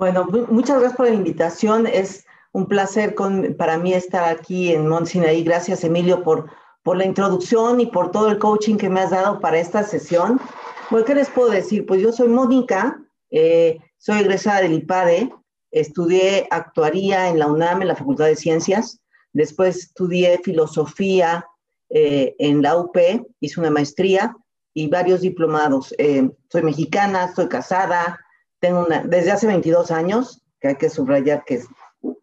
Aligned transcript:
Bueno, 0.00 0.26
muchas 0.48 0.78
gracias 0.78 0.96
por 0.96 1.08
la 1.08 1.14
invitación. 1.14 1.86
Es 1.86 2.24
un 2.52 2.64
placer 2.64 3.14
para 3.58 3.76
mí 3.76 3.92
estar 3.92 4.24
aquí 4.24 4.72
en 4.72 4.88
Monsinaí. 4.88 5.44
Gracias, 5.44 5.84
Emilio, 5.84 6.22
por, 6.22 6.50
por 6.82 6.96
la 6.96 7.04
introducción 7.04 7.80
y 7.80 7.86
por 7.86 8.10
todo 8.10 8.30
el 8.30 8.38
coaching 8.38 8.78
que 8.78 8.88
me 8.88 9.00
has 9.00 9.10
dado 9.10 9.40
para 9.40 9.58
esta 9.58 9.82
sesión. 9.82 10.40
Bueno, 10.88 11.04
¿qué 11.04 11.14
les 11.14 11.28
puedo 11.28 11.50
decir? 11.50 11.84
Pues 11.84 12.00
yo 12.00 12.12
soy 12.12 12.28
Mónica, 12.28 12.98
eh, 13.30 13.78
soy 13.98 14.20
egresada 14.20 14.62
del 14.62 14.72
IPADE, 14.72 15.34
estudié 15.70 16.48
actuaría 16.50 17.28
en 17.28 17.38
la 17.38 17.48
UNAM, 17.48 17.82
en 17.82 17.88
la 17.88 17.94
Facultad 17.96 18.24
de 18.24 18.36
Ciencias, 18.36 19.02
después 19.34 19.76
estudié 19.76 20.40
filosofía 20.42 21.44
eh, 21.90 22.34
en 22.38 22.62
la 22.62 22.78
UP, 22.78 22.96
hice 23.40 23.60
una 23.60 23.70
maestría 23.70 24.34
y 24.72 24.88
varios 24.88 25.20
diplomados. 25.20 25.94
Eh, 25.98 26.30
soy 26.48 26.62
mexicana, 26.62 27.24
estoy 27.24 27.48
casada, 27.48 28.18
tengo 28.60 28.86
una, 28.86 29.02
desde 29.02 29.32
hace 29.32 29.46
22 29.46 29.90
años, 29.90 30.42
que 30.60 30.68
hay 30.68 30.76
que 30.76 30.90
subrayar 30.90 31.44
que 31.44 31.54
es 31.54 31.68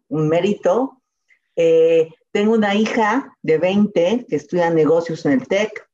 un 0.08 0.28
mérito. 0.28 1.02
Eh, 1.56 2.08
tengo 2.30 2.54
una 2.54 2.74
hija 2.74 3.36
de 3.42 3.58
20 3.58 4.26
que 4.28 4.36
estudia 4.36 4.70
negocios 4.70 5.26
en 5.26 5.32
el 5.32 5.48
TEC. 5.48 5.88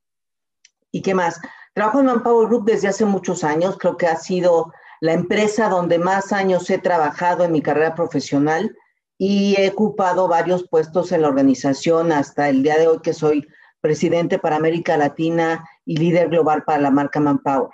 ¿Y 0.92 1.02
qué 1.02 1.14
más? 1.14 1.40
Trabajo 1.72 2.00
en 2.00 2.06
Manpower 2.06 2.48
Group 2.48 2.66
desde 2.66 2.88
hace 2.88 3.04
muchos 3.04 3.42
años. 3.42 3.78
Creo 3.78 3.96
que 3.96 4.06
ha 4.06 4.16
sido 4.16 4.72
la 5.00 5.14
empresa 5.14 5.68
donde 5.68 5.98
más 5.98 6.32
años 6.32 6.68
he 6.70 6.78
trabajado 6.78 7.45
en 7.45 7.52
mi 7.52 7.62
carrera 7.62 7.95
profesional 7.95 8.76
y 9.18 9.54
he 9.58 9.70
ocupado 9.70 10.28
varios 10.28 10.68
puestos 10.68 11.12
en 11.12 11.22
la 11.22 11.28
organización 11.28 12.12
hasta 12.12 12.48
el 12.48 12.62
día 12.62 12.78
de 12.78 12.88
hoy 12.88 13.00
que 13.00 13.12
soy 13.12 13.46
presidente 13.80 14.38
para 14.38 14.56
América 14.56 14.96
Latina 14.96 15.64
y 15.84 15.96
líder 15.96 16.28
global 16.28 16.64
para 16.64 16.80
la 16.80 16.90
marca 16.90 17.20
Manpower. 17.20 17.70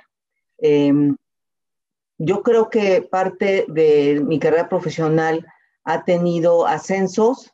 Em, 0.59 1.17
yo 2.23 2.43
creo 2.43 2.69
que 2.69 3.01
parte 3.01 3.65
de 3.69 4.21
mi 4.23 4.39
carrera 4.39 4.69
profesional 4.69 5.47
ha 5.85 6.05
tenido 6.05 6.67
ascensos 6.67 7.51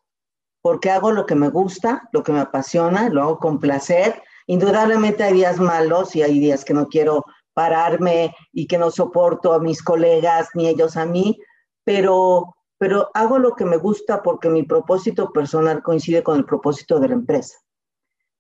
porque 0.60 0.90
hago 0.90 1.12
lo 1.12 1.24
que 1.24 1.36
me 1.36 1.50
gusta, 1.50 2.08
lo 2.10 2.24
que 2.24 2.32
me 2.32 2.40
apasiona, 2.40 3.08
lo 3.08 3.22
hago 3.22 3.38
con 3.38 3.60
placer. 3.60 4.20
Indudablemente 4.48 5.22
hay 5.22 5.34
días 5.34 5.60
malos 5.60 6.16
y 6.16 6.22
hay 6.22 6.40
días 6.40 6.64
que 6.64 6.74
no 6.74 6.88
quiero 6.88 7.24
pararme 7.54 8.34
y 8.52 8.66
que 8.66 8.76
no 8.76 8.90
soporto 8.90 9.52
a 9.52 9.60
mis 9.60 9.84
colegas 9.84 10.48
ni 10.54 10.66
ellos 10.66 10.96
a 10.96 11.06
mí, 11.06 11.38
pero, 11.84 12.56
pero 12.76 13.08
hago 13.14 13.38
lo 13.38 13.54
que 13.54 13.64
me 13.64 13.76
gusta 13.76 14.20
porque 14.20 14.48
mi 14.48 14.64
propósito 14.64 15.32
personal 15.32 15.80
coincide 15.80 16.24
con 16.24 16.38
el 16.38 16.44
propósito 16.44 16.98
de 16.98 17.06
la 17.06 17.14
empresa. 17.14 17.56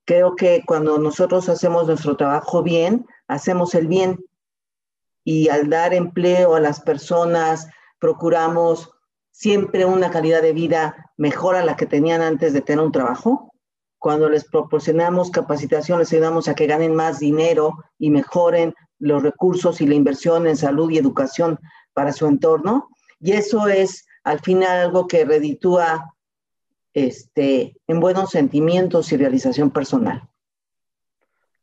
Creo 0.04 0.34
que 0.34 0.64
cuando 0.66 0.98
nosotros 0.98 1.48
hacemos 1.48 1.86
nuestro 1.86 2.16
trabajo 2.16 2.64
bien, 2.64 3.06
hacemos 3.28 3.76
el 3.76 3.86
bien 3.86 4.18
y 5.26 5.48
al 5.48 5.68
dar 5.68 5.92
empleo 5.92 6.54
a 6.54 6.60
las 6.60 6.80
personas, 6.80 7.66
procuramos 7.98 8.90
siempre 9.32 9.84
una 9.84 10.08
calidad 10.08 10.40
de 10.40 10.52
vida 10.52 11.10
mejor 11.16 11.56
a 11.56 11.64
la 11.64 11.74
que 11.74 11.84
tenían 11.84 12.22
antes 12.22 12.52
de 12.52 12.60
tener 12.60 12.84
un 12.84 12.92
trabajo. 12.92 13.52
Cuando 13.98 14.28
les 14.28 14.44
proporcionamos 14.44 15.32
capacitación, 15.32 15.98
les 15.98 16.12
ayudamos 16.12 16.46
a 16.46 16.54
que 16.54 16.68
ganen 16.68 16.94
más 16.94 17.18
dinero 17.18 17.74
y 17.98 18.10
mejoren 18.10 18.72
los 19.00 19.20
recursos 19.20 19.80
y 19.80 19.88
la 19.88 19.96
inversión 19.96 20.46
en 20.46 20.56
salud 20.56 20.92
y 20.92 20.98
educación 20.98 21.58
para 21.92 22.12
su 22.12 22.28
entorno. 22.28 22.88
Y 23.18 23.32
eso 23.32 23.66
es 23.66 24.06
al 24.22 24.38
final 24.38 24.78
algo 24.78 25.08
que 25.08 25.24
reditúa 25.24 26.14
este, 26.94 27.76
en 27.88 27.98
buenos 27.98 28.30
sentimientos 28.30 29.10
y 29.10 29.16
realización 29.16 29.72
personal. 29.72 30.22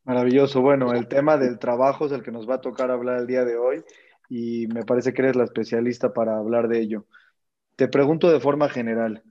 Maravilloso. 0.06 0.62
Bueno, 0.62 0.94
el 0.94 1.08
tema 1.08 1.38
del 1.38 1.60
trabajo 1.60 2.06
es 2.06 2.12
el 2.12 2.24
que 2.24 2.32
nos 2.32 2.50
va 2.50 2.56
a 2.56 2.62
tocar 2.62 2.92
hablar 2.92 3.20
el 3.20 3.28
día 3.28 3.46
de 3.46 3.58
hoy 3.58 3.84
y 4.30 4.68
me 4.68 4.84
parece 4.84 5.14
que 5.14 5.22
eres 5.22 5.36
la 5.36 5.46
especialista 5.46 6.14
para 6.14 6.38
hablar 6.38 6.68
de 6.68 6.80
ello. 6.80 7.06
Te 7.78 7.88
pregunto 7.88 8.30
de 8.30 8.42
forma 8.42 8.68
general, 8.68 9.24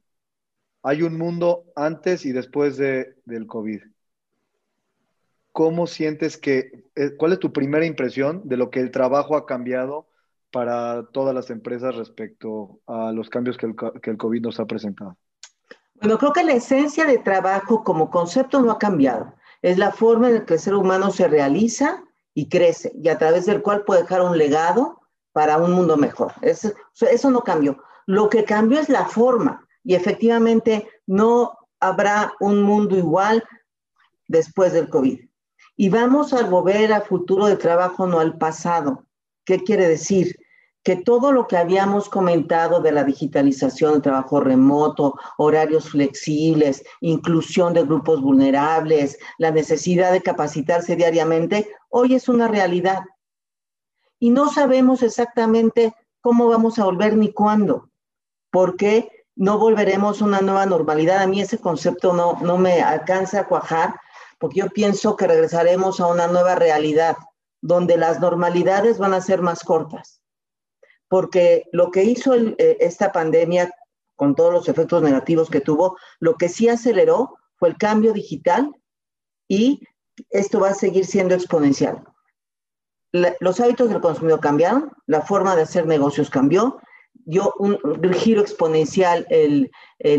¿hay 0.83 1.03
un 1.03 1.19
mundo 1.19 1.65
antes 1.77 2.25
y 2.25 2.33
después 2.33 2.79
de, 2.79 3.17
del 3.27 3.47
COVID? 3.47 3.83
¿Cómo 5.53 5.87
sientes 5.87 6.39
que, 6.39 6.87
eh, 6.95 7.17
cuál 7.19 7.35
es 7.35 7.39
tu 7.39 7.53
primera 7.53 7.85
impresión 7.85 8.49
de 8.49 8.57
lo 8.57 8.71
que 8.71 8.81
el 8.81 8.91
trabajo 8.91 9.37
ha 9.37 9.45
cambiado 9.45 10.09
para 10.51 11.07
todas 11.13 11.35
las 11.35 11.51
empresas 11.51 11.95
respecto 11.95 12.81
a 12.87 13.13
los 13.13 13.29
cambios 13.29 13.59
que 13.59 13.67
el, 13.67 13.77
que 13.77 14.11
el 14.11 14.17
COVID 14.17 14.41
nos 14.41 14.59
ha 14.59 14.65
presentado? 14.65 15.19
Bueno, 15.97 16.19
creo 16.19 16.33
que 16.33 16.43
la 16.43 16.55
esencia 16.55 17.05
de 17.05 17.19
trabajo 17.19 17.85
como 17.85 18.11
concepto 18.11 18.63
no 18.63 18.73
ha 18.73 18.79
cambiado 18.79 19.35
es 19.63 19.79
la 19.79 19.93
forma 19.93 20.29
en 20.29 20.35
la 20.35 20.45
que 20.45 20.55
el 20.55 20.61
ser 20.61 20.75
humano 20.75 21.11
se 21.11 21.29
realiza 21.29 22.03
y 22.35 22.49
crece 22.49 22.93
y 22.95 23.09
a 23.09 23.19
través 23.19 23.47
del 23.47 23.63
cual 23.63 23.85
puede 23.85 24.03
dejar 24.03 24.23
un 24.23 24.37
legado 24.37 25.01
para 25.33 25.57
un 25.59 25.73
mundo 25.73 25.97
mejor. 25.97 26.33
Eso, 26.43 27.31
no 27.31 27.41
cambió. 27.41 27.79
Lo 28.07 28.29
que 28.29 28.45
cambió 28.45 28.81
es 28.81 28.89
la 28.89 29.07
forma 29.07 29.67
y 29.85 29.95
efectivamente 29.95 30.89
no 31.07 31.57
habrá 31.81 32.33
un 32.41 32.63
mundo 32.63 32.97
igual 32.97 33.43
después 34.29 34.73
del 34.73 34.89
COVID. 34.89 35.21
Y 35.77 35.89
vamos 35.89 36.33
a 36.33 36.43
volver 36.45 36.93
a 36.93 37.01
futuro 37.01 37.47
de 37.47 37.57
trabajo, 37.57 38.07
no 38.07 38.21
al 38.21 38.37
pasado. 38.37 39.07
¿Qué 39.45 39.63
quiere 39.63 39.89
decir? 39.89 40.37
Que 40.83 40.97
todo 40.97 41.31
lo 41.31 41.47
que 41.47 41.57
habíamos 41.57 42.09
comentado 42.09 42.81
de 42.81 42.93
la 42.93 43.05
digitalización, 43.05 43.95
el 43.95 44.03
trabajo 44.03 44.41
remoto, 44.41 45.15
horarios 45.39 45.91
flexibles, 45.91 46.83
inclusión 47.01 47.73
de 47.73 47.85
grupos 47.85 48.21
vulnerables, 48.21 49.19
la 49.39 49.53
necesidad 49.53 50.13
de 50.13 50.23
capacitarse 50.23 50.97
diariamente, 50.97 51.71
hoy 51.89 52.15
es 52.15 52.29
una 52.29 52.49
realidad. 52.49 53.03
Y 54.19 54.31
no 54.31 54.51
sabemos 54.51 55.03
exactamente 55.03 55.95
cómo 56.21 56.49
vamos 56.49 56.79
a 56.79 56.85
volver 56.85 57.17
ni 57.17 57.33
cuándo, 57.33 57.91
porque 58.51 59.09
no 59.37 59.59
volveremos 59.59 60.21
a 60.21 60.25
una 60.25 60.41
nueva 60.41 60.67
normalidad. 60.67 61.23
A 61.23 61.27
mí 61.27 61.41
ese 61.41 61.59
concepto 61.59 62.13
no, 62.13 62.39
no 62.41 62.59
me 62.59 62.83
alcanza 62.83 63.41
a 63.41 63.47
cuajar, 63.47 64.01
porque 64.39 64.61
yo 64.61 64.69
pienso 64.71 65.17
que 65.17 65.29
regresaremos 65.29 66.01
a 66.01 66.09
una 66.09 66.27
nueva 66.27 66.57
realidad, 66.57 67.17
donde 67.61 67.97
las 67.97 68.19
normalidades 68.19 68.99
van 68.99 69.15
a 69.15 69.21
ser 69.21 69.41
más 69.41 69.63
cortas 69.63 70.22
porque 71.13 71.69
lo 71.73 71.91
que 71.91 72.05
hizo 72.05 72.35
eh, 72.35 72.55
esta 72.81 73.13
pandemia, 73.13 73.71
con 74.17 74.35
todos 74.35 74.51
los 74.51 74.67
efectos 74.71 75.03
negativos 75.03 75.51
que 75.51 75.61
tuvo, 75.61 75.99
lo 76.21 76.37
que 76.37 76.49
sí 76.49 76.71
aceleró 76.71 77.37
fue 77.57 77.69
el 77.69 77.77
cambio 77.77 78.15
digital 78.15 78.75
y 79.47 79.83
esto 80.31 80.59
va 80.59 80.71
a 80.71 80.75
seguir 80.75 81.05
siendo 81.05 81.35
exponencial. 81.35 82.03
los 83.13 83.61
hábitos 83.61 83.91
del 83.91 84.01
consumidor 84.01 84.41
cambiaron, 84.41 84.91
la 85.07 85.21
forma 85.21 85.55
de 85.55 85.65
hacer 85.65 85.87
negocios 85.87 86.31
cambió, 86.31 86.79
dio 87.13 87.53
un, 87.59 87.79
giro 88.15 88.41
exponencial 88.41 89.27
el, 89.29 89.71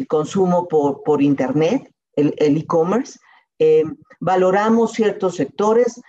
consumo 0.08 0.68
por, 0.68 1.24
Internet, 1.24 1.92
el 2.16 2.58
e-commerce. 2.58 3.18
Eh, 3.58 3.84
valoramos 4.20 4.92
ciertos 4.92 5.38
sectores, 5.38 6.00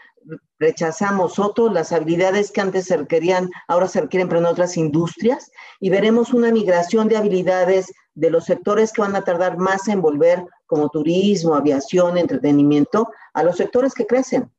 rechazamos 0.59 1.39
otros, 1.39 1.73
las 1.73 1.93
habilidades 1.93 2.51
que 2.51 2.61
antes 2.61 2.87
se 2.87 2.97
requerían, 2.97 3.51
ahora 3.69 3.89
se 3.89 4.01
requieren 4.01 4.29
pero 4.29 4.41
en 4.41 4.47
otras 4.47 4.77
industrias, 4.77 5.51
y 5.81 5.91
veremos 5.91 6.33
una 6.33 6.51
migración 6.51 7.09
de 7.09 7.17
habilidades 7.17 7.93
de 8.15 8.31
los 8.31 8.45
sectores 8.45 8.93
que 8.93 9.03
van 9.03 9.17
a 9.17 9.25
tardar 9.25 9.59
más 9.59 9.89
en 9.89 10.01
volver, 10.01 10.45
como 10.67 10.89
turismo, 10.89 11.55
aviación, 11.55 12.17
entretenimiento, 12.17 13.09
a 13.33 13.43
los 13.43 13.57
sectores 13.57 13.95
que 13.95 14.07
crecen. 14.07 14.51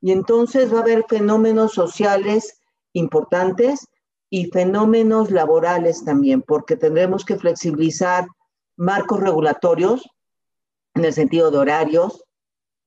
Y 0.00 0.12
entonces 0.12 0.72
va 0.72 0.78
a 0.78 0.82
haber 0.82 1.04
fenómenos 1.08 1.72
sociales 1.72 2.60
importantes 2.92 3.86
y 4.30 4.46
fenómenos 4.46 5.30
laborales 5.30 6.04
también, 6.04 6.42
porque 6.42 6.76
tendremos 6.76 7.24
que 7.24 7.36
flexibilizar 7.36 8.26
marcos 8.76 9.20
regulatorios 9.20 10.08
en 10.94 11.04
el 11.04 11.12
sentido 11.12 11.50
de 11.50 11.58
horarios, 11.58 12.24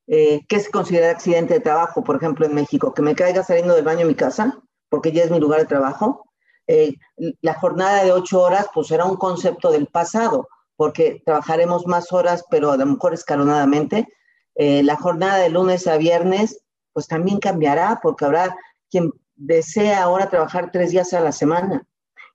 eh, 0.08 0.46
¿qué 0.48 0.60
se 0.60 0.72
considera 0.72 1.12
accidente 1.12 1.56
de 1.56 1.60
trabajo, 1.60 2.04
por 2.04 2.18
ejemplo, 2.18 2.46
en 2.46 2.54
México? 2.54 2.94
Que 2.94 3.02
me 3.02 3.16
caiga 3.16 3.44
saliendo 3.44 3.76
del 3.76 3.86
baño 3.86 4.02
en 4.02 4.10
mi 4.10 4.16
casa, 4.16 4.60
porque 4.90 5.12
ya 5.12 5.24
es 5.24 5.32
mi 5.32 5.40
lugar 5.40 5.62
de 5.62 5.66
trabajo. 5.66 6.26
Eh, 6.68 6.96
la 7.42 7.54
jornada 7.54 8.04
de 8.04 8.12
ocho 8.12 8.42
horas, 8.42 8.68
pues 8.74 8.88
será 8.88 9.06
un 9.06 9.18
concepto 9.18 9.72
del 9.72 9.88
pasado, 9.88 10.48
porque 10.76 11.22
trabajaremos 11.26 11.88
más 11.88 12.12
horas, 12.12 12.44
pero 12.50 12.72
a 12.72 12.78
lo 12.78 12.86
mejor 12.86 13.14
escalonadamente. 13.14 14.08
Eh, 14.56 14.84
la 14.84 14.98
jornada 14.98 15.38
de 15.38 15.50
lunes 15.50 15.88
a 15.88 15.98
viernes, 15.98 16.60
pues 16.92 17.08
también 17.08 17.40
cambiará, 17.40 18.00
porque 18.04 18.26
habrá 18.26 18.56
quien 18.92 19.12
desea 19.36 20.04
ahora 20.04 20.30
trabajar 20.30 20.72
tres 20.72 20.92
días 20.92 21.14
a 21.14 21.22
la 21.22 21.32
semana. 21.32 21.88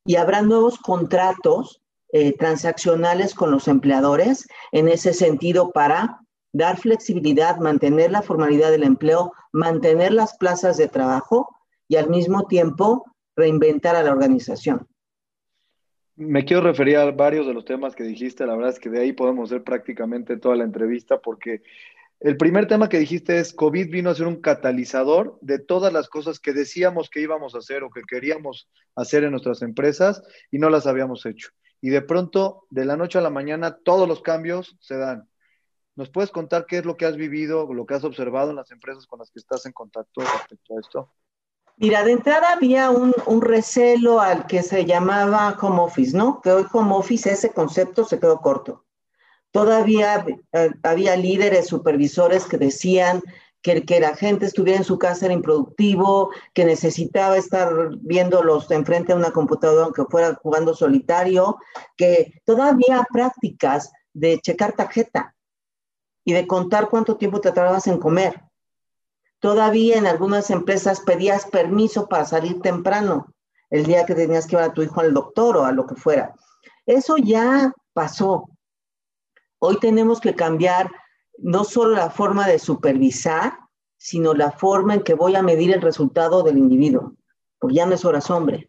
Y 0.04 0.16
habrá 0.16 0.42
nuevos 0.42 0.78
contratos 0.78 1.82
transaccionales 2.38 3.34
con 3.34 3.50
los 3.50 3.68
empleadores 3.68 4.46
en 4.72 4.88
ese 4.88 5.12
sentido 5.12 5.72
para 5.72 6.22
dar 6.52 6.78
flexibilidad, 6.78 7.58
mantener 7.58 8.10
la 8.10 8.22
formalidad 8.22 8.70
del 8.70 8.84
empleo, 8.84 9.32
mantener 9.52 10.12
las 10.12 10.36
plazas 10.36 10.76
de 10.76 10.88
trabajo 10.88 11.48
y 11.88 11.96
al 11.96 12.08
mismo 12.08 12.46
tiempo 12.46 13.04
reinventar 13.36 13.96
a 13.96 14.02
la 14.02 14.12
organización. 14.12 14.86
Me 16.16 16.44
quiero 16.44 16.62
referir 16.62 16.96
a 16.96 17.10
varios 17.12 17.46
de 17.46 17.54
los 17.54 17.64
temas 17.64 17.94
que 17.94 18.02
dijiste, 18.02 18.44
la 18.44 18.56
verdad 18.56 18.70
es 18.72 18.80
que 18.80 18.90
de 18.90 19.00
ahí 19.00 19.12
podemos 19.12 19.50
hacer 19.50 19.62
prácticamente 19.62 20.36
toda 20.36 20.56
la 20.56 20.64
entrevista 20.64 21.20
porque 21.20 21.62
El 22.20 22.36
primer 22.36 22.66
tema 22.66 22.88
que 22.88 22.98
dijiste 22.98 23.38
es, 23.38 23.52
COVID 23.52 23.90
vino 23.90 24.10
a 24.10 24.14
ser 24.14 24.26
un 24.26 24.40
catalizador 24.40 25.38
de 25.40 25.60
todas 25.60 25.92
las 25.92 26.08
cosas 26.08 26.40
que 26.40 26.52
decíamos 26.52 27.10
que 27.10 27.20
íbamos 27.20 27.54
a 27.54 27.58
hacer 27.58 27.84
o 27.84 27.90
que 27.90 28.02
queríamos 28.02 28.68
hacer 28.96 29.22
en 29.22 29.30
nuestras 29.30 29.62
empresas 29.62 30.22
y 30.50 30.58
no 30.58 30.68
las 30.68 30.88
habíamos 30.88 31.24
hecho. 31.26 31.50
Y 31.80 31.90
de 31.90 32.02
pronto, 32.02 32.66
de 32.70 32.84
la 32.84 32.96
noche 32.96 33.18
a 33.18 33.22
la 33.22 33.30
mañana, 33.30 33.78
todos 33.84 34.08
los 34.08 34.20
cambios 34.20 34.76
se 34.80 34.96
dan. 34.96 35.27
¿Nos 35.98 36.10
puedes 36.10 36.30
contar 36.30 36.64
qué 36.64 36.78
es 36.78 36.84
lo 36.84 36.96
que 36.96 37.06
has 37.06 37.16
vivido, 37.16 37.74
lo 37.74 37.84
que 37.84 37.94
has 37.94 38.04
observado 38.04 38.50
en 38.50 38.56
las 38.56 38.70
empresas 38.70 39.04
con 39.04 39.18
las 39.18 39.32
que 39.32 39.40
estás 39.40 39.66
en 39.66 39.72
contacto 39.72 40.20
respecto 40.20 40.76
a 40.76 40.80
esto? 40.80 41.12
Mira, 41.76 42.04
de 42.04 42.12
entrada 42.12 42.52
había 42.52 42.90
un, 42.90 43.12
un, 43.26 43.42
recelo 43.42 44.20
al 44.20 44.46
que 44.46 44.62
se 44.62 44.84
llamaba 44.84 45.58
home 45.60 45.80
office, 45.80 46.16
¿no? 46.16 46.40
Que 46.40 46.52
hoy 46.52 46.66
home 46.72 46.94
office, 46.94 47.32
ese 47.32 47.50
concepto 47.50 48.04
se 48.04 48.20
quedó 48.20 48.40
corto. 48.40 48.84
Todavía 49.50 50.24
eh, 50.52 50.70
había 50.84 51.16
líderes, 51.16 51.66
supervisores 51.66 52.46
que 52.46 52.58
decían 52.58 53.20
que, 53.60 53.84
que 53.84 53.98
la 53.98 54.14
gente 54.14 54.46
estuviera 54.46 54.78
en 54.78 54.84
su 54.84 55.00
casa 55.00 55.24
era 55.24 55.34
improductivo, 55.34 56.30
que 56.54 56.64
necesitaba 56.64 57.36
estar 57.36 57.72
viéndolos 58.02 58.70
enfrente 58.70 59.14
de 59.14 59.18
una 59.18 59.32
computadora 59.32 59.86
aunque 59.86 60.04
fuera 60.04 60.36
jugando 60.40 60.74
solitario, 60.74 61.58
que 61.96 62.40
todavía 62.44 63.04
prácticas 63.12 63.90
de 64.12 64.38
checar 64.38 64.74
tarjeta 64.74 65.34
y 66.28 66.34
de 66.34 66.46
contar 66.46 66.90
cuánto 66.90 67.16
tiempo 67.16 67.40
te 67.40 67.52
tardabas 67.52 67.86
en 67.86 67.96
comer. 67.96 68.42
Todavía 69.38 69.96
en 69.96 70.06
algunas 70.06 70.50
empresas 70.50 71.00
pedías 71.00 71.46
permiso 71.46 72.06
para 72.06 72.26
salir 72.26 72.60
temprano, 72.60 73.32
el 73.70 73.86
día 73.86 74.04
que 74.04 74.14
tenías 74.14 74.44
que 74.44 74.50
llevar 74.50 74.68
a 74.68 74.74
tu 74.74 74.82
hijo 74.82 75.00
al 75.00 75.14
doctor 75.14 75.56
o 75.56 75.64
a 75.64 75.72
lo 75.72 75.86
que 75.86 75.94
fuera. 75.94 76.34
Eso 76.84 77.16
ya 77.16 77.72
pasó. 77.94 78.46
Hoy 79.58 79.78
tenemos 79.80 80.20
que 80.20 80.34
cambiar 80.34 80.90
no 81.38 81.64
solo 81.64 81.96
la 81.96 82.10
forma 82.10 82.46
de 82.46 82.58
supervisar, 82.58 83.54
sino 83.96 84.34
la 84.34 84.50
forma 84.50 84.92
en 84.92 85.04
que 85.04 85.14
voy 85.14 85.34
a 85.34 85.40
medir 85.40 85.72
el 85.72 85.80
resultado 85.80 86.42
del 86.42 86.58
individuo, 86.58 87.14
porque 87.58 87.76
ya 87.76 87.86
no 87.86 87.94
es 87.94 88.04
horas 88.04 88.28
hombre, 88.28 88.68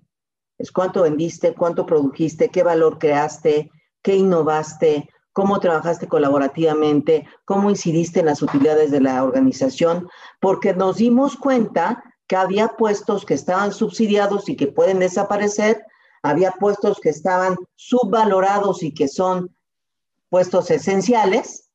es 0.57 0.71
cuánto 0.71 1.01
vendiste, 1.01 1.53
cuánto 1.55 1.85
produjiste, 1.85 2.51
qué 2.51 2.63
valor 2.63 2.99
creaste, 2.99 3.69
qué 4.01 4.15
innovaste, 4.15 5.09
cómo 5.39 5.61
trabajaste 5.61 6.09
colaborativamente, 6.09 7.25
cómo 7.45 7.69
incidiste 7.69 8.19
en 8.19 8.25
las 8.25 8.41
utilidades 8.41 8.91
de 8.91 8.99
la 8.99 9.23
organización, 9.23 10.09
porque 10.41 10.73
nos 10.73 10.97
dimos 10.97 11.37
cuenta 11.37 12.03
que 12.27 12.35
había 12.35 12.67
puestos 12.67 13.25
que 13.25 13.35
estaban 13.35 13.71
subsidiados 13.71 14.49
y 14.49 14.57
que 14.57 14.67
pueden 14.67 14.99
desaparecer, 14.99 15.81
había 16.23 16.51
puestos 16.51 16.99
que 16.99 17.07
estaban 17.07 17.55
subvalorados 17.75 18.83
y 18.83 18.93
que 18.93 19.07
son 19.07 19.55
puestos 20.27 20.69
esenciales 20.71 21.69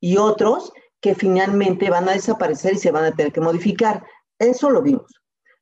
y 0.00 0.18
otros 0.18 0.70
que 1.00 1.14
finalmente 1.14 1.88
van 1.88 2.10
a 2.10 2.12
desaparecer 2.12 2.74
y 2.74 2.78
se 2.78 2.90
van 2.90 3.06
a 3.06 3.12
tener 3.12 3.32
que 3.32 3.40
modificar. 3.40 4.04
Eso 4.38 4.68
lo 4.68 4.82
vimos. 4.82 5.10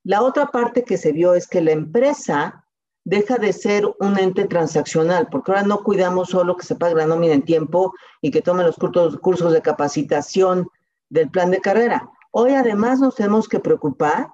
La 0.03 0.23
otra 0.23 0.47
parte 0.47 0.83
que 0.83 0.99
se 0.99 1.13
vio 1.13 1.35
es 1.35 1.47
que 1.47 1.61
la 1.61 1.71
empresa 1.71 2.66
deja 3.07 3.37
de 3.39 3.53
ser 3.53 3.87
un 4.01 4.19
ente 4.19 4.47
transaccional, 4.47 5.29
porque 5.31 5.53
ahora 5.53 5.63
no 5.63 5.85
cuidamos 5.85 6.31
solo 6.31 6.57
que 6.57 6.67
se 6.67 6.75
pague 6.75 6.97
la 6.97 7.07
nómina 7.07 7.35
en 7.35 7.45
tiempo 7.45 7.95
y 8.21 8.33
que 8.33 8.43
tomen 8.43 8.67
los 8.67 8.75
cursos, 8.77 9.53
de 9.53 9.63
capacitación 9.63 10.69
del 11.09 11.31
plan 11.31 11.53
de 11.53 11.61
carrera. 11.61 12.11
Hoy 12.33 12.55
además 12.55 12.99
nos 12.99 13.15
tenemos 13.15 13.49
que 13.49 13.61
preocupar 13.61 14.31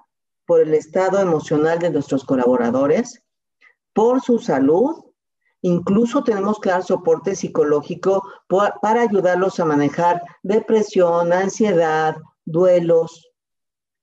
por 0.47 0.59
el 0.59 0.73
estado 0.73 1.19
emocional 1.19 1.77
de 1.77 1.91
nuestros 1.91 2.23
colaboradores, 2.23 3.21
por 3.93 4.21
su 4.21 4.39
salud 4.39 5.05
Incluso 5.65 6.25
tenemos 6.25 6.59
que 6.59 6.71
dar 6.71 6.83
soporte 6.83 7.37
psicológico 7.37 8.21
para 8.49 9.01
ayudarlos 9.01 9.61
a 9.61 9.65
manejar 9.65 10.21
depresión, 10.41 11.31
ansiedad, 11.31 12.17
duelos, 12.43 13.31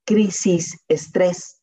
crisis, 0.03 0.83
estrés. 0.87 1.60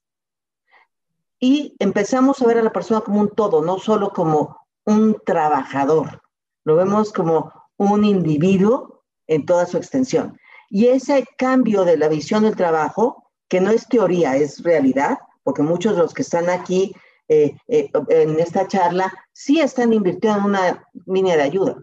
Y 1.40 1.76
empezamos 1.79 2.43
a 2.43 2.46
ver 2.46 2.58
a 2.58 2.62
la 2.62 2.73
persona 2.73 3.00
como 3.00 3.20
un 3.20 3.31
todo, 3.31 3.62
no 3.62 3.79
solo 3.79 4.11
como 4.11 4.56
un 4.85 5.17
trabajador. 5.25 6.23
Lo 6.64 6.76
vemos 6.76 7.12
como 7.12 7.52
un 7.76 8.05
individuo 8.05 9.05
en 9.26 9.46
toda 9.46 9.67
su 9.67 9.76
extensión. 9.76 10.38
Y 10.70 10.87
ese 10.87 11.25
cambio 11.37 11.85
de 11.85 11.96
la 11.96 12.08
visión 12.08 12.43
del 12.43 12.56
trabajo, 12.56 13.31
que 13.49 13.61
no 13.61 13.70
es 13.70 13.88
teoría, 13.88 14.37
es 14.37 14.62
realidad, 14.62 15.19
porque 15.43 15.62
muchos 15.62 15.94
de 15.94 16.02
los 16.02 16.12
que 16.12 16.23
están 16.23 16.50
aquí 16.50 16.94
eh, 17.29 17.56
eh, 17.69 17.91
en 18.08 18.41
esta 18.41 18.67
charla, 18.67 19.12
sí 19.32 19.61
están 19.61 19.93
invirtiendo 19.93 20.41
en 20.41 20.44
una 20.46 20.84
línea 21.06 21.37
de 21.37 21.43
ayuda. 21.43 21.76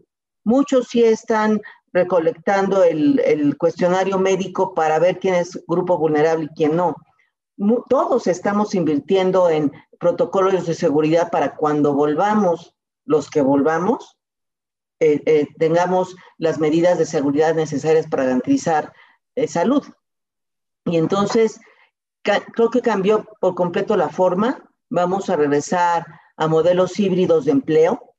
Muchos 0.44 0.88
sí 0.90 1.04
están 1.04 1.62
recolectando 1.94 2.84
el, 2.84 3.20
el 3.20 3.58
cuestionario 3.58 4.18
médico 4.18 4.74
para 4.74 5.00
ver 5.00 5.20
quién 5.20 5.36
es 5.36 5.64
grupo 5.68 5.98
vulnerable 5.98 6.46
y 6.46 6.56
quién 6.56 6.76
no. 6.76 6.96
Todos 7.90 8.28
estamos 8.28 8.76
invirtiendo 8.76 9.50
en 9.50 9.72
protocolos 10.00 10.66
de 10.66 10.74
seguridad 10.74 11.32
para 11.32 11.56
cuando 11.56 11.94
volvamos, 11.94 12.76
los 13.06 13.30
que 13.30 13.42
volvamos, 13.42 14.18
eh, 15.00 15.48
tengamos 15.60 16.16
las 16.38 16.60
medidas 16.60 16.98
de 16.98 17.06
seguridad 17.06 17.54
necesarias 17.54 18.08
para 18.08 18.24
garantizar 18.24 18.94
salud. 19.48 19.84
Y 20.86 20.98
entonces, 20.98 21.60
creo 22.24 22.70
que 22.70 22.82
cambió 22.82 23.26
por 23.40 23.56
completo 23.56 23.96
la 23.98 24.10
forma 24.10 24.66
vamos 24.90 25.30
a 25.30 25.36
regresar 25.36 26.06
a 26.38 26.48
modelos 26.48 27.00
híbridos 27.00 27.46
de 27.46 27.52
empleo, 27.52 28.14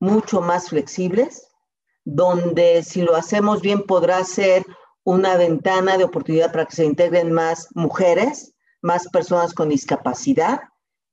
mucho 0.00 0.40
más 0.40 0.68
flexibles, 0.68 1.48
donde 2.04 2.82
si 2.82 3.02
lo 3.02 3.14
hacemos 3.16 3.60
bien 3.60 3.82
podrá 3.82 4.24
ser 4.24 4.64
una 5.04 5.36
ventana 5.36 5.96
de 5.98 6.04
oportunidad 6.04 6.52
para 6.52 6.66
que 6.66 6.76
se 6.76 6.84
integren 6.84 7.32
más 7.32 7.68
mujeres, 7.74 8.54
más 8.82 9.08
personas 9.08 9.54
con 9.54 9.68
discapacidad 9.68 10.60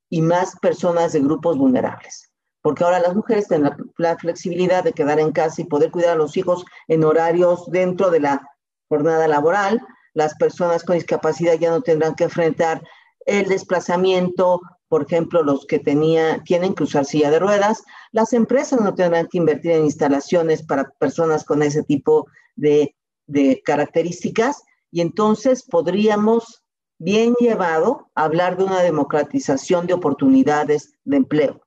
y 0.09 0.21
más 0.21 0.55
personas 0.61 1.13
de 1.13 1.21
grupos 1.21 1.57
vulnerables. 1.57 2.31
Porque 2.61 2.83
ahora 2.83 2.99
las 2.99 3.15
mujeres 3.15 3.47
tienen 3.47 3.71
la, 3.97 4.17
flexibilidad 4.17 4.83
de 4.83 4.93
quedar 4.93 5.19
en 5.19 5.31
casa 5.31 5.61
y 5.61 5.65
poder 5.65 5.91
cuidar 5.91 6.11
a 6.11 6.15
los 6.15 6.35
hijos 6.37 6.65
en 6.87 7.03
horarios 7.03 7.69
dentro 7.71 8.09
de 8.09 8.21
la 8.21 8.47
jornada 8.89 9.27
laboral. 9.27 9.81
Las 10.13 10.35
personas 10.35 10.83
con 10.83 10.95
discapacidad 10.95 11.55
ya 11.59 11.69
no 11.69 11.81
tendrán 11.81 12.15
que 12.15 12.23
enfrentar 12.25 12.81
el 13.25 13.47
desplazamiento 13.47 14.61
por 14.87 15.03
ejemplo, 15.03 15.43
los 15.43 15.65
que 15.65 15.79
tenía, 15.79 16.41
tienen 16.43 16.73
que 16.75 16.83
usar 16.83 17.05
silla 17.05 17.31
de 17.31 17.39
ruedas, 17.39 17.83
las 18.11 18.33
empresas 18.33 18.79
no 18.79 18.93
tendrán 18.93 19.27
que 19.27 19.39
invertir 19.39 19.71
en 19.71 19.85
instalaciones 19.85 20.63
para 20.63 20.89
personas 20.99 21.43
con 21.43 21.63
ese 21.63 21.83
tipo 21.83 22.27
de, 22.55 22.95
de 23.25 23.61
características 23.65 24.63
y 24.91 25.01
entonces 25.01 25.63
podríamos, 25.63 26.63
bien 26.97 27.33
llevado, 27.39 28.09
hablar 28.15 28.57
de 28.57 28.63
una 28.63 28.81
democratización 28.81 29.87
de 29.87 29.93
oportunidades 29.93 30.93
de 31.03 31.17
empleo. 31.17 31.61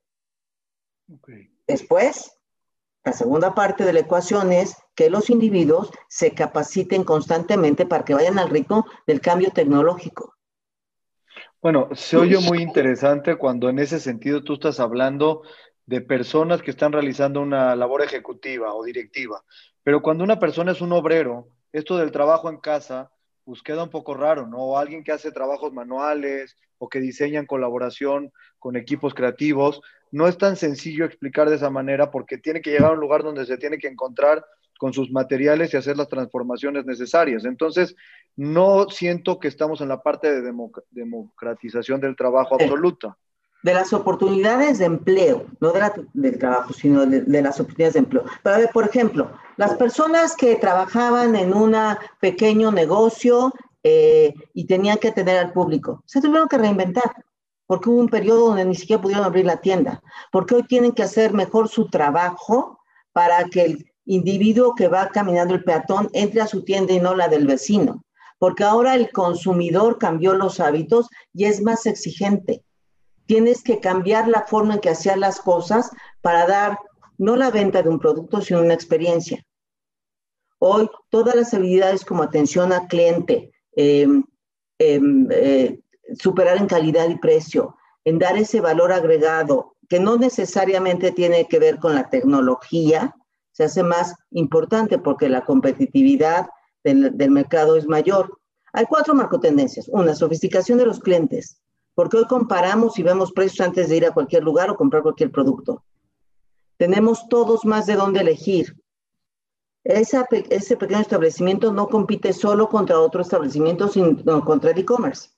Después, 1.66 2.38
la 3.04 3.12
segunda 3.12 3.54
parte 3.54 3.84
de 3.84 3.92
la 3.92 4.00
ecuación 4.00 4.52
es 4.52 4.76
que 4.94 5.10
los 5.10 5.30
individuos 5.30 5.90
se 6.08 6.34
capaciten 6.34 7.04
constantemente 7.04 7.86
para 7.86 8.04
que 8.04 8.14
vayan 8.14 8.38
al 8.38 8.50
ritmo 8.50 8.86
del 9.06 9.20
cambio 9.20 9.50
tecnológico. 9.50 10.34
Bueno, 11.60 11.88
se 11.94 12.16
oye 12.16 12.38
muy 12.38 12.60
interesante 12.62 13.36
cuando 13.36 13.68
en 13.68 13.78
ese 13.78 13.98
sentido 13.98 14.44
tú 14.44 14.54
estás 14.54 14.78
hablando 14.78 15.42
de 15.86 16.00
personas 16.00 16.62
que 16.62 16.70
están 16.70 16.92
realizando 16.92 17.40
una 17.40 17.74
labor 17.74 18.02
ejecutiva 18.02 18.74
o 18.74 18.84
directiva, 18.84 19.42
pero 19.82 20.02
cuando 20.02 20.22
una 20.22 20.38
persona 20.38 20.72
es 20.72 20.80
un 20.80 20.92
obrero, 20.92 21.48
esto 21.72 21.96
del 21.96 22.12
trabajo 22.12 22.50
en 22.50 22.58
casa, 22.58 23.10
pues 23.48 23.62
queda 23.62 23.84
un 23.84 23.88
poco 23.88 24.12
raro, 24.12 24.46
¿no? 24.46 24.58
O 24.58 24.76
alguien 24.76 25.02
que 25.02 25.10
hace 25.10 25.32
trabajos 25.32 25.72
manuales 25.72 26.54
o 26.76 26.86
que 26.86 27.00
diseña 27.00 27.40
en 27.40 27.46
colaboración 27.46 28.30
con 28.58 28.76
equipos 28.76 29.14
creativos, 29.14 29.80
no 30.12 30.28
es 30.28 30.36
tan 30.36 30.54
sencillo 30.56 31.06
explicar 31.06 31.48
de 31.48 31.56
esa 31.56 31.70
manera 31.70 32.10
porque 32.10 32.36
tiene 32.36 32.60
que 32.60 32.70
llegar 32.70 32.90
a 32.90 32.94
un 32.94 33.00
lugar 33.00 33.22
donde 33.22 33.46
se 33.46 33.56
tiene 33.56 33.78
que 33.78 33.88
encontrar 33.88 34.44
con 34.78 34.92
sus 34.92 35.10
materiales 35.10 35.72
y 35.72 35.78
hacer 35.78 35.96
las 35.96 36.10
transformaciones 36.10 36.84
necesarias. 36.84 37.46
Entonces, 37.46 37.96
no 38.36 38.90
siento 38.90 39.38
que 39.38 39.48
estamos 39.48 39.80
en 39.80 39.88
la 39.88 40.02
parte 40.02 40.30
de 40.30 40.52
democratización 40.90 42.02
del 42.02 42.16
trabajo 42.16 42.54
absoluta. 42.54 43.16
De 43.62 43.74
las 43.74 43.92
oportunidades 43.92 44.78
de 44.78 44.84
empleo, 44.84 45.46
no 45.60 45.72
de 45.72 45.80
del 46.14 46.38
trabajo, 46.38 46.72
sino 46.72 47.04
de, 47.06 47.42
las 47.42 47.58
oportunidades 47.58 47.94
de 47.94 48.00
empleo. 48.00 48.24
Pero, 48.42 48.68
por 48.72 48.86
ejemplo, 48.86 49.32
las 49.56 49.74
personas 49.74 50.36
que 50.36 50.54
trabajaban 50.56 51.34
en 51.34 51.52
un 51.52 51.74
pequeño 52.20 52.70
negocio 52.70 53.52
eh, 53.82 54.32
y 54.54 54.66
tenían 54.66 54.98
que 54.98 55.08
atender 55.08 55.38
al 55.38 55.52
público, 55.52 56.02
se 56.06 56.20
tuvieron 56.20 56.48
que 56.48 56.58
reinventar 56.58 57.24
porque 57.68 57.90
hubo 57.90 58.00
un 58.00 58.08
periodo 58.08 58.48
donde 58.48 58.64
ni 58.64 58.74
siquiera 58.74 59.02
pudieron 59.02 59.26
abrir 59.26 59.44
la 59.44 59.60
tienda, 59.60 60.02
porque 60.32 60.54
hoy 60.54 60.62
tienen 60.62 60.92
que 60.92 61.02
hacer 61.02 61.34
mejor 61.34 61.68
su 61.68 61.88
trabajo 61.88 62.80
para 63.12 63.44
que 63.44 63.62
el 63.62 63.92
individuo 64.06 64.74
que 64.74 64.88
va 64.88 65.10
caminando 65.10 65.54
el 65.54 65.62
peatón 65.62 66.08
entre 66.14 66.40
a 66.40 66.46
su 66.46 66.64
tienda 66.64 66.94
y 66.94 66.98
no 66.98 67.14
la 67.14 67.28
del 67.28 67.46
vecino, 67.46 68.04
porque 68.38 68.64
ahora 68.64 68.94
el 68.94 69.12
consumidor 69.12 69.98
cambió 69.98 70.32
los 70.32 70.60
hábitos 70.60 71.08
y 71.34 71.44
es 71.44 71.60
más 71.60 71.84
exigente. 71.84 72.64
Tienes 73.28 73.62
que 73.62 73.78
cambiar 73.78 74.26
la 74.26 74.46
forma 74.46 74.72
en 74.72 74.80
que 74.80 74.88
hacías 74.88 75.18
las 75.18 75.38
cosas 75.38 75.90
para 76.22 76.46
dar 76.46 76.78
no 77.18 77.36
la 77.36 77.50
venta 77.50 77.82
de 77.82 77.90
un 77.90 77.98
producto, 77.98 78.40
sino 78.40 78.62
una 78.62 78.72
experiencia. 78.72 79.44
Hoy 80.58 80.88
todas 81.10 81.34
las 81.34 81.52
habilidades 81.52 82.06
como 82.06 82.22
atención 82.22 82.72
al 82.72 82.88
cliente, 82.88 83.52
em, 83.76 84.24
em, 84.78 85.28
eh, 85.30 85.78
superar 86.18 86.56
en 86.56 86.68
calidad 86.68 87.06
y 87.10 87.18
precio, 87.18 87.76
en 88.02 88.18
dar 88.18 88.38
ese 88.38 88.62
valor 88.62 88.92
agregado, 88.92 89.76
que 89.90 90.00
no 90.00 90.16
necesariamente 90.16 91.12
tiene 91.12 91.46
que 91.48 91.58
ver 91.58 91.78
con 91.78 91.94
la 91.94 92.08
tecnología, 92.08 93.14
se 93.52 93.64
hace 93.64 93.82
más 93.82 94.14
importante 94.30 94.98
porque 94.98 95.28
la 95.28 95.44
competitividad 95.44 96.48
del, 96.82 97.14
del 97.14 97.30
mercado 97.30 97.76
es 97.76 97.86
mayor. 97.86 98.38
Hay 98.72 98.86
cuatro 98.86 99.14
marcotendencias. 99.14 99.86
Una, 99.88 100.14
sofisticación 100.14 100.78
de 100.78 100.86
los 100.86 101.00
clientes, 101.00 101.60
porque 101.98 102.16
hoy 102.16 102.26
comparamos 102.26 102.96
y 103.00 103.02
vemos 103.02 103.32
precios 103.32 103.66
antes 103.66 103.88
de 103.88 103.96
ir 103.96 104.06
a 104.06 104.12
cualquier 104.12 104.44
lugar 104.44 104.70
o 104.70 104.76
comprar 104.76 105.02
cualquier 105.02 105.32
producto. 105.32 105.82
Tenemos 106.76 107.28
todos 107.28 107.64
más 107.64 107.86
de 107.86 107.96
dónde 107.96 108.20
elegir. 108.20 108.80
ese 109.82 110.76
pequeño 110.76 111.00
establecimiento 111.00 111.72
no 111.72 111.88
compite 111.88 112.32
solo 112.32 112.68
contra 112.68 113.00
otro 113.00 113.20
establecimiento, 113.20 113.88
sino 113.88 114.44
contra 114.44 114.70
el 114.70 114.78
e-commerce. 114.78 115.30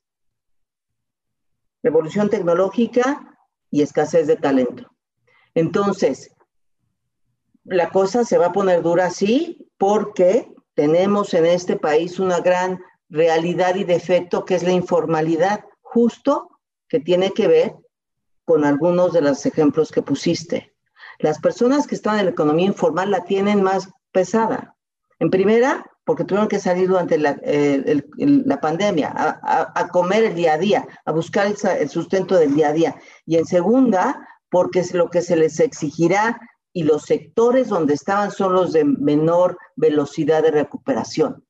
Revolución 1.83 2.29
tecnológica 2.29 3.39
y 3.71 3.81
escasez 3.81 4.27
de 4.27 4.37
talento. 4.37 4.85
Entonces, 5.55 6.37
la 7.65 7.89
cosa 7.89 8.23
se 8.23 8.37
va 8.37 8.49
a 8.49 8.53
poner 8.53 8.83
dura 8.83 9.07
así 9.07 9.67
porque 9.79 10.55
tenemos 10.75 11.33
en 11.33 11.47
este 11.47 11.77
país 11.77 12.21
una 12.21 12.41
gran 12.41 12.83
realidad 13.09 13.77
y 13.77 13.85
defecto 13.85 14.45
que 14.45 14.57
es 14.57 14.63
la 14.63 14.73
informalidad, 14.73 15.65
justo 15.81 16.50
que 16.91 17.01
tiene 17.01 17.31
que 17.31 17.49
ver 17.49 17.75
con 18.45 18.65
algunos 18.65 19.13
de 19.13 19.23
los 19.23 19.47
ejemplos 19.47 19.93
que 19.93 20.03
pusiste. 20.03 20.75
Las 21.21 21.39
personas 21.39 21.87
que 21.87 21.95
están 21.95 22.19
en 22.19 22.27
la 22.27 22.33
economía 22.33 22.67
informal 22.67 23.11
la 23.11 23.25
tienen 23.25 23.63
más 23.63 23.89
pesada. 24.11 24.77
En 25.21 25.31
primera, 25.31 25.87
porque 26.05 26.25
tuvieron 26.25 26.49
que 26.49 26.59
salir 26.59 26.89
durante 26.89 27.17
la, 27.17 27.39
eh, 27.43 28.03
pandemia 28.61 29.13
a, 29.15 29.89
comer 29.89 30.25
el 30.25 30.35
día 30.35 30.55
a 30.55 30.59
día, 30.59 30.89
a 31.05 31.13
buscar 31.13 31.47
el, 31.47 31.89
sustento 31.89 32.35
del 32.37 32.55
día 32.55 32.71
a 32.71 32.73
día. 32.73 32.97
Y 33.25 33.37
en 33.37 33.47
segunda, 33.47 34.27
porque 34.51 34.81
es 34.81 34.93
lo 34.93 35.11
que 35.11 35.23
se 35.23 35.37
les 35.37 35.61
exigirá 35.61 36.41
y 36.73 36.83
los 36.83 37.03
sectores 37.03 37.69
donde 37.69 37.95
estaban 37.95 38.33
son 38.33 38.55
los 38.55 38.73
de 38.73 38.85
menor 38.85 39.59
velocidad 39.77 40.43
de 40.43 40.51
recuperación. 40.51 41.45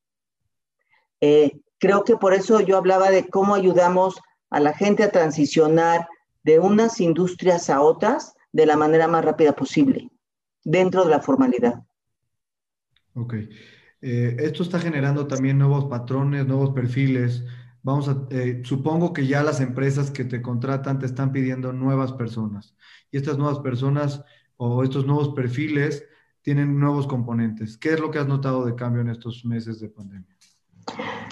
Eh, 1.23 1.61
creo 1.79 2.05
que 2.05 2.17
por 2.17 2.35
eso 2.35 2.61
yo 2.61 2.77
hablaba 2.77 3.11
de 3.11 3.29
cómo 3.29 3.55
ayudamos 3.55 4.21
a 4.51 4.61
la 4.61 4.73
gente 4.73 5.03
a 5.03 5.11
transicionar 5.11 6.09
de 6.43 6.59
unas 6.59 7.01
industrias 7.01 7.71
a 7.71 7.81
otras 7.81 8.35
de 8.53 8.67
la 8.67 8.77
manera 8.77 9.07
más 9.09 9.25
rápida 9.25 9.53
posible, 9.55 10.11
dentro 10.65 11.05
de 11.05 11.11
la 11.11 11.21
formalidad. 11.21 11.83
Ok. 13.15 13.35
Eh, 14.03 14.37
esto 14.41 14.63
está 14.63 14.79
generando 14.79 15.27
también 15.27 15.59
nuevos 15.59 15.85
patrones, 15.87 16.47
nuevos 16.47 16.71
perfiles. 16.71 17.45
Vamos 17.83 18.09
a, 18.09 18.27
eh, 18.31 18.63
supongo 18.65 19.13
que 19.13 19.27
ya 19.27 19.43
las 19.43 19.61
empresas 19.61 20.11
que 20.11 20.25
te 20.25 20.43
contratan 20.43 20.99
te 20.99 21.07
están 21.07 21.33
pidiendo 21.33 21.73
nuevas 21.73 22.13
personas. 22.13 22.75
Y 23.11 23.19
estas 23.19 23.39
nuevas 23.39 23.59
personas 23.61 24.25
o 24.57 24.83
estos 24.83 25.07
nuevos 25.07 25.31
perfiles 25.31 26.05
tienen 26.43 26.79
nuevos 26.79 27.07
componentes. 27.07 27.77
¿Qué 27.77 27.93
es 27.93 28.01
lo 28.01 28.11
que 28.11 28.19
has 28.19 28.27
notado 28.27 28.65
de 28.65 28.75
cambio 28.75 29.03
en 29.03 29.09
estos 29.09 29.45
meses 29.45 29.81
de 29.81 29.89
pandemia? 29.89 30.37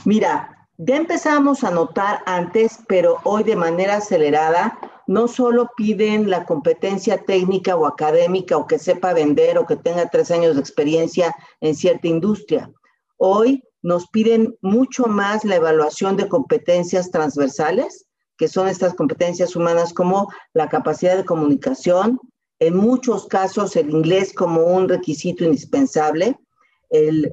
Mira, 0.05 0.58
ya 0.79 0.97
empezamos 0.97 1.65
a 1.65 1.73
notar 1.73 2.23
antes, 2.25 2.79
pero 2.87 3.19
hoy 3.25 3.43
de 3.43 3.57
manera 3.57 3.97
acelerada, 3.97 4.79
no 5.09 5.27
solo 5.27 5.71
piden 5.77 6.31
la 6.31 6.45
competencia 6.45 7.19
técnica 7.25 7.75
o 7.75 7.85
académica 7.85 8.57
o 8.57 8.67
que 8.67 8.79
sepa 8.79 9.13
vender 9.13 9.59
o 9.59 9.67
que 9.67 9.75
tenga 9.75 10.09
tres 10.09 10.31
años 10.31 10.55
de 10.55 10.61
experiencia 10.61 11.35
en 11.61 11.75
cierta 11.75 12.07
industria. 12.07 12.71
Hoy 13.17 13.65
nos 13.83 14.07
piden 14.09 14.57
mucho 14.63 15.07
más 15.07 15.45
la 15.45 15.57
evaluación 15.57 16.17
de 16.17 16.29
competencias 16.29 17.11
transversales, 17.11 18.07
que 18.37 18.47
son 18.47 18.69
estas 18.69 18.95
competencias 18.95 19.57
humanas 19.57 19.93
como 19.93 20.31
la 20.53 20.69
capacidad 20.69 21.17
de 21.17 21.25
comunicación, 21.25 22.21
en 22.61 22.77
muchos 22.77 23.27
casos 23.27 23.75
el 23.75 23.91
inglés 23.91 24.33
como 24.33 24.63
un 24.63 24.89
requisito 24.89 25.45
indispensable, 25.45 26.39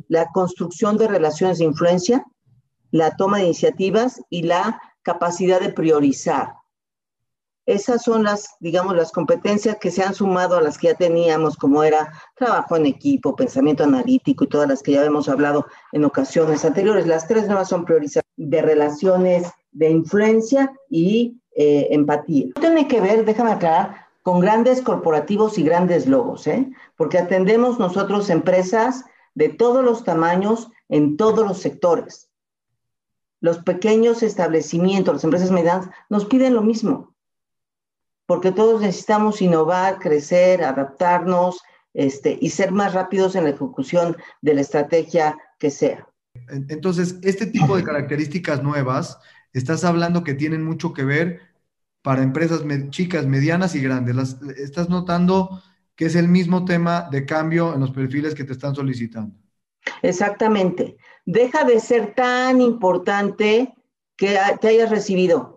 la 0.08 0.28
construcción 0.34 0.98
de 0.98 1.08
relaciones 1.08 1.60
de 1.60 1.66
influencia, 1.66 2.26
la 2.92 3.16
toma 3.16 3.38
de 3.38 3.46
iniciativas 3.46 4.22
y 4.30 4.44
la 4.44 4.82
capacidad 5.04 5.60
de 5.60 5.70
priorizar. 5.70 6.54
Esas 7.66 8.04
son 8.04 8.24
las, 8.24 8.56
digamos, 8.60 8.96
las 8.96 9.12
competencias 9.12 9.78
que 9.78 9.90
se 9.90 10.04
han 10.04 10.14
sumado 10.14 10.56
a 10.56 10.62
las 10.62 10.78
que 10.78 10.88
ya 10.88 10.94
teníamos, 10.94 11.58
como 11.58 11.84
era 11.84 12.12
trabajo 12.36 12.76
en 12.76 12.86
equipo, 12.86 13.36
pensamiento 13.36 13.84
analítico 13.84 14.44
y 14.44 14.48
todas 14.48 14.70
las 14.70 14.84
que 14.84 14.92
ya 14.92 15.04
hemos 15.04 15.28
hablado 15.28 15.66
en 15.92 16.06
ocasiones 16.06 16.64
anteriores. 16.64 17.08
Las 17.08 17.28
tres 17.28 17.48
nuevas 17.48 17.70
son 17.70 17.86
priorizadas 17.86 18.26
de 18.38 18.62
relaciones 18.62 19.52
de 19.72 19.90
influencia 19.90 20.74
y 20.90 21.42
eh, 21.56 21.88
empatía. 21.90 22.48
Tiene 22.60 22.88
que 22.88 23.02
ver, 23.02 23.26
déjame 23.26 23.54
aclarar, 23.54 24.06
con 24.22 24.40
grandes 24.40 24.82
corporativos 24.82 25.58
y 25.58 25.64
grandes 25.64 26.08
logos, 26.08 26.48
¿eh? 26.48 26.72
porque 26.98 27.18
atendemos 27.18 27.80
nosotros 27.80 28.30
empresas 28.30 29.06
de 29.36 29.50
todos 29.50 29.84
los 29.84 30.04
tamaños 30.04 30.70
en 30.90 31.18
todos 31.18 31.46
los 31.48 31.60
sectores. 31.60 32.25
Los 33.42 33.60
pequeños 33.60 34.24
establecimientos, 34.24 35.14
las 35.14 35.24
empresas 35.24 35.52
medianas, 35.52 35.90
nos 36.10 36.26
piden 36.26 36.54
lo 36.54 36.62
mismo 36.62 37.16
porque 38.26 38.52
todos 38.52 38.82
necesitamos 38.82 39.42
innovar, 39.42 40.00
crecer, 40.00 40.64
adaptarnos 40.64 41.62
este, 41.94 42.38
y 42.42 42.50
ser 42.50 42.72
más 42.72 42.94
rápidos 42.94 43.36
en 43.36 43.44
la 43.46 43.52
ejecución 43.52 44.18
de 44.42 44.54
la 44.56 44.62
estrategia 44.62 45.38
que 45.60 45.70
sea. 45.70 46.08
Entonces, 46.50 47.18
este 47.22 47.46
tipo 47.46 47.78
de 47.78 47.84
características 47.84 48.62
nuevas, 48.62 49.18
estás 49.54 49.84
hablando 49.84 50.24
que 50.24 50.34
tienen 50.34 50.64
mucho 50.64 50.94
que 50.94 51.06
ver 51.06 51.40
para 52.02 52.24
empresas 52.24 52.62
chicas, 52.90 53.26
medianas 53.26 53.74
y 53.76 53.82
grandes. 53.82 54.36
estás 54.58 54.90
notando 54.90 55.62
que 55.96 56.06
es 56.06 56.16
el 56.16 56.28
mismo 56.28 56.66
tema 56.66 57.08
de 57.10 57.26
cambio 57.26 57.74
en 57.74 57.80
los 57.80 57.92
perfiles 57.92 58.36
que 58.36 58.44
te 58.44 58.52
están 58.52 58.76
solicitando. 58.76 59.36
Exactamente. 60.02 60.98
Deja 61.26 61.64
de 61.64 61.80
ser 61.80 62.14
tan 62.16 62.62
importante 62.62 63.74
que 64.18 64.38
te 64.62 64.68
hayas 64.68 64.90
recibido 64.90 65.56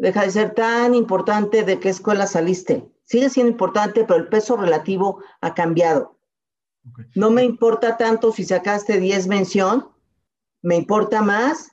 deja 0.00 0.22
de 0.22 0.30
ser 0.30 0.54
tan 0.54 0.94
importante 0.94 1.62
de 1.62 1.78
qué 1.78 1.90
escuela 1.90 2.26
saliste. 2.26 2.90
Sigue 3.04 3.28
siendo 3.28 3.52
importante, 3.52 4.04
pero 4.04 4.18
el 4.18 4.28
peso 4.28 4.56
relativo 4.56 5.22
ha 5.42 5.52
cambiado. 5.52 6.16
No 7.14 7.30
me 7.30 7.44
importa 7.44 7.98
tanto 7.98 8.32
si 8.32 8.44
sacaste 8.44 8.98
10 8.98 9.26
mención, 9.26 9.90
me 10.62 10.76
importa 10.76 11.20
más 11.20 11.72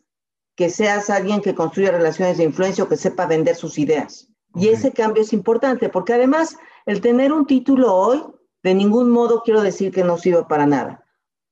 que 0.56 0.70
seas 0.70 1.10
alguien 1.10 1.42
que 1.42 1.56
construya 1.56 1.92
relaciones 1.92 2.38
de 2.38 2.44
influencia 2.44 2.84
o 2.84 2.90
que 2.90 2.98
sepa 2.98 3.28
vender 3.28 3.56
sus 3.56 3.80
ideas. 3.80 4.28
Y 4.56 4.70
ese 4.70 4.92
cambio 4.92 5.24
es 5.24 5.32
importante, 5.32 5.88
porque 5.88 6.14
además 6.14 6.58
el 6.86 7.00
tener 7.00 7.32
un 7.32 7.46
título 7.46 7.94
hoy, 7.94 8.26
de 8.62 8.74
ningún 8.74 9.10
modo 9.10 9.42
quiero 9.44 9.62
decir 9.62 9.94
que 9.94 10.04
no 10.04 10.18
sirva 10.18 10.48
para 10.50 10.66
nada. 10.66 11.06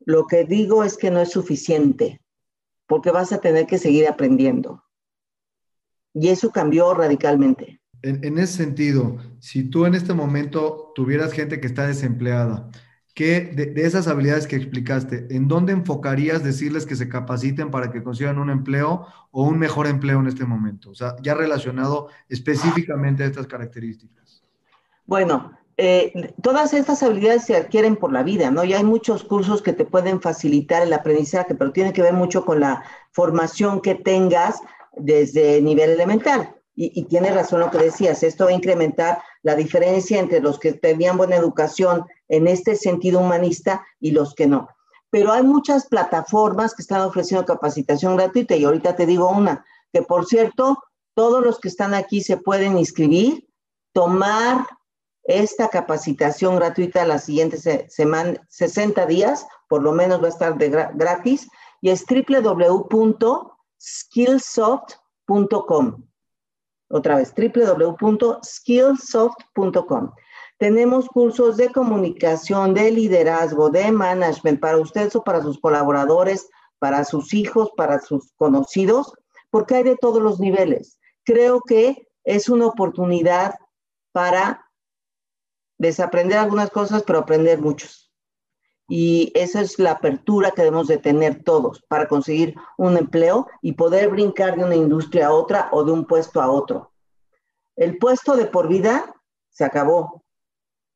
Lo 0.06 0.28
que 0.28 0.46
digo 0.46 0.84
es 0.84 0.98
que 0.98 1.12
no 1.12 1.20
es 1.20 1.32
suficiente, 1.32 2.22
porque 2.88 3.12
vas 3.12 3.32
a 3.34 3.40
tener 3.40 3.66
que 3.66 3.80
seguir 3.80 4.08
aprendiendo. 4.08 4.84
Y 6.14 6.30
eso 6.30 6.52
cambió 6.52 6.94
radicalmente. 6.94 7.82
En, 8.02 8.38
ese 8.38 8.54
sentido, 8.54 9.18
si 9.40 9.68
tú 9.68 9.88
en 9.88 9.96
este 9.96 10.14
momento 10.14 10.92
tuvieras 10.94 11.34
gente 11.34 11.60
que 11.60 11.66
está 11.66 11.88
desempleada, 11.88 12.70
¿qué 13.16 13.42
de, 13.42 13.74
esas 13.82 14.08
habilidades 14.08 14.46
que 14.46 14.56
explicaste, 14.56 15.26
en 15.32 15.48
dónde 15.48 15.74
enfocarías 15.74 16.44
decirles 16.44 16.86
que 16.86 16.96
se 16.96 17.10
capaciten 17.10 17.72
para 17.72 17.92
que 17.92 18.04
consigan 18.04 18.38
un 18.38 18.52
empleo 18.52 19.08
o 19.32 19.44
un 19.44 19.58
mejor 19.58 19.88
empleo 19.88 20.20
en 20.20 20.28
este 20.28 20.46
momento? 20.46 20.92
O 20.92 20.96
sea, 20.96 21.16
ya 21.24 21.34
relacionado 21.34 22.10
específicamente 22.30 23.24
a 23.24 23.26
estas 23.26 23.48
características. 23.48 24.44
Bueno, 25.08 25.52
eh, 25.78 26.34
todas 26.42 26.74
estas 26.74 27.04
habilidades 27.04 27.46
se 27.46 27.56
adquieren 27.56 27.98
por 27.98 28.14
la 28.14 28.24
vida, 28.24 28.50
¿no? 28.50 28.64
Y 28.64 28.74
hay 28.74 28.84
muchos 28.84 29.24
cursos 29.24 29.62
que 29.62 29.74
te 29.74 29.84
pueden 29.84 30.22
facilitar 30.22 30.82
el 30.82 30.94
aprendizaje, 30.94 31.54
pero 31.56 31.74
tiene 31.74 31.92
que 31.92 32.02
ver 32.02 32.14
mucho 32.14 32.46
con 32.46 32.62
la 32.62 32.84
formación 33.12 33.82
que 33.82 33.96
tengas 33.96 34.62
desde 34.96 35.62
nivel 35.62 35.90
elemental. 35.90 36.56
Y, 36.78 37.06
tiene 37.06 37.32
razón 37.32 37.62
lo 37.62 37.72
que 37.72 37.78
decías, 37.78 38.22
esto 38.22 38.46
va 38.46 38.50
a 38.50 38.54
incrementar 38.54 39.22
la 39.44 39.56
diferencia 39.56 40.20
entre 40.20 40.42
los 40.42 40.60
que 40.60 40.74
tenían 40.74 41.16
buena 41.16 41.38
educación 41.38 42.06
en 42.28 42.48
este 42.48 42.76
sentido 42.76 43.22
humanista 43.22 43.86
y 44.02 44.12
los 44.12 44.36
que 44.36 44.46
no. 44.46 44.68
Pero 45.10 45.32
hay 45.32 45.44
muchas 45.44 45.88
plataformas 45.88 46.76
que 46.76 46.82
están 46.82 47.00
ofreciendo 47.02 47.46
capacitación 47.46 48.18
gratuita 48.18 48.58
y 48.58 48.66
ahorita 48.66 48.98
te 48.98 49.06
digo 49.06 49.30
una, 49.30 49.66
que 49.94 50.02
por 50.02 50.26
cierto, 50.26 50.78
todos 51.14 51.42
los 51.46 51.60
que 51.60 51.70
están 51.70 51.94
aquí 51.94 52.20
se 52.20 52.36
pueden 52.36 52.78
inscribir, 52.78 53.48
tomar 53.94 54.66
esta 55.26 55.70
capacitación 55.70 56.56
gratuita 56.56 57.06
las 57.06 57.26
siguientes 57.26 57.68
semanas, 57.90 58.40
60 58.50 59.06
días, 59.06 59.46
por 59.68 59.84
lo 59.84 59.92
menos 59.92 60.22
va 60.22 60.28
a 60.28 60.30
estar 60.30 60.58
de 60.58 60.70
gratis, 60.70 61.48
y 61.82 61.90
es 61.90 62.06
www 62.06 63.56
skillsoft.com. 63.86 66.04
Otra 66.90 67.18
vez, 67.18 67.34
www.skillsoft.com. 67.36 70.12
Tenemos 70.58 71.08
cursos 71.08 71.58
de 71.58 71.70
comunicación, 71.72 72.74
de 72.74 72.90
liderazgo, 72.92 73.70
de 73.70 73.92
management 73.92 74.60
para 74.60 74.78
ustedes 74.78 75.16
o 75.16 75.24
para 75.24 75.42
sus 75.42 75.60
colaboradores, 75.60 76.50
para 76.80 77.04
sus 77.04 77.34
hijos, 77.34 77.72
para 77.76 78.00
sus 78.00 78.32
conocidos, 78.38 79.12
porque 79.50 79.76
hay 79.76 79.84
de 79.84 79.98
todos 79.98 80.22
los 80.22 80.40
niveles. 80.40 80.98
Creo 81.24 81.60
que 81.62 82.08
es 82.24 82.48
una 82.50 82.68
oportunidad 82.68 83.56
para 84.12 84.65
desaprender 85.78 86.38
algunas 86.38 86.70
cosas, 86.70 87.04
pero 87.04 87.20
aprender 87.20 87.60
muchos. 87.60 88.12
Y 88.88 89.32
esa 89.34 89.62
es 89.62 89.80
la 89.80 89.92
apertura 89.92 90.52
que 90.52 90.62
debemos 90.62 90.88
de 90.88 90.98
tener 90.98 91.44
todos 91.44 91.82
para 91.88 92.08
conseguir 92.08 92.56
un 92.78 92.98
empleo 92.98 93.48
y 93.62 93.74
poder 93.74 94.10
brincar 94.10 94.56
de 94.56 94.64
una 94.64 94.76
industria 94.76 95.28
a 95.28 95.32
otra 95.32 95.70
o 95.72 95.84
de 95.84 95.92
un 95.92 96.06
puesto 96.06 96.42
a 96.42 96.52
otro. 96.52 96.92
El 97.76 97.98
puesto 97.98 98.36
de 98.36 98.46
por 98.46 98.68
vida 98.68 99.16
se 99.50 99.66
acabó. 99.66 100.24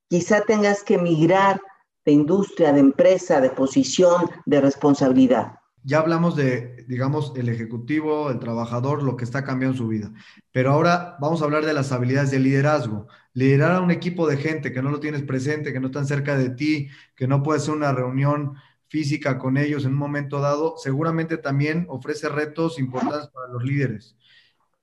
Quizá 0.07 0.41
tengas 0.41 0.83
que 0.83 0.97
migrar 0.97 1.59
de 2.05 2.11
industria, 2.11 2.73
de 2.73 2.79
empresa, 2.79 3.41
de 3.41 3.49
posición, 3.49 4.29
de 4.45 4.61
responsabilidad. 4.61 5.59
Ya 5.83 5.99
hablamos 5.99 6.35
de, 6.35 6.85
digamos, 6.87 7.33
el 7.35 7.49
ejecutivo, 7.49 8.29
el 8.29 8.39
trabajador, 8.39 9.01
lo 9.01 9.15
que 9.15 9.23
está 9.23 9.43
cambiando 9.43 9.77
su 9.77 9.87
vida. 9.87 10.11
Pero 10.51 10.71
ahora 10.71 11.17
vamos 11.19 11.41
a 11.41 11.45
hablar 11.45 11.65
de 11.65 11.73
las 11.73 11.91
habilidades 11.91 12.31
de 12.31 12.39
liderazgo. 12.39 13.07
Liderar 13.33 13.73
a 13.73 13.81
un 13.81 13.91
equipo 13.91 14.27
de 14.27 14.37
gente 14.37 14.73
que 14.73 14.81
no 14.81 14.89
lo 14.89 14.99
tienes 14.99 15.23
presente, 15.23 15.71
que 15.71 15.79
no 15.79 15.87
están 15.87 16.07
cerca 16.07 16.37
de 16.37 16.49
ti, 16.49 16.89
que 17.15 17.27
no 17.27 17.43
puedes 17.43 17.63
hacer 17.63 17.75
una 17.75 17.93
reunión 17.93 18.55
física 18.87 19.37
con 19.37 19.57
ellos 19.57 19.85
en 19.85 19.91
un 19.91 19.99
momento 19.99 20.39
dado, 20.39 20.75
seguramente 20.77 21.37
también 21.37 21.85
ofrece 21.89 22.27
retos 22.27 22.79
importantes 22.79 23.29
para 23.29 23.47
los 23.47 23.63
líderes. 23.63 24.17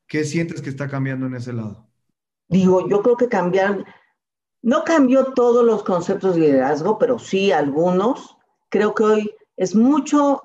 ¿Qué 0.06 0.24
sientes 0.24 0.62
que 0.62 0.70
está 0.70 0.88
cambiando 0.88 1.26
en 1.26 1.34
ese 1.34 1.52
lado? 1.52 1.88
Digo, 2.48 2.88
yo 2.88 3.02
creo 3.02 3.16
que 3.16 3.28
cambiar, 3.28 3.84
no 4.62 4.84
cambió 4.84 5.32
todos 5.34 5.64
los 5.64 5.82
conceptos 5.82 6.36
de 6.36 6.42
liderazgo, 6.42 6.98
pero 6.98 7.18
sí 7.18 7.50
algunos. 7.50 8.36
Creo 8.68 8.94
que 8.94 9.02
hoy 9.02 9.30
es 9.56 9.74
mucho 9.74 10.42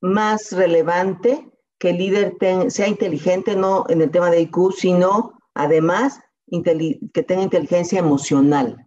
más 0.00 0.50
relevante 0.50 1.46
que 1.78 1.90
el 1.90 1.98
líder 1.98 2.36
sea 2.68 2.88
inteligente, 2.88 3.54
no 3.54 3.84
en 3.88 4.02
el 4.02 4.10
tema 4.10 4.30
de 4.30 4.40
IQ, 4.40 4.72
sino 4.76 5.38
además 5.54 6.20
que 6.50 7.22
tenga 7.22 7.42
inteligencia 7.42 7.98
emocional. 7.98 8.86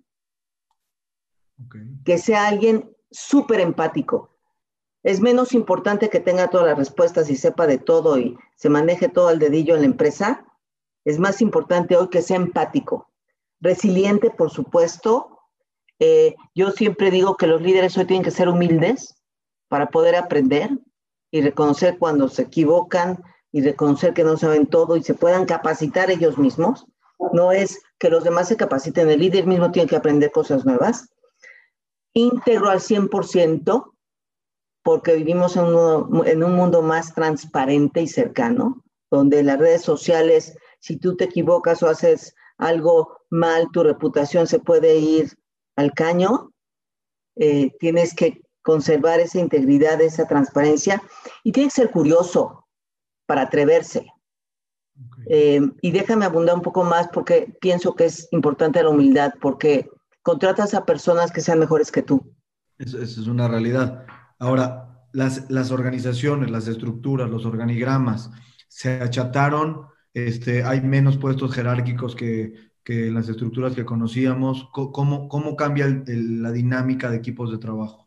Que 2.03 2.17
sea 2.17 2.47
alguien 2.47 2.95
súper 3.11 3.59
empático. 3.59 4.37
Es 5.03 5.19
menos 5.19 5.53
importante 5.53 6.09
que 6.09 6.19
tenga 6.19 6.49
todas 6.49 6.67
las 6.67 6.77
respuestas 6.77 7.29
y 7.29 7.35
sepa 7.35 7.67
de 7.67 7.77
todo 7.77 8.17
y 8.17 8.37
se 8.55 8.69
maneje 8.69 9.09
todo 9.09 9.27
al 9.27 9.39
dedillo 9.39 9.75
en 9.75 9.81
la 9.81 9.87
empresa. 9.87 10.45
Es 11.05 11.19
más 11.19 11.41
importante 11.41 11.97
hoy 11.97 12.09
que 12.09 12.21
sea 12.21 12.37
empático. 12.37 13.09
Resiliente, 13.59 14.29
por 14.29 14.49
supuesto. 14.49 15.39
Eh, 15.99 16.35
yo 16.55 16.71
siempre 16.71 17.11
digo 17.11 17.35
que 17.37 17.47
los 17.47 17.61
líderes 17.61 17.97
hoy 17.97 18.05
tienen 18.05 18.23
que 18.23 18.31
ser 18.31 18.47
humildes 18.47 19.15
para 19.67 19.89
poder 19.89 20.15
aprender 20.15 20.69
y 21.31 21.41
reconocer 21.41 21.97
cuando 21.97 22.29
se 22.29 22.43
equivocan 22.43 23.23
y 23.51 23.61
reconocer 23.61 24.13
que 24.13 24.23
no 24.23 24.37
saben 24.37 24.67
todo 24.67 24.97
y 24.97 25.03
se 25.03 25.13
puedan 25.13 25.45
capacitar 25.45 26.11
ellos 26.11 26.37
mismos. 26.37 26.85
No 27.31 27.51
es 27.51 27.81
que 27.97 28.09
los 28.09 28.23
demás 28.23 28.47
se 28.47 28.57
capaciten, 28.57 29.09
el 29.09 29.19
líder 29.19 29.47
mismo 29.47 29.71
tiene 29.71 29.87
que 29.87 29.95
aprender 29.95 30.31
cosas 30.31 30.65
nuevas. 30.65 31.09
Íntegro 32.13 32.69
al 32.69 32.79
100%, 32.79 33.93
porque 34.83 35.15
vivimos 35.15 35.55
en 35.55 35.65
un, 35.65 36.27
en 36.27 36.43
un 36.43 36.55
mundo 36.55 36.81
más 36.81 37.13
transparente 37.13 38.01
y 38.01 38.07
cercano, 38.07 38.83
donde 39.09 39.43
las 39.43 39.59
redes 39.59 39.81
sociales, 39.81 40.57
si 40.79 40.97
tú 40.97 41.15
te 41.15 41.25
equivocas 41.25 41.81
o 41.81 41.89
haces 41.89 42.35
algo 42.57 43.17
mal, 43.29 43.69
tu 43.71 43.83
reputación 43.83 44.47
se 44.47 44.59
puede 44.59 44.97
ir 44.97 45.37
al 45.75 45.93
caño. 45.93 46.51
Eh, 47.35 47.71
tienes 47.79 48.13
que 48.13 48.41
conservar 48.61 49.19
esa 49.19 49.39
integridad, 49.39 50.01
esa 50.01 50.27
transparencia, 50.27 51.01
y 51.43 51.51
tiene 51.51 51.69
que 51.69 51.75
ser 51.75 51.91
curioso 51.91 52.67
para 53.25 53.43
atreverse. 53.43 54.12
Eh, 55.27 55.61
y 55.81 55.91
déjame 55.91 56.25
abundar 56.25 56.55
un 56.55 56.61
poco 56.61 56.83
más 56.83 57.07
porque 57.07 57.55
pienso 57.61 57.95
que 57.95 58.05
es 58.05 58.27
importante 58.31 58.83
la 58.83 58.89
humildad, 58.89 59.33
porque 59.41 59.89
contratas 60.21 60.73
a 60.73 60.85
personas 60.85 61.31
que 61.31 61.41
sean 61.41 61.59
mejores 61.59 61.91
que 61.91 62.01
tú. 62.01 62.33
Eso, 62.77 63.01
es 63.01 63.17
una 63.27 63.47
realidad. 63.47 64.05
Ahora, 64.39 65.05
las, 65.11 65.49
las, 65.49 65.71
organizaciones, 65.71 66.51
las 66.51 66.67
estructuras, 66.67 67.29
los 67.29 67.45
organigramas 67.45 68.31
se 68.67 69.01
achataron, 69.01 69.87
este, 70.13 70.63
hay 70.63 70.81
menos 70.81 71.17
puestos 71.17 71.53
jerárquicos 71.53 72.15
que, 72.15 72.53
que 72.83 73.11
las 73.11 73.29
estructuras 73.29 73.75
que 73.75 73.85
conocíamos. 73.85 74.67
¿Cómo, 74.71 75.29
cómo 75.29 75.55
cambia 75.55 75.87
la 76.07 76.51
dinámica 76.51 77.09
de 77.09 77.17
equipos 77.17 77.51
de 77.51 77.57
trabajo? 77.57 78.02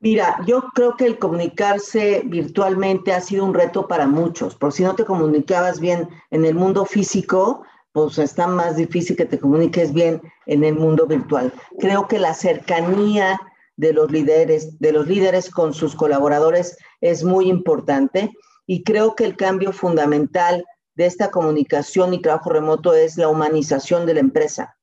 Mira, 0.00 0.38
yo 0.46 0.62
creo 0.74 0.96
que 0.96 1.06
el 1.06 1.18
comunicarse 1.18 2.22
virtualmente 2.24 3.12
ha 3.12 3.20
sido 3.20 3.44
un 3.44 3.54
reto 3.54 3.88
para 3.88 4.06
muchos, 4.06 4.54
porque 4.54 4.76
si 4.76 4.82
no 4.84 4.94
te 4.94 5.04
comunicabas 5.04 5.80
bien 5.80 6.08
en 6.30 6.44
el 6.44 6.54
mundo 6.54 6.84
físico, 6.84 7.64
pues 7.90 8.16
está 8.18 8.46
más 8.46 8.76
difícil 8.76 9.16
que 9.16 9.24
te 9.24 9.40
comuniques 9.40 9.92
bien 9.92 10.22
en 10.46 10.62
el 10.62 10.76
mundo 10.76 11.06
virtual. 11.06 11.52
Creo 11.80 12.06
que 12.06 12.20
la 12.20 12.32
cercanía 12.34 13.40
de 13.76 13.92
los 13.92 14.10
líderes, 14.12 14.78
de 14.78 14.92
los 14.92 15.08
líderes 15.08 15.50
con 15.50 15.74
sus 15.74 15.96
colaboradores 15.96 16.76
es 17.00 17.24
muy 17.24 17.48
importante 17.48 18.30
y 18.66 18.84
creo 18.84 19.16
que 19.16 19.24
el 19.24 19.36
cambio 19.36 19.72
fundamental 19.72 20.64
de 20.94 21.06
esta 21.06 21.30
comunicación 21.32 22.14
y 22.14 22.22
trabajo 22.22 22.50
remoto 22.50 22.94
es 22.94 23.16
la 23.16 23.28
humanización 23.28 24.06
de 24.06 24.14
la 24.14 24.20
empresa. 24.20 24.76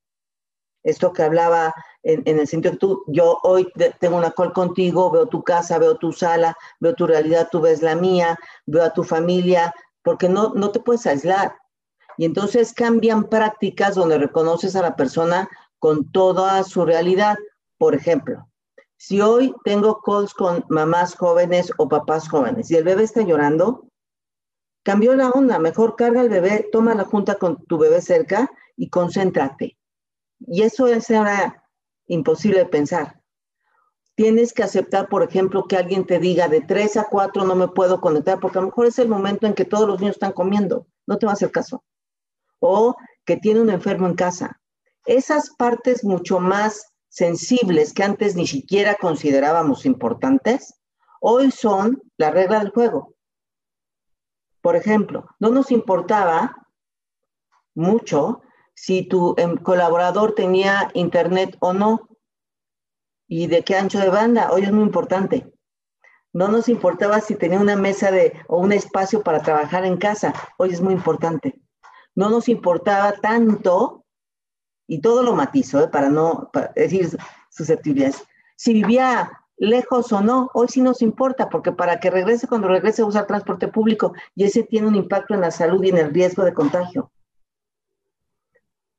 Esto 0.83 1.13
que 1.13 1.23
hablaba 1.23 1.73
en, 2.05 2.39
el 2.39 2.47
sentido 2.47 2.73
que 2.73 2.77
tú, 2.77 3.03
yo 3.07 3.39
hoy 3.41 3.67
tengo 3.99 4.17
una 4.17 4.31
call 4.31 4.53
contigo, 4.53 5.09
veo 5.09 5.25
tu 5.25 5.43
casa, 5.43 5.79
veo 5.79 5.97
tu 5.97 6.13
sala, 6.13 6.55
veo 6.79 6.93
tu 6.93 7.07
realidad, 7.07 7.49
tú 7.51 7.61
ves 7.61 7.81
la 7.81 7.95
mía, 7.95 8.37
veo 8.67 8.83
a 8.83 8.93
tu 8.93 9.03
familia, 9.03 9.73
porque 10.03 10.29
no, 10.29 10.53
no 10.53 10.71
te 10.71 10.79
puedes 10.79 11.05
aislar. 11.07 11.55
Y 12.17 12.25
entonces 12.25 12.73
cambian 12.73 13.23
prácticas 13.23 13.95
donde 13.95 14.19
reconoces 14.19 14.75
a 14.75 14.83
la 14.83 14.95
persona 14.95 15.49
con 15.79 16.11
toda 16.11 16.63
su 16.63 16.85
realidad. 16.85 17.37
Por 17.79 17.95
ejemplo, 17.95 18.47
si 18.97 19.19
hoy 19.19 19.53
tengo 19.63 19.99
calls 20.01 20.33
con 20.33 20.63
mamás 20.69 21.15
jóvenes 21.15 21.71
o 21.77 21.89
papás 21.89 22.29
jóvenes 22.29 22.69
y 22.69 22.75
el 22.75 22.83
bebé 22.83 23.03
está 23.03 23.23
llorando, 23.23 23.87
cambió 24.83 25.15
la 25.15 25.31
onda. 25.31 25.57
Mejor 25.57 25.95
carga 25.95 26.21
al 26.21 26.29
bebé, 26.29 26.69
toma 26.71 26.93
la 26.93 27.03
junta 27.03 27.35
con 27.35 27.65
tu 27.65 27.79
bebé 27.79 27.99
cerca 27.99 28.49
y 28.77 28.89
concéntrate. 28.89 29.77
Y 30.39 30.61
eso 30.61 30.87
es 30.87 31.09
ahora 31.09 31.64
imposible 32.07 32.59
de 32.59 32.65
pensar. 32.65 33.21
Tienes 34.15 34.53
que 34.53 34.63
aceptar, 34.63 35.09
por 35.09 35.23
ejemplo, 35.23 35.65
que 35.67 35.75
alguien 35.75 36.05
te 36.05 36.19
diga 36.19 36.47
de 36.47 36.61
3 36.61 36.97
a 36.97 37.03
4 37.05 37.43
no 37.43 37.55
me 37.55 37.67
puedo 37.67 37.99
conectar, 37.99 38.39
porque 38.39 38.57
a 38.57 38.61
lo 38.61 38.67
mejor 38.67 38.85
es 38.85 38.97
el 38.99 39.09
momento 39.09 39.45
en 39.45 39.53
que 39.53 39.65
todos 39.65 39.87
los 39.87 39.99
niños 39.99 40.15
están 40.15 40.31
comiendo, 40.31 40.87
no 41.05 41.17
te 41.17 41.25
va 41.25 41.33
a 41.33 41.35
hacer 41.35 41.51
caso. 41.51 41.83
O 42.59 42.95
que 43.25 43.37
tiene 43.37 43.59
un 43.59 43.69
enfermo 43.69 44.07
en 44.07 44.15
casa. 44.15 44.61
Esas 45.05 45.49
partes 45.51 46.03
mucho 46.03 46.39
más 46.39 46.93
sensibles 47.09 47.93
que 47.93 48.03
antes 48.03 48.35
ni 48.35 48.47
siquiera 48.47 48.95
considerábamos 48.95 49.85
importantes, 49.85 50.79
hoy 51.19 51.51
son 51.51 52.01
la 52.17 52.31
regla 52.31 52.59
del 52.59 52.71
juego. 52.71 53.15
Por 54.61 54.75
ejemplo, 54.75 55.25
no 55.39 55.49
nos 55.49 55.71
importaba 55.71 56.55
mucho 57.75 58.41
si 58.75 59.03
tu 59.07 59.33
em, 59.37 59.55
colaborador 59.55 60.35
tenía 60.35 60.91
internet 60.93 61.57
o 61.59 61.73
no 61.73 62.09
y 63.27 63.47
de 63.47 63.63
qué 63.63 63.75
ancho 63.75 63.99
de 63.99 64.09
banda. 64.09 64.51
Hoy 64.51 64.63
es 64.63 64.71
muy 64.71 64.83
importante. 64.83 65.51
No 66.33 66.49
nos 66.49 66.67
importaba 66.67 67.21
si 67.21 67.35
tenía 67.35 67.59
una 67.59 67.77
mesa 67.77 68.11
de, 68.11 68.33
o 68.47 68.59
un 68.59 68.73
espacio 68.73 69.23
para 69.23 69.41
trabajar 69.41 69.85
en 69.85 69.97
casa. 69.97 70.33
Hoy 70.57 70.71
es 70.71 70.81
muy 70.81 70.93
importante. 70.93 71.59
No 72.13 72.29
nos 72.29 72.49
importaba 72.49 73.13
tanto, 73.13 74.05
y 74.87 74.99
todo 75.01 75.23
lo 75.23 75.33
matizo, 75.33 75.81
¿eh? 75.81 75.87
para 75.87 76.09
no 76.09 76.51
decir 76.75 77.17
susceptibilidades. 77.49 78.23
Si 78.57 78.73
vivía 78.73 79.31
lejos 79.57 80.11
o 80.11 80.21
no, 80.21 80.49
hoy 80.53 80.67
sí 80.67 80.81
nos 80.81 81.01
importa, 81.01 81.49
porque 81.49 81.71
para 81.71 81.99
que 81.99 82.11
regrese, 82.11 82.47
cuando 82.47 82.67
regrese, 82.67 83.01
a 83.01 83.05
usar 83.05 83.25
transporte 83.25 83.69
público, 83.69 84.13
y 84.35 84.43
ese 84.43 84.63
tiene 84.63 84.87
un 84.87 84.95
impacto 84.95 85.33
en 85.33 85.41
la 85.41 85.51
salud 85.51 85.81
y 85.83 85.89
en 85.89 85.97
el 85.97 86.13
riesgo 86.13 86.43
de 86.43 86.53
contagio 86.53 87.11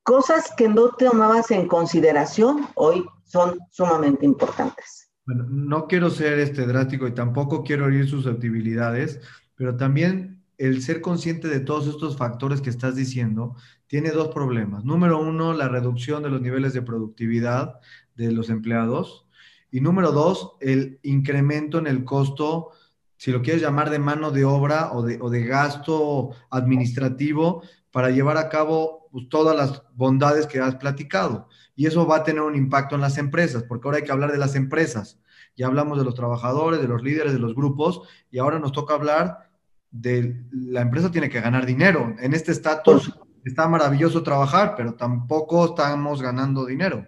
cosas 0.07 0.53
que 0.55 0.69
no 0.69 0.91
tomabas 0.91 1.51
en 1.51 1.67
consideración 1.67 2.65
hoy 2.75 3.03
son 3.25 3.59
sumamente 3.71 4.25
importantes. 4.25 5.11
Bueno, 5.25 5.45
no 5.49 5.87
quiero 5.87 6.09
ser 6.09 6.39
este 6.39 6.65
drástico 6.65 7.09
y 7.09 7.13
tampoco 7.13 7.61
quiero 7.61 7.87
herir 7.87 8.09
susceptibilidades, 8.09 9.19
pero 9.55 9.75
también 9.75 10.45
el 10.57 10.81
ser 10.81 11.01
consciente 11.01 11.49
de 11.49 11.59
todos 11.59 11.87
estos 11.87 12.15
factores 12.15 12.61
que 12.61 12.69
estás 12.69 12.95
diciendo 12.95 13.57
tiene 13.87 14.11
dos 14.11 14.29
problemas. 14.29 14.85
Número 14.85 15.19
uno, 15.19 15.51
la 15.51 15.67
reducción 15.67 16.23
de 16.23 16.29
los 16.29 16.39
niveles 16.39 16.71
de 16.71 16.83
productividad 16.83 17.81
de 18.15 18.31
los 18.31 18.49
empleados. 18.49 19.27
Y 19.71 19.81
número 19.81 20.13
dos, 20.13 20.53
el 20.61 21.01
incremento 21.03 21.79
en 21.79 21.87
el 21.87 22.05
costo, 22.05 22.69
si 23.17 23.33
lo 23.33 23.41
quieres 23.41 23.61
llamar 23.61 23.89
de 23.89 23.99
mano 23.99 24.31
de 24.31 24.45
obra 24.45 24.93
o 24.93 25.03
de, 25.03 25.19
o 25.21 25.29
de 25.29 25.43
gasto 25.43 26.29
administrativo 26.49 27.61
para 27.91 28.09
llevar 28.09 28.37
a 28.37 28.47
cabo 28.47 29.06
pues, 29.17 29.29
todas 29.29 29.55
las 29.55 29.81
bondades 29.95 30.45
que 30.45 30.59
has 30.59 30.75
platicado. 30.75 31.49
Y 31.75 31.87
eso 31.87 32.05
va 32.05 32.17
a 32.17 32.23
tener 32.23 32.43
un 32.43 32.55
impacto 32.55 32.93
en 32.93 33.01
las 33.01 33.17
empresas, 33.17 33.63
porque 33.63 33.87
ahora 33.87 33.97
hay 33.97 34.03
que 34.03 34.11
hablar 34.11 34.31
de 34.31 34.37
las 34.37 34.53
empresas. 34.53 35.19
Ya 35.55 35.65
hablamos 35.65 35.97
de 35.97 36.05
los 36.05 36.13
trabajadores, 36.13 36.79
de 36.79 36.87
los 36.87 37.01
líderes, 37.01 37.33
de 37.33 37.39
los 37.39 37.55
grupos, 37.55 38.03
y 38.29 38.37
ahora 38.37 38.59
nos 38.59 38.73
toca 38.73 38.93
hablar 38.93 39.49
de 39.89 40.39
la 40.51 40.81
empresa 40.81 41.09
tiene 41.09 41.31
que 41.31 41.41
ganar 41.41 41.65
dinero. 41.65 42.15
En 42.19 42.35
este 42.35 42.51
estatus 42.51 43.11
está 43.43 43.67
maravilloso 43.67 44.21
trabajar, 44.21 44.75
pero 44.77 44.93
tampoco 44.93 45.65
estamos 45.65 46.21
ganando 46.21 46.67
dinero. 46.67 47.07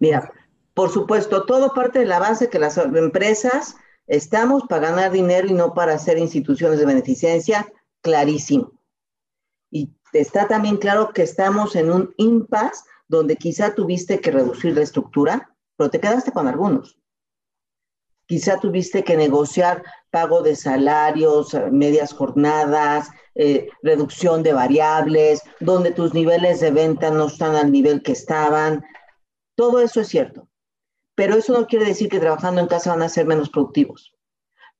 Mira, 0.00 0.30
por 0.74 0.90
supuesto, 0.90 1.46
todo 1.46 1.72
parte 1.72 2.00
de 2.00 2.04
la 2.04 2.18
base 2.18 2.50
que 2.50 2.58
las 2.58 2.76
empresas 2.76 3.76
estamos 4.06 4.64
para 4.68 4.90
ganar 4.90 5.12
dinero 5.12 5.48
y 5.48 5.54
no 5.54 5.72
para 5.72 5.98
ser 5.98 6.18
instituciones 6.18 6.78
de 6.78 6.84
beneficencia, 6.84 7.72
clarísimo. 8.02 8.72
Y 9.70 9.94
está 10.12 10.48
también 10.48 10.76
claro 10.76 11.12
que 11.12 11.22
estamos 11.22 11.76
en 11.76 11.90
un 11.90 12.14
impasse 12.16 12.84
donde 13.08 13.36
quizá 13.36 13.74
tuviste 13.74 14.20
que 14.20 14.30
reducir 14.30 14.74
la 14.74 14.82
estructura, 14.82 15.54
pero 15.76 15.90
te 15.90 16.00
quedaste 16.00 16.32
con 16.32 16.48
algunos. 16.48 16.98
Quizá 18.26 18.58
tuviste 18.58 19.04
que 19.04 19.16
negociar 19.16 19.82
pago 20.10 20.42
de 20.42 20.56
salarios, 20.56 21.54
medias 21.70 22.12
jornadas, 22.12 23.10
eh, 23.34 23.68
reducción 23.82 24.42
de 24.42 24.52
variables, 24.52 25.42
donde 25.60 25.90
tus 25.90 26.14
niveles 26.14 26.60
de 26.60 26.70
venta 26.70 27.10
no 27.10 27.26
están 27.26 27.56
al 27.56 27.72
nivel 27.72 28.02
que 28.02 28.12
estaban. 28.12 28.84
Todo 29.56 29.80
eso 29.80 30.00
es 30.00 30.08
cierto. 30.08 30.48
Pero 31.14 31.36
eso 31.36 31.52
no 31.52 31.66
quiere 31.66 31.86
decir 31.86 32.08
que 32.08 32.20
trabajando 32.20 32.60
en 32.60 32.68
casa 32.68 32.90
van 32.90 33.02
a 33.02 33.08
ser 33.08 33.26
menos 33.26 33.50
productivos. 33.50 34.14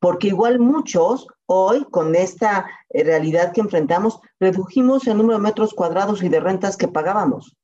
Porque 0.02 0.26
igual 0.26 0.58
muchos 0.58 1.28
hoy, 1.46 1.84
con 1.84 2.16
esta 2.16 2.68
eh, 2.90 3.04
realidad 3.04 3.52
que 3.52 3.60
enfrentamos, 3.60 4.18
redujimos 4.40 5.06
el 5.06 5.16
número 5.16 5.38
de 5.38 5.44
metros 5.44 5.74
cuadrados 5.74 6.24
y 6.24 6.28
de 6.28 6.40
rentas 6.40 6.76
que 6.76 6.88
pagábamos. 6.88 7.56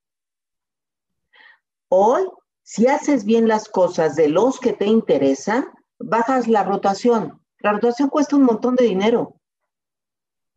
Hoy, 1.89 2.29
si 2.63 2.87
haces 2.87 3.25
bien 3.25 3.49
las 3.49 3.69
cosas 3.69 4.15
de 4.15 4.29
los 4.29 4.61
que 4.61 4.73
te 4.73 4.87
interesan, 4.87 5.67
bajas 5.99 6.47
la 6.47 6.63
rotación. 6.63 7.43
La 7.59 7.73
rotación 7.73 8.09
cuesta 8.09 8.37
un 8.37 8.45
montón 8.45 8.77
de 8.77 8.85
dinero. 8.85 9.35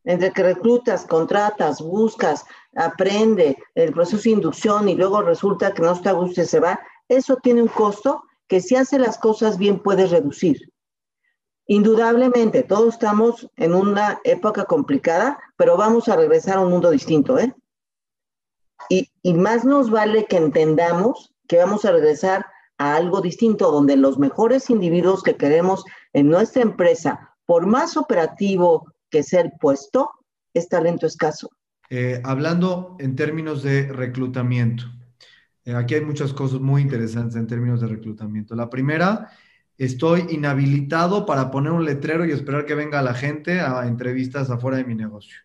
Entre 0.04 0.32
que 0.32 0.44
reclutas, 0.44 1.08
contratas, 1.08 1.82
buscas, 1.82 2.46
aprende 2.76 3.58
el 3.74 3.92
proceso 3.92 4.22
de 4.22 4.30
inducción 4.30 4.88
y 4.88 4.94
luego 4.94 5.24
resulta 5.24 5.74
que 5.74 5.82
no 5.82 5.94
está 5.94 6.12
a 6.12 6.14
gusto 6.14 6.42
y 6.42 6.46
se 6.46 6.60
va, 6.60 6.80
eso 7.08 7.38
tiene 7.38 7.64
un 7.64 7.70
costo 7.70 8.22
que 8.48 8.62
si 8.62 8.76
hace 8.76 9.00
las 9.00 9.18
cosas 9.18 9.58
bien 9.58 9.82
puedes 9.82 10.12
reducir. 10.12 10.71
Indudablemente, 11.68 12.64
todos 12.64 12.96
estamos 12.96 13.50
en 13.56 13.74
una 13.74 14.20
época 14.24 14.66
complicada, 14.66 15.40
pero 15.58 15.78
vamos 15.78 16.10
a 16.10 16.16
regresar 16.16 16.58
a 16.58 16.62
un 16.62 16.72
mundo 16.72 16.90
distinto, 16.92 17.38
¿eh? 17.40 17.54
Y, 18.90 19.34
más 19.34 19.64
nos 19.64 19.90
vale 19.90 20.26
que 20.26 20.38
entendamos 20.38 21.34
que 21.48 21.58
vamos 21.58 21.86
a 21.86 21.92
regresar 21.92 22.46
a 22.78 22.96
algo 22.96 23.22
distinto, 23.22 23.72
donde 23.72 23.96
los 23.96 24.18
mejores 24.18 24.70
individuos 24.70 25.24
que 25.24 25.38
queremos 25.38 25.86
en 26.14 26.30
nuestra 26.30 26.64
empresa, 26.64 27.36
por 27.46 27.68
más 27.68 27.96
operativo 27.96 28.92
que 29.10 29.24
sea 29.24 29.42
el 29.42 29.52
puesto, 29.60 30.10
es 30.54 30.68
talento 30.68 31.06
escaso. 31.06 31.50
Eh, 31.90 32.22
hablando 32.24 32.96
en 33.00 33.16
términos 33.16 33.64
de 33.64 33.88
reclutamiento, 33.92 34.86
eh, 35.66 35.76
aquí 35.76 35.96
hay 35.96 36.02
muchas 36.02 36.34
cosas 36.34 36.60
muy 36.60 36.82
interesantes 36.82 37.36
en 37.36 37.48
términos 37.48 37.82
de 37.82 37.88
reclutamiento. 37.88 38.56
La 38.56 38.70
primera, 38.70 39.30
estoy 39.78 40.26
inhabilitado 40.30 41.26
para 41.26 41.52
poner 41.52 41.72
un 41.72 41.86
letrero 41.86 42.26
y 42.26 42.32
esperar 42.32 42.66
que 42.66 42.76
venga 42.76 43.02
la 43.02 43.14
gente 43.14 43.60
a 43.60 43.88
entrevistas 43.88 44.50
afuera 44.50 44.78
de 44.78 44.86
mi 44.86 44.96
negocio. 44.96 45.38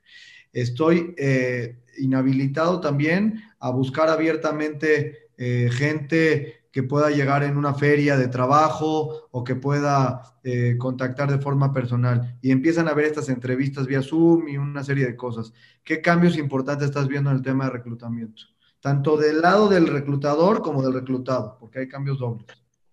Estoy 0.52 1.14
eh, 1.18 1.78
inhabilitado 1.98 2.80
también 2.80 3.42
a 3.58 3.70
buscar 3.70 4.08
abiertamente 4.08 5.24
gente 5.38 6.66
que 6.76 6.82
pueda 6.82 7.08
llegar 7.08 7.42
en 7.42 7.56
una 7.56 7.72
feria 7.72 8.18
de 8.18 8.28
trabajo 8.28 9.28
o 9.30 9.42
que 9.42 9.54
pueda 9.54 10.36
eh, 10.44 10.76
contactar 10.76 11.30
de 11.30 11.38
forma 11.38 11.72
personal. 11.72 12.36
Y 12.42 12.50
empiezan 12.50 12.86
a 12.86 12.92
ver 12.92 13.06
estas 13.06 13.30
entrevistas 13.30 13.86
vía 13.86 14.02
Zoom 14.02 14.46
y 14.46 14.58
una 14.58 14.84
serie 14.84 15.06
de 15.06 15.16
cosas. 15.16 15.54
¿Qué 15.82 16.02
cambios 16.02 16.36
importantes 16.36 16.88
estás 16.88 17.08
viendo 17.08 17.30
en 17.30 17.36
el 17.36 17.42
tema 17.42 17.64
de 17.64 17.70
reclutamiento? 17.70 18.42
Tanto 18.78 19.16
del 19.16 19.40
lado 19.40 19.70
del 19.70 19.86
reclutador 19.86 20.60
como 20.60 20.82
del 20.82 20.92
reclutado, 20.92 21.56
porque 21.58 21.78
hay 21.78 21.88
cambios 21.88 22.18
dobles. 22.18 22.46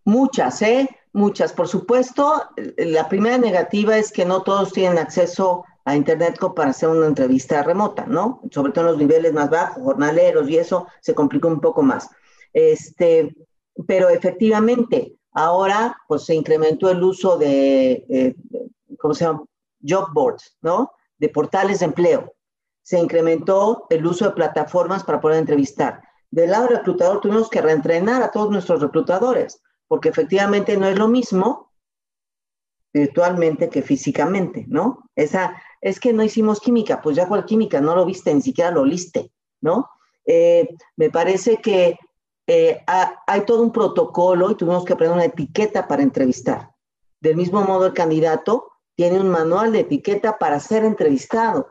Muchas, 0.06 0.62
¿eh? 0.62 0.90
Muchas. 1.14 1.54
Por 1.54 1.68
supuesto, 1.68 2.50
la 2.78 3.08
primera 3.08 3.38
negativa 3.38 3.98
es 3.98 4.12
que 4.12 4.26
no 4.26 4.42
todos 4.42 4.74
tienen 4.74 4.98
acceso 4.98 5.64
a 5.86 5.96
Internet 5.96 6.40
para 6.56 6.72
hacer 6.72 6.90
una 6.90 7.06
entrevista 7.06 7.62
remota, 7.62 8.06
¿no? 8.08 8.42
Sobre 8.52 8.72
todo 8.72 8.86
en 8.86 8.92
los 8.92 9.00
niveles 9.00 9.32
más 9.32 9.50
bajos, 9.50 9.84
jornaleros 9.84 10.50
y 10.50 10.58
eso 10.58 10.88
se 11.02 11.14
complica 11.14 11.48
un 11.48 11.62
poco 11.62 11.84
más. 11.84 12.10
Este, 12.52 13.36
pero 13.86 14.10
efectivamente, 14.10 15.16
ahora 15.34 15.96
pues 16.08 16.24
se 16.24 16.34
incrementó 16.34 16.90
el 16.90 17.04
uso 17.04 17.38
de, 17.38 18.06
eh, 18.10 18.36
¿cómo 18.98 19.14
se 19.14 19.26
llama? 19.26 19.44
Job 19.88 20.08
boards, 20.14 20.58
¿no? 20.62 20.94
De 21.20 21.30
portales 21.30 21.80
de 21.80 21.86
empleo. 21.86 22.34
Se 22.82 22.98
incrementó 22.98 23.86
el 23.90 24.06
uso 24.06 24.26
de 24.26 24.32
plataformas 24.32 25.04
para 25.04 25.22
poder 25.22 25.38
entrevistar. 25.38 26.02
Del 26.32 26.52
lado 26.52 26.68
reclutador 26.68 27.22
tuvimos 27.22 27.50
que 27.50 27.62
reentrenar 27.62 28.24
a 28.24 28.32
todos 28.32 28.50
nuestros 28.50 28.82
reclutadores, 28.82 29.62
porque 29.88 30.10
efectivamente 30.10 30.78
no 30.78 30.88
es 30.88 30.98
lo 30.98 31.08
mismo 31.08 31.72
virtualmente 32.94 33.70
que 33.70 33.82
físicamente, 33.82 34.66
¿no? 34.68 35.10
Esa, 35.16 35.62
es 35.82 36.00
que 36.00 36.14
no 36.14 36.24
hicimos 36.24 36.60
química, 36.60 37.02
pues 37.02 37.16
ya 37.16 37.28
cual 37.28 37.46
química, 37.46 37.82
no 37.82 37.96
lo 37.96 38.06
viste, 38.06 38.34
ni 38.34 38.42
siquiera 38.42 38.72
lo 38.72 38.86
liste, 38.86 39.32
¿no? 39.62 39.90
Eh, 40.26 40.70
me 40.96 41.10
parece 41.10 41.58
que 41.58 41.98
eh, 42.48 42.84
hay 42.86 43.46
todo 43.46 43.64
un 43.64 43.72
protocolo 43.72 44.52
y 44.52 44.56
tuvimos 44.56 44.86
que 44.86 44.94
aprender 44.94 45.16
una 45.16 45.26
etiqueta 45.26 45.88
para 45.88 46.04
entrevistar. 46.04 46.72
Del 47.20 47.36
mismo 47.36 47.62
modo, 47.64 47.88
el 47.88 47.94
candidato 47.94 48.72
tiene 48.96 49.20
un 49.20 49.30
manual 49.30 49.72
de 49.72 49.82
etiqueta 49.82 50.38
para 50.38 50.60
ser 50.60 50.84
entrevistado. 50.84 51.68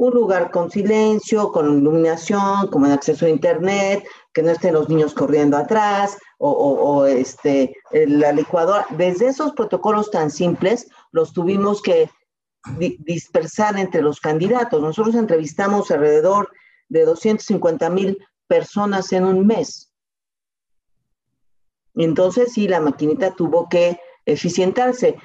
Un 0.00 0.14
lugar 0.14 0.50
con 0.50 0.70
silencio, 0.70 1.52
con 1.52 1.76
iluminación, 1.76 2.68
con 2.68 2.86
acceso 2.86 3.26
a 3.26 3.28
internet, 3.28 4.02
que 4.32 4.42
no 4.42 4.50
estén 4.50 4.72
los 4.72 4.88
niños 4.88 5.12
corriendo 5.12 5.58
atrás 5.58 6.16
o, 6.38 7.04
este, 7.04 7.76
la 7.92 8.32
licuadora. 8.32 8.86
Desde 8.96 9.28
esos 9.28 9.52
protocolos 9.52 10.10
tan 10.10 10.30
simples 10.30 10.88
los 11.12 11.34
tuvimos 11.34 11.82
que 11.82 12.08
dispersar 13.00 13.78
entre 13.78 14.00
los 14.00 14.20
candidatos. 14.20 14.80
Nosotros 14.80 15.14
entrevistamos 15.16 15.90
alrededor 15.90 16.48
de 16.88 17.04
250 17.04 17.90
mil 17.90 18.26
personas 18.46 19.12
en 19.12 19.26
un 19.26 19.46
mes. 19.46 19.92
Entonces, 21.94 22.54
sí, 22.54 22.68
la 22.68 22.80
maquinita 22.80 23.34
tuvo 23.34 23.68
que 23.68 24.00
eficientarse. 24.24 25.18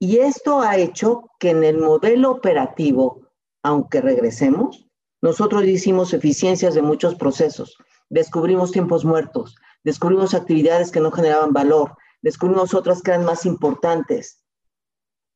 Y 0.00 0.18
esto 0.18 0.60
ha 0.60 0.76
hecho 0.76 1.30
que 1.38 1.50
en 1.50 1.62
el 1.62 1.78
modelo 1.78 2.32
operativo, 2.32 3.21
aunque 3.62 4.00
regresemos, 4.00 4.88
nosotros 5.20 5.64
hicimos 5.64 6.12
eficiencias 6.12 6.74
de 6.74 6.82
muchos 6.82 7.14
procesos. 7.14 7.76
Descubrimos 8.10 8.72
tiempos 8.72 9.04
muertos, 9.04 9.54
descubrimos 9.84 10.34
actividades 10.34 10.90
que 10.90 11.00
no 11.00 11.10
generaban 11.12 11.52
valor, 11.52 11.96
descubrimos 12.22 12.74
otras 12.74 13.02
que 13.02 13.12
eran 13.12 13.24
más 13.24 13.46
importantes. 13.46 14.42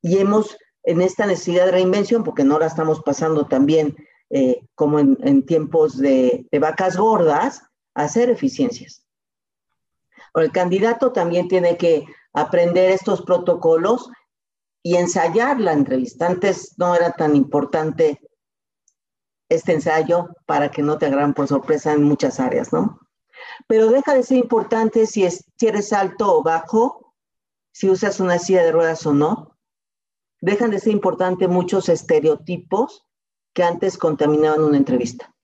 Y 0.01 0.17
hemos, 0.17 0.57
en 0.83 1.01
esta 1.01 1.25
necesidad 1.25 1.65
de 1.65 1.71
reinvención, 1.71 2.23
porque 2.23 2.43
no 2.43 2.59
la 2.59 2.67
estamos 2.67 3.01
pasando 3.01 3.45
también 3.45 3.95
eh, 4.29 4.61
como 4.75 4.99
en, 4.99 5.45
tiempos 5.45 5.97
de, 5.97 6.45
vacas 6.59 6.97
gordas, 6.97 7.63
hacer 7.93 8.29
eficiencias. 8.29 9.05
el 10.35 10.51
candidato 10.51 11.13
también 11.13 11.47
tiene 11.47 11.77
que 11.77 12.05
aprender 12.33 12.91
estos 12.91 13.21
protocolos 13.23 14.11
y 14.87 14.95
ensayar 14.95 15.59
la 15.59 15.73
entrevista. 15.73 16.27
Antes 16.27 16.75
no 16.77 16.95
era 16.95 17.11
tan 17.11 17.35
importante 17.35 18.21
este 19.49 19.73
ensayo 19.73 20.29
para 20.45 20.71
que 20.71 20.81
no 20.81 20.97
te 20.97 21.07
agarran 21.07 21.33
por 21.33 21.49
sorpresa 21.49 21.91
en 21.91 22.03
muchas 22.03 22.39
áreas, 22.39 22.71
¿no? 22.71 23.01
Pero 23.67 23.91
deja 23.91 24.13
de 24.13 24.23
ser 24.23 24.37
importante 24.37 25.05
si, 25.05 25.25
es, 25.25 25.43
si 25.57 25.67
eres 25.67 25.91
alto 25.91 26.37
o 26.37 26.41
bajo, 26.41 27.13
si 27.73 27.89
usas 27.89 28.21
una 28.21 28.39
silla 28.39 28.63
de 28.63 28.71
ruedas 28.71 29.05
o 29.05 29.13
no. 29.13 29.57
Dejan 30.39 30.71
de 30.71 30.79
ser 30.79 30.93
importante 30.93 31.49
muchos 31.49 31.89
estereotipos 31.89 33.05
que 33.53 33.63
antes 33.63 33.97
contaminaban 33.97 34.63
una 34.63 34.77
entrevista. 34.77 35.35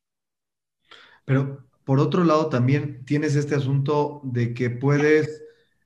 Pero 1.26 1.66
por 1.84 2.00
otro 2.00 2.24
lado, 2.24 2.48
también 2.48 3.04
tienes 3.04 3.36
este 3.36 3.56
asunto 3.56 4.22
de 4.24 4.54
que 4.54 4.70
puedes 4.70 5.44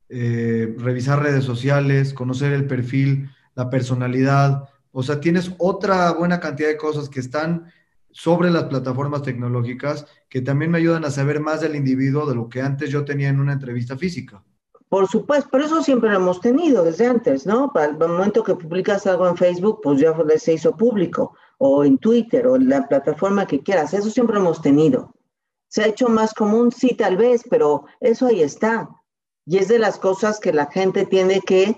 eh, 0.10 0.76
revisar 0.78 1.24
redes 1.24 1.44
sociales, 1.44 2.14
conocer 2.14 2.54
el 2.54 2.68
perfil, 2.68 3.32
la 3.58 3.70
personalidad. 3.70 4.70
O 4.92 5.04
sea, 5.04 5.20
tienes 5.20 5.52
otra 5.58 6.14
buena 6.14 6.40
cantidad 6.40 6.70
de 6.70 6.78
cosas 6.78 7.10
que 7.10 7.20
están 7.20 7.74
sobre 8.12 8.52
las 8.52 8.66
plataformas 8.66 9.24
tecnológicas 9.24 10.06
que 10.30 10.42
también 10.42 10.72
me 10.72 10.78
ayudan 10.78 11.06
a 11.06 11.12
saber 11.12 11.40
más 11.40 11.62
del 11.62 11.76
individuo 11.76 12.26
de 12.28 12.36
lo 12.36 12.48
que 12.48 12.62
antes 12.62 12.90
yo 12.92 13.04
tenía 13.04 13.30
en 13.30 13.40
una 13.40 13.54
entrevista 13.54 13.98
física. 13.98 14.44
Por 14.90 15.08
supuesto, 15.08 15.50
pero 15.52 15.66
eso 15.66 15.84
siempre 15.84 16.10
lo 16.12 16.18
hemos 16.18 16.40
tenido 16.40 16.84
desde 16.84 17.08
antes, 17.08 17.46
¿no? 17.46 17.74
Para 17.74 17.88
el 17.88 17.98
momento 17.98 18.44
que 18.44 18.56
publicas 18.56 19.06
algo 19.06 19.28
en 19.28 19.36
Facebook, 19.36 19.82
pues 19.84 20.00
ya 20.00 20.16
se 20.38 20.54
hizo 20.54 20.78
público 20.78 21.36
o 21.58 21.84
en 21.84 21.98
Twitter 21.98 22.48
o 22.48 22.56
en 22.56 22.70
la 22.70 22.88
plataforma 22.88 23.48
que 23.48 23.62
quieras. 23.62 23.94
Eso 23.94 24.10
siempre 24.10 24.38
hemos 24.38 24.62
tenido. 24.62 25.14
Se 25.68 25.84
ha 25.84 25.88
hecho 25.88 26.08
más 26.08 26.34
común, 26.34 26.72
sí, 26.72 26.96
tal 26.96 27.18
vez, 27.18 27.44
pero 27.50 27.86
eso 28.00 28.28
ahí 28.28 28.42
está. 28.42 28.90
Y 29.46 29.58
es 29.58 29.68
de 29.68 29.80
las 29.80 29.98
cosas 29.98 30.40
que 30.40 30.54
la 30.54 30.68
gente 30.68 31.06
tiene 31.06 31.42
que 31.42 31.76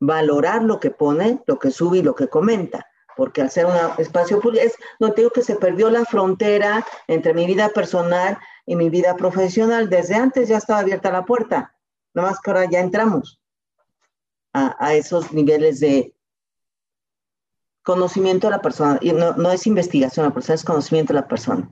valorar 0.00 0.62
lo 0.62 0.80
que 0.80 0.90
pone, 0.90 1.42
lo 1.46 1.58
que 1.58 1.70
sube 1.70 1.98
y 1.98 2.02
lo 2.02 2.14
que 2.14 2.28
comenta. 2.28 2.86
Porque 3.16 3.42
al 3.42 3.50
ser 3.50 3.66
un 3.66 3.74
espacio 3.98 4.40
público, 4.40 4.64
es, 4.64 4.74
no 4.98 5.12
te 5.12 5.20
digo 5.20 5.30
que 5.30 5.42
se 5.42 5.56
perdió 5.56 5.90
la 5.90 6.04
frontera 6.04 6.84
entre 7.06 7.34
mi 7.34 7.46
vida 7.46 7.68
personal 7.68 8.38
y 8.64 8.76
mi 8.76 8.88
vida 8.88 9.14
profesional. 9.14 9.90
Desde 9.90 10.14
antes 10.14 10.48
ya 10.48 10.56
estaba 10.56 10.80
abierta 10.80 11.12
la 11.12 11.24
puerta. 11.24 11.74
Nada 12.14 12.30
más 12.30 12.40
que 12.40 12.50
ahora 12.50 12.64
ya 12.64 12.80
entramos 12.80 13.40
a, 14.52 14.94
esos 14.94 15.32
niveles 15.32 15.80
de 15.80 16.14
conocimiento 17.82 18.46
de 18.46 18.52
la 18.52 18.62
persona. 18.62 18.98
Y 19.02 19.12
no, 19.12 19.32
no 19.34 19.52
es 19.52 19.66
investigación 19.66 20.26
la 20.26 20.34
persona, 20.34 20.54
es 20.54 20.64
conocimiento 20.64 21.12
de 21.12 21.20
la 21.20 21.28
persona. 21.28 21.70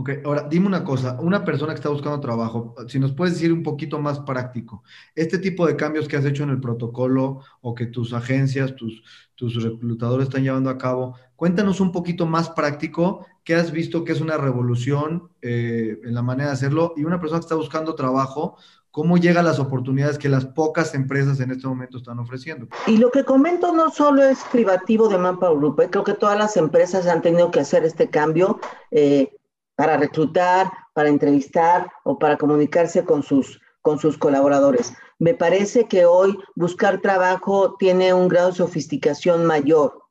Ok, 0.00 0.10
ahora 0.24 0.46
dime 0.48 0.68
una 0.68 0.84
cosa, 0.84 1.18
una 1.18 1.44
persona 1.44 1.72
que 1.72 1.78
está 1.78 1.88
buscando 1.88 2.20
trabajo, 2.20 2.72
si 2.86 3.00
nos 3.00 3.10
puedes 3.10 3.34
decir 3.34 3.52
un 3.52 3.64
poquito 3.64 3.98
más 3.98 4.20
práctico, 4.20 4.84
este 5.16 5.38
tipo 5.38 5.66
de 5.66 5.74
cambios 5.74 6.06
que 6.06 6.16
has 6.16 6.24
hecho 6.24 6.44
en 6.44 6.50
el 6.50 6.60
protocolo 6.60 7.40
o 7.62 7.74
que 7.74 7.86
tus 7.86 8.12
agencias, 8.12 8.76
tus, 8.76 9.02
tus 9.34 9.60
reclutadores 9.60 10.28
están 10.28 10.44
llevando 10.44 10.70
a 10.70 10.78
cabo, 10.78 11.16
cuéntanos 11.34 11.80
un 11.80 11.90
poquito 11.90 12.26
más 12.26 12.48
práctico, 12.50 13.26
qué 13.42 13.56
has 13.56 13.72
visto 13.72 14.04
que 14.04 14.12
es 14.12 14.20
una 14.20 14.36
revolución 14.36 15.30
eh, 15.42 15.98
en 16.04 16.14
la 16.14 16.22
manera 16.22 16.50
de 16.50 16.54
hacerlo 16.54 16.94
y 16.96 17.02
una 17.02 17.18
persona 17.18 17.40
que 17.40 17.46
está 17.46 17.56
buscando 17.56 17.96
trabajo, 17.96 18.56
cómo 18.92 19.16
llega 19.16 19.40
a 19.40 19.42
las 19.42 19.58
oportunidades 19.58 20.16
que 20.16 20.28
las 20.28 20.46
pocas 20.46 20.94
empresas 20.94 21.40
en 21.40 21.50
este 21.50 21.66
momento 21.66 21.98
están 21.98 22.20
ofreciendo. 22.20 22.68
Y 22.86 22.98
lo 22.98 23.10
que 23.10 23.24
comento 23.24 23.74
no 23.74 23.90
solo 23.90 24.22
es 24.22 24.38
privativo 24.52 25.08
de 25.08 25.18
Manpower 25.18 25.58
Group, 25.58 25.80
eh, 25.80 25.88
creo 25.90 26.04
que 26.04 26.14
todas 26.14 26.38
las 26.38 26.56
empresas 26.56 27.08
han 27.08 27.20
tenido 27.20 27.50
que 27.50 27.58
hacer 27.58 27.84
este 27.84 28.08
cambio. 28.08 28.60
Eh, 28.92 29.32
para 29.78 29.96
reclutar, 29.96 30.72
para 30.92 31.08
entrevistar 31.08 31.88
o 32.02 32.18
para 32.18 32.36
comunicarse 32.36 33.04
con 33.04 33.22
sus, 33.22 33.60
con 33.80 34.00
sus 34.00 34.18
colaboradores. 34.18 34.92
Me 35.20 35.34
parece 35.34 35.86
que 35.86 36.04
hoy 36.04 36.36
buscar 36.56 37.00
trabajo 37.00 37.76
tiene 37.78 38.12
un 38.12 38.26
grado 38.26 38.48
de 38.48 38.56
sofisticación 38.56 39.46
mayor. 39.46 40.02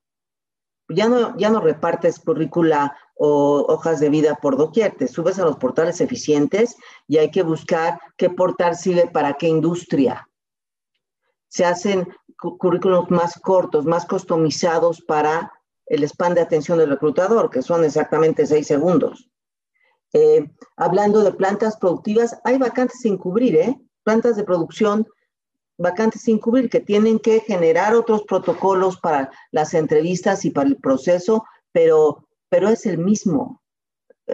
Ya 0.87 1.09
no, 1.09 1.35
ya 1.35 1.49
no 1.49 1.59
repartes 1.59 2.17
currícula 2.17 2.95
o 3.15 3.65
hojas 3.67 3.99
de 3.99 4.09
vida 4.09 4.35
por 4.41 4.55
doquier, 4.55 4.95
te 4.95 5.09
subes 5.09 5.37
a 5.37 5.43
los 5.43 5.57
portales 5.57 5.99
eficientes 5.99 6.77
y 7.05 7.17
hay 7.17 7.29
que 7.29 7.43
buscar 7.43 7.99
qué 8.15 8.29
portal 8.29 8.77
sirve 8.77 9.09
para 9.09 9.33
qué 9.33 9.49
industria. 9.49 10.29
Se 11.49 11.65
hacen 11.65 12.07
currículos 12.37 13.11
más 13.11 13.37
cortos, 13.37 13.83
más 13.83 14.05
customizados 14.05 15.01
para 15.01 15.51
el 15.87 16.03
span 16.07 16.35
de 16.35 16.41
atención 16.41 16.77
del 16.77 16.91
reclutador, 16.91 17.49
que 17.49 17.61
son 17.61 17.83
exactamente 17.83 18.45
seis 18.45 18.65
segundos. 18.67 19.26
Eh, 20.17 20.49
hablando 20.77 21.23
de 21.23 21.31
plantas 21.31 21.77
productivas, 21.77 22.39
hay 22.43 22.57
vacantes 22.57 23.01
sin 23.01 23.17
cubrir, 23.17 23.55
¿eh? 23.55 23.79
Plantas 24.03 24.35
de 24.35 24.43
producción, 24.43 25.07
vacantes 25.77 26.23
sin 26.23 26.39
cubrir, 26.39 26.71
que 26.71 26.79
tienen 26.79 27.19
que 27.19 27.39
generar 27.41 27.93
otros 27.93 28.23
protocolos 28.23 28.97
para 28.97 29.29
las 29.51 29.75
entrevistas 29.75 30.43
y 30.43 30.49
para 30.49 30.69
el 30.69 30.77
proceso, 30.77 31.45
pero, 31.71 32.27
pero 32.49 32.69
es 32.69 32.87
el 32.87 32.97
mismo. 32.97 33.61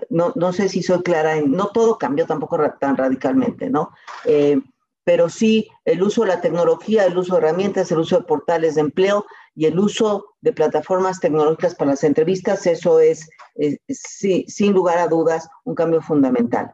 No, 0.09 0.31
no 0.35 0.53
sé 0.53 0.69
si 0.69 0.81
soy 0.81 1.03
clara, 1.03 1.35
en, 1.35 1.51
no 1.51 1.67
todo 1.67 1.97
cambió 1.97 2.25
tampoco 2.25 2.57
tan 2.79 2.95
radicalmente, 2.95 3.69
¿no? 3.69 3.91
Eh, 4.23 4.61
pero 5.03 5.29
sí 5.29 5.67
el 5.85 6.01
uso 6.01 6.21
de 6.21 6.27
la 6.27 6.41
tecnología, 6.41 7.05
el 7.05 7.17
uso 7.17 7.33
de 7.33 7.39
herramientas, 7.39 7.91
el 7.91 7.99
uso 7.99 8.19
de 8.19 8.25
portales 8.25 8.75
de 8.75 8.81
empleo 8.81 9.25
y 9.55 9.65
el 9.65 9.77
uso 9.77 10.35
de 10.41 10.53
plataformas 10.53 11.19
tecnológicas 11.19 11.75
para 11.75 11.91
las 11.91 12.03
entrevistas, 12.03 12.65
eso 12.65 12.99
es, 12.99 13.29
sin 14.47 14.73
lugar 14.73 14.97
a 14.97 15.07
dudas 15.07 15.49
un 15.63 15.75
cambio 15.75 16.01
fundamental. 16.01 16.73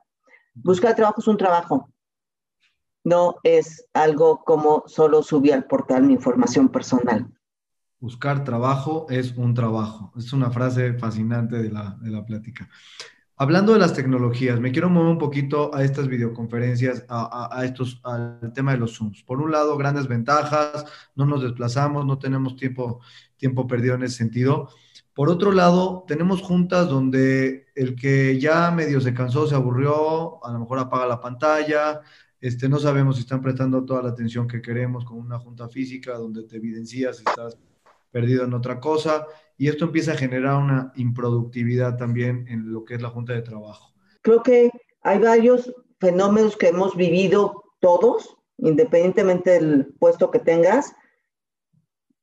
Buscar 0.53 0.95
trabajo 0.95 1.21
es 1.21 1.27
un 1.27 1.37
trabajo, 1.37 1.89
no 3.03 3.37
es 3.43 3.85
algo 3.93 4.43
como 4.43 4.83
solo 4.87 5.23
subir 5.23 5.53
al 5.53 5.65
portal 5.65 6.03
mi 6.03 6.13
información 6.13 6.69
personal. 6.69 7.27
Buscar 7.99 8.45
trabajo 8.45 9.07
es 9.09 9.35
un 9.35 9.53
trabajo. 9.53 10.13
Es 10.17 10.31
una 10.31 10.51
frase 10.51 10.93
fascinante 10.93 11.57
de 11.57 11.69
la, 11.69 11.97
de 11.99 12.09
la 12.11 12.25
plática. 12.25 12.69
Hablando 13.41 13.71
de 13.71 13.79
las 13.79 13.93
tecnologías, 13.93 14.59
me 14.59 14.73
quiero 14.73 14.89
mover 14.89 15.11
un 15.11 15.17
poquito 15.17 15.73
a 15.73 15.85
estas 15.85 16.09
videoconferencias, 16.09 17.05
a, 17.07 17.61
estos, 17.63 18.01
al 18.03 18.51
tema 18.53 18.73
de 18.73 18.79
los 18.79 18.97
Zooms. 18.97 19.23
Por 19.23 19.39
un 19.39 19.49
lado, 19.49 19.77
grandes 19.77 20.09
ventajas, 20.09 20.83
no 21.15 21.25
nos 21.25 21.41
desplazamos, 21.41 22.05
no 22.05 22.19
tenemos 22.19 22.57
tiempo, 22.57 22.99
tiempo 23.37 23.65
perdido 23.65 23.95
en 23.95 24.03
ese 24.03 24.17
sentido. 24.17 24.67
Por 25.13 25.29
otro 25.29 25.53
lado, 25.53 26.03
tenemos 26.05 26.41
juntas 26.41 26.89
donde 26.89 27.67
el 27.75 27.95
que 27.95 28.37
ya 28.41 28.71
medio 28.71 28.99
se 28.99 29.13
cansó, 29.13 29.47
se 29.47 29.55
aburrió, 29.55 30.45
a 30.45 30.51
lo 30.51 30.59
mejor 30.59 30.79
apaga 30.79 31.07
la 31.07 31.21
pantalla, 31.21 32.01
este, 32.41 32.67
no 32.67 32.77
sabemos 32.77 33.15
si 33.15 33.21
están 33.21 33.41
prestando 33.41 33.85
toda 33.85 34.03
la 34.03 34.09
atención 34.09 34.49
que 34.49 34.61
queremos 34.61 35.05
con 35.05 35.17
una 35.17 35.39
junta 35.39 35.69
física 35.69 36.17
donde 36.17 36.43
te 36.43 36.57
evidencias 36.57 37.19
si 37.19 37.23
estás 37.25 37.57
perdido 38.11 38.43
en 38.43 38.53
otra 38.53 38.81
cosa 38.81 39.25
y 39.59 39.67
esto 39.67 39.85
empieza 39.85 40.13
a 40.13 40.17
generar 40.17 40.55
una 40.55 40.93
improductividad 40.95 41.97
también 41.97 42.47
en 42.47 42.71
lo 42.71 42.85
que 42.85 42.95
es 42.95 43.01
la 43.01 43.09
Junta 43.09 43.33
de 43.33 43.41
Trabajo. 43.41 43.93
Creo 44.21 44.41
que 44.41 44.71
hay 45.01 45.19
varios 45.19 45.75
fenómenos 45.99 46.55
que 46.55 46.69
hemos 46.69 46.95
vivido 46.95 47.65
todos, 47.81 48.37
independientemente 48.57 49.51
del 49.51 49.93
puesto 49.99 50.31
que 50.31 50.39
tengas, 50.39 50.95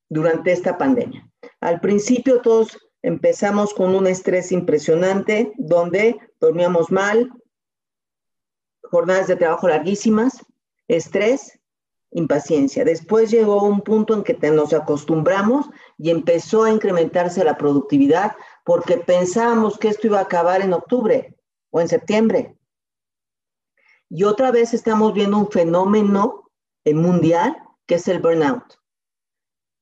durante 0.08 0.50
esta 0.50 0.78
pandemia. 0.78 1.30
Al 1.60 1.78
principio 1.80 2.40
todos 2.40 2.78
empezamos 3.02 3.74
con 3.74 3.94
un 3.94 4.06
estrés 4.06 4.50
impresionante, 4.50 5.52
donde 5.58 6.16
dormíamos 6.40 6.90
mal, 6.90 7.30
jornadas 8.84 9.26
de 9.26 9.36
trabajo 9.36 9.68
larguísimas, 9.68 10.42
estrés, 10.88 11.60
impaciencia. 12.12 12.82
Después 12.82 13.30
llegó 13.30 13.62
un 13.62 13.82
punto 13.82 14.14
en 14.14 14.22
que 14.22 14.38
nos 14.50 14.72
acostumbramos 14.72 15.68
y 15.98 16.10
empezó 16.10 16.64
a 16.64 16.70
incrementarse 16.70 17.44
la 17.44 17.56
productividad 17.56 18.36
porque 18.64 18.98
pensábamos 18.98 19.78
que 19.78 19.88
esto 19.88 20.06
iba 20.06 20.18
a 20.18 20.22
acabar 20.22 20.60
en 20.60 20.72
octubre 20.72 21.36
o 21.70 21.80
en 21.80 21.88
septiembre. 21.88 22.56
Y 24.08 24.24
otra 24.24 24.50
vez 24.50 24.74
estamos 24.74 25.14
viendo 25.14 25.38
un 25.38 25.50
fenómeno 25.50 26.50
mundial 26.84 27.56
que 27.86 27.96
es 27.96 28.08
el 28.08 28.20
burnout. 28.20 28.78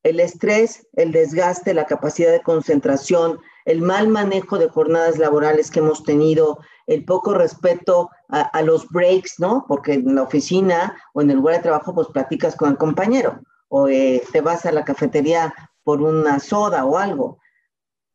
El 0.03 0.20
estrés, 0.20 0.87
el 0.92 1.12
desgaste, 1.12 1.72
la 1.72 1.87
capacidad 1.87 2.31
de 2.31 2.42
concentración, 2.42 3.40
el 3.64 3.81
mal 3.81 4.09
manejo 4.09 4.59
de 4.59 4.68
jornadas 4.68 5.18
laborales 5.18 5.70
que 5.70 5.81
hemos 5.81 6.03
tenido, 6.03 6.59
el 6.87 7.05
poco 7.07 7.33
respeto 7.33 8.11
a, 8.29 8.61
los 8.62 8.87
breaks, 8.88 9.37
¿no? 9.38 9.64
Porque 9.66 9.94
en 9.94 10.14
la 10.14 10.22
oficina 10.22 10.94
o 11.14 11.22
en 11.22 11.31
el 11.31 11.37
lugar 11.37 11.57
de 11.57 11.62
trabajo 11.62 11.94
pues 11.94 12.09
platicas 12.09 12.57
con 12.57 12.70
el 12.70 12.77
compañero 12.77 13.40
o 13.68 13.88
eh, 13.88 14.22
te 14.33 14.42
vas 14.42 14.66
a 14.66 14.72
la 14.72 14.85
cafetería 14.85 15.55
por 15.85 16.03
una 16.03 16.40
soda 16.40 16.85
o 16.85 16.99
algo. 16.99 17.38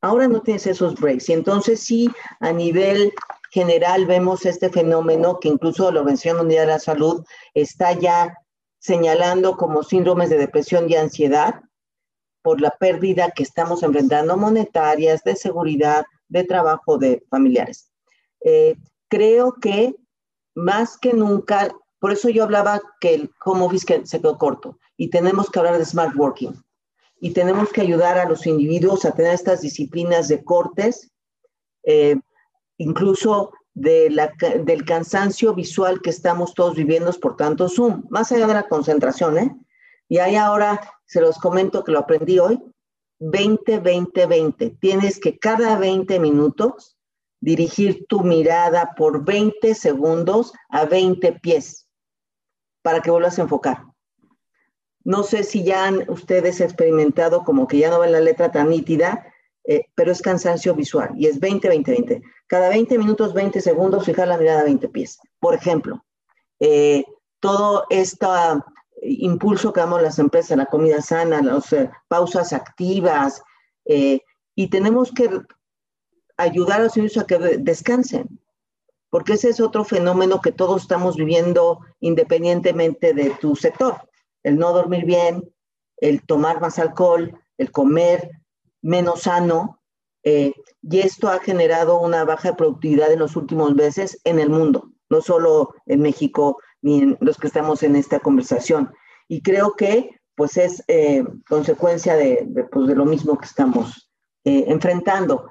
Ahora 0.01 0.27
no 0.27 0.41
tienes 0.41 0.67
esos 0.67 0.95
breaks 0.95 1.29
y 1.29 1.33
entonces 1.33 1.81
sí, 1.81 2.09
a 2.39 2.51
nivel 2.51 3.13
general 3.51 4.05
vemos 4.05 4.45
este 4.45 4.69
fenómeno 4.69 5.39
que 5.39 5.49
incluso 5.49 5.91
la 5.91 6.01
Organización 6.01 6.37
Mundial 6.37 6.67
de 6.67 6.73
la 6.73 6.79
Salud 6.79 7.25
está 7.53 7.93
ya 7.93 8.37
señalando 8.79 9.57
como 9.57 9.83
síndromes 9.83 10.29
de 10.29 10.37
depresión 10.37 10.89
y 10.89 10.95
ansiedad 10.95 11.61
por 12.41 12.61
la 12.61 12.71
pérdida 12.71 13.31
que 13.31 13.43
estamos 13.43 13.83
enfrentando 13.83 14.37
monetarias, 14.37 15.23
de 15.23 15.35
seguridad, 15.35 16.05
de 16.29 16.45
trabajo, 16.45 16.97
de 16.97 17.23
familiares. 17.29 17.91
Eh, 18.41 18.77
creo 19.09 19.53
que 19.59 19.95
más 20.55 20.97
que 20.97 21.13
nunca, 21.13 21.75
por 21.99 22.13
eso 22.13 22.29
yo 22.29 22.43
hablaba 22.43 22.79
que 23.01 23.15
el 23.15 23.31
home 23.43 23.65
office 23.65 24.01
se 24.05 24.21
quedó 24.21 24.37
corto 24.37 24.77
y 24.95 25.09
tenemos 25.09 25.49
que 25.49 25.59
hablar 25.59 25.77
de 25.77 25.85
smart 25.85 26.15
working 26.15 26.53
y 27.21 27.31
tenemos 27.31 27.69
que 27.71 27.81
ayudar 27.81 28.17
a 28.17 28.27
los 28.27 28.47
individuos 28.47 29.05
a 29.05 29.11
tener 29.11 29.33
estas 29.33 29.61
disciplinas 29.61 30.27
de 30.27 30.43
cortes, 30.43 31.11
eh, 31.83 32.15
incluso 32.77 33.51
del 33.73 34.83
cansancio 34.85 35.53
visual 35.53 36.01
que 36.01 36.09
estamos 36.09 36.53
todos 36.53 36.75
viviendo 36.75 37.11
por 37.13 37.35
tanto 37.35 37.69
Zoom, 37.69 38.03
más 38.09 38.31
allá 38.31 38.47
de 38.47 38.53
la 38.53 38.67
concentración, 38.67 39.37
¿eh? 39.37 39.55
Y 40.09 40.17
ahí 40.17 40.35
ahora, 40.35 40.81
se 41.05 41.21
los 41.21 41.37
comento 41.37 41.83
que 41.83 41.91
lo 41.91 41.99
aprendí 41.99 42.39
hoy, 42.39 42.59
20, 43.19 43.79
20, 43.79 44.25
20. 44.25 44.69
Tienes 44.81 45.19
que 45.19 45.37
cada 45.37 45.77
20 45.77 46.19
minutos 46.19 46.97
dirigir 47.41 48.05
tu 48.07 48.21
mirada 48.21 48.93
por 48.97 49.23
20 49.23 49.75
segundos 49.75 50.53
a 50.69 50.85
20 50.85 51.33
pies 51.33 51.87
para 52.81 53.01
que 53.01 53.11
vuelvas 53.11 53.37
a 53.39 53.43
enfocar. 53.43 53.83
No 55.09 55.23
sé 55.23 55.43
si 55.43 55.63
ya 55.63 55.85
han 55.85 56.07
ustedes 56.07 56.61
experimentado 56.61 57.43
como 57.43 57.67
que 57.67 57.79
ya 57.79 57.89
no 57.89 57.99
ven 57.99 58.11
la 58.11 58.19
letra 58.19 58.51
tan 58.51 58.69
nítida, 58.69 59.25
eh, 59.63 59.85
pero 59.95 60.11
es 60.11 60.21
cansancio 60.21 60.75
visual 60.75 61.09
y 61.15 61.25
es 61.25 61.39
20, 61.39 61.67
20, 61.67 61.91
20. 61.91 62.21
Cada 62.45 62.69
20 62.69 62.95
minutos, 62.99 63.33
20 63.33 63.59
segundos, 63.59 64.05
fijar 64.05 64.27
la 64.27 64.37
mirada 64.37 64.59
a 64.61 64.65
20 64.65 64.87
pies. 64.89 65.17
Por 65.39 65.55
ejemplo, 65.55 66.05
eh, 66.59 67.05
todo 67.39 67.87
este 67.89 68.27
impulso 69.01 69.73
que 69.73 69.79
damos 69.79 69.99
las 70.03 70.19
empresas, 70.19 70.55
la 70.55 70.67
comida 70.67 71.01
sana, 71.01 71.41
las 71.41 71.73
eh, 71.73 71.89
pausas 72.07 72.53
activas, 72.53 73.41
y 73.85 74.69
tenemos 74.69 75.11
que 75.11 75.27
ayudar 76.37 76.81
a 76.81 76.83
los 76.83 76.95
niños 76.95 77.17
a 77.17 77.25
que 77.25 77.39
descansen, 77.57 78.39
porque 79.09 79.33
ese 79.33 79.49
es 79.49 79.59
otro 79.59 79.83
fenómeno 79.83 80.39
que 80.39 80.51
todos 80.51 80.83
estamos 80.83 81.15
viviendo 81.15 81.79
independientemente 81.99 83.15
de 83.15 83.31
tu 83.41 83.55
sector. 83.55 84.08
El 84.43 84.57
no 84.57 84.73
dormir 84.73 85.05
bien, 85.05 85.53
el 85.97 86.25
tomar 86.25 86.61
más 86.61 86.79
alcohol, 86.79 87.39
el 87.57 87.71
comer 87.71 88.31
menos 88.81 89.23
sano, 89.23 89.79
eh, 90.23 90.53
y 90.81 90.99
esto 90.99 91.29
ha 91.29 91.39
generado 91.39 91.99
una 91.99 92.25
baja 92.25 92.55
productividad 92.55 93.11
en 93.11 93.19
los 93.19 93.35
últimos 93.35 93.73
meses 93.75 94.19
en 94.23 94.39
el 94.39 94.49
mundo, 94.49 94.91
no 95.09 95.21
solo 95.21 95.73
en 95.85 96.01
México 96.01 96.59
ni 96.81 96.99
en 96.99 97.17
los 97.21 97.37
que 97.37 97.47
estamos 97.47 97.83
en 97.83 97.95
esta 97.95 98.19
conversación. 98.19 98.93
Y 99.27 99.41
creo 99.41 99.75
que 99.75 100.09
pues 100.35 100.55
es 100.55 100.83
eh, 100.87 101.25
consecuencia 101.49 102.15
de, 102.15 102.47
pues, 102.71 102.87
de, 102.87 102.95
lo 102.95 103.05
mismo 103.05 103.37
que 103.37 103.45
estamos 103.45 104.09
eh, 104.45 104.65
enfrentando. 104.67 105.49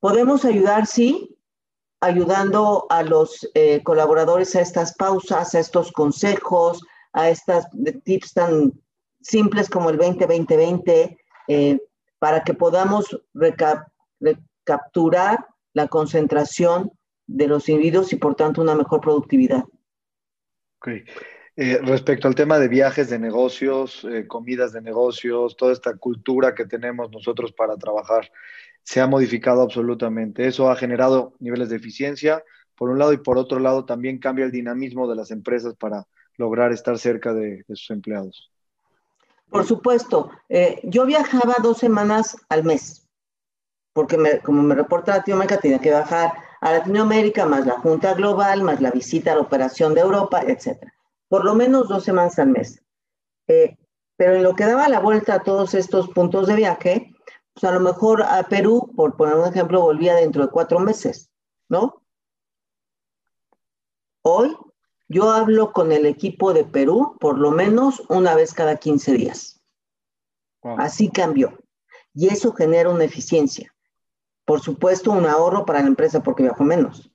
Podemos 0.00 0.44
ayudar, 0.44 0.86
sí, 0.86 1.38
ayudando 2.00 2.86
a 2.90 3.04
los 3.04 3.48
colaboradores 3.84 4.56
a 4.56 4.60
estas 4.60 4.96
pausas, 4.96 5.54
a 5.54 5.60
estos 5.60 5.92
consejos, 5.92 6.82
a 7.12 7.28
estas 7.28 7.66
tips 8.04 8.34
tan 8.34 8.72
simples 9.20 9.68
como 9.68 9.90
el 9.90 9.98
20-20-20, 9.98 11.18
para 12.18 12.44
que 12.44 12.54
podamos 12.54 13.20
recapturar 13.34 15.46
la 15.74 15.88
concentración 15.88 16.92
de 17.26 17.48
los 17.48 17.68
individuos 17.68 18.12
y 18.12 18.16
por 18.16 18.34
tanto 18.34 18.60
una 18.60 18.74
mejor 18.74 19.00
productividad. 19.00 19.64
Ok. 20.78 20.88
Eh, 21.54 21.78
respecto 21.82 22.28
al 22.28 22.34
tema 22.34 22.58
de 22.58 22.68
viajes 22.68 23.10
de 23.10 23.18
negocios, 23.18 24.04
eh, 24.04 24.26
comidas 24.26 24.72
de 24.72 24.80
negocios, 24.80 25.56
toda 25.56 25.72
esta 25.72 25.96
cultura 25.96 26.54
que 26.54 26.64
tenemos 26.64 27.10
nosotros 27.10 27.52
para 27.52 27.76
trabajar, 27.76 28.30
se 28.82 29.00
ha 29.00 29.06
modificado 29.06 29.62
absolutamente. 29.62 30.46
Eso 30.46 30.70
ha 30.70 30.76
generado 30.76 31.34
niveles 31.40 31.68
de 31.68 31.76
eficiencia, 31.76 32.42
por 32.74 32.88
un 32.88 32.98
lado, 32.98 33.12
y 33.12 33.18
por 33.18 33.36
otro 33.36 33.60
lado 33.60 33.84
también 33.84 34.18
cambia 34.18 34.46
el 34.46 34.50
dinamismo 34.50 35.08
de 35.08 35.16
las 35.16 35.30
empresas 35.30 35.74
para 35.74 36.06
lograr 36.36 36.72
estar 36.72 36.98
cerca 36.98 37.32
de 37.32 37.64
sus 37.68 37.90
empleados. 37.90 38.50
Por 39.52 39.66
supuesto, 39.66 40.30
eh, 40.48 40.80
yo 40.82 41.04
viajaba 41.04 41.56
dos 41.62 41.76
semanas 41.76 42.36
al 42.48 42.64
mes, 42.64 43.06
porque 43.92 44.40
como 44.42 44.62
me 44.62 44.74
reporta 44.74 45.16
Latinoamérica, 45.16 45.60
tenía 45.60 45.78
que 45.78 45.90
viajar 45.90 46.32
a 46.62 46.72
Latinoamérica, 46.72 47.44
más 47.44 47.66
la 47.66 47.78
Junta 47.80 48.14
Global, 48.14 48.62
más 48.62 48.80
la 48.80 48.90
visita 48.90 49.32
a 49.32 49.34
la 49.34 49.42
operación 49.42 49.92
de 49.94 50.00
Europa, 50.00 50.42
etc. 50.42 50.78
Por 51.28 51.44
lo 51.44 51.54
menos 51.54 51.88
dos 51.88 52.02
semanas 52.02 52.38
al 52.38 52.48
mes. 52.48 52.82
Eh, 53.46 53.76
pero 54.16 54.36
en 54.36 54.42
lo 54.42 54.54
que 54.54 54.64
daba 54.64 54.88
la 54.88 55.00
vuelta 55.00 55.34
a 55.34 55.42
todos 55.42 55.74
estos 55.74 56.08
puntos 56.08 56.46
de 56.46 56.56
viaje, 56.56 57.12
pues 57.52 57.64
a 57.64 57.72
lo 57.72 57.80
mejor 57.80 58.22
a 58.22 58.42
Perú, 58.44 58.90
por 58.96 59.16
poner 59.16 59.34
un 59.34 59.48
ejemplo, 59.48 59.82
volvía 59.82 60.14
dentro 60.14 60.46
de 60.46 60.50
cuatro 60.50 60.78
meses, 60.78 61.30
¿no? 61.68 62.02
Hoy 64.22 64.56
yo 65.12 65.30
hablo 65.30 65.72
con 65.72 65.92
el 65.92 66.06
equipo 66.06 66.52
de 66.54 66.64
Perú 66.64 67.16
por 67.20 67.38
lo 67.38 67.50
menos 67.50 68.02
una 68.08 68.34
vez 68.34 68.54
cada 68.54 68.76
15 68.76 69.12
días. 69.12 69.60
Así 70.62 71.10
cambió. 71.10 71.58
Y 72.14 72.28
eso 72.28 72.52
genera 72.52 72.90
una 72.90 73.04
eficiencia. 73.04 73.74
Por 74.44 74.60
supuesto, 74.60 75.12
un 75.12 75.26
ahorro 75.26 75.64
para 75.64 75.80
la 75.80 75.88
empresa 75.88 76.22
porque 76.22 76.44
viajo 76.44 76.64
menos. 76.64 77.10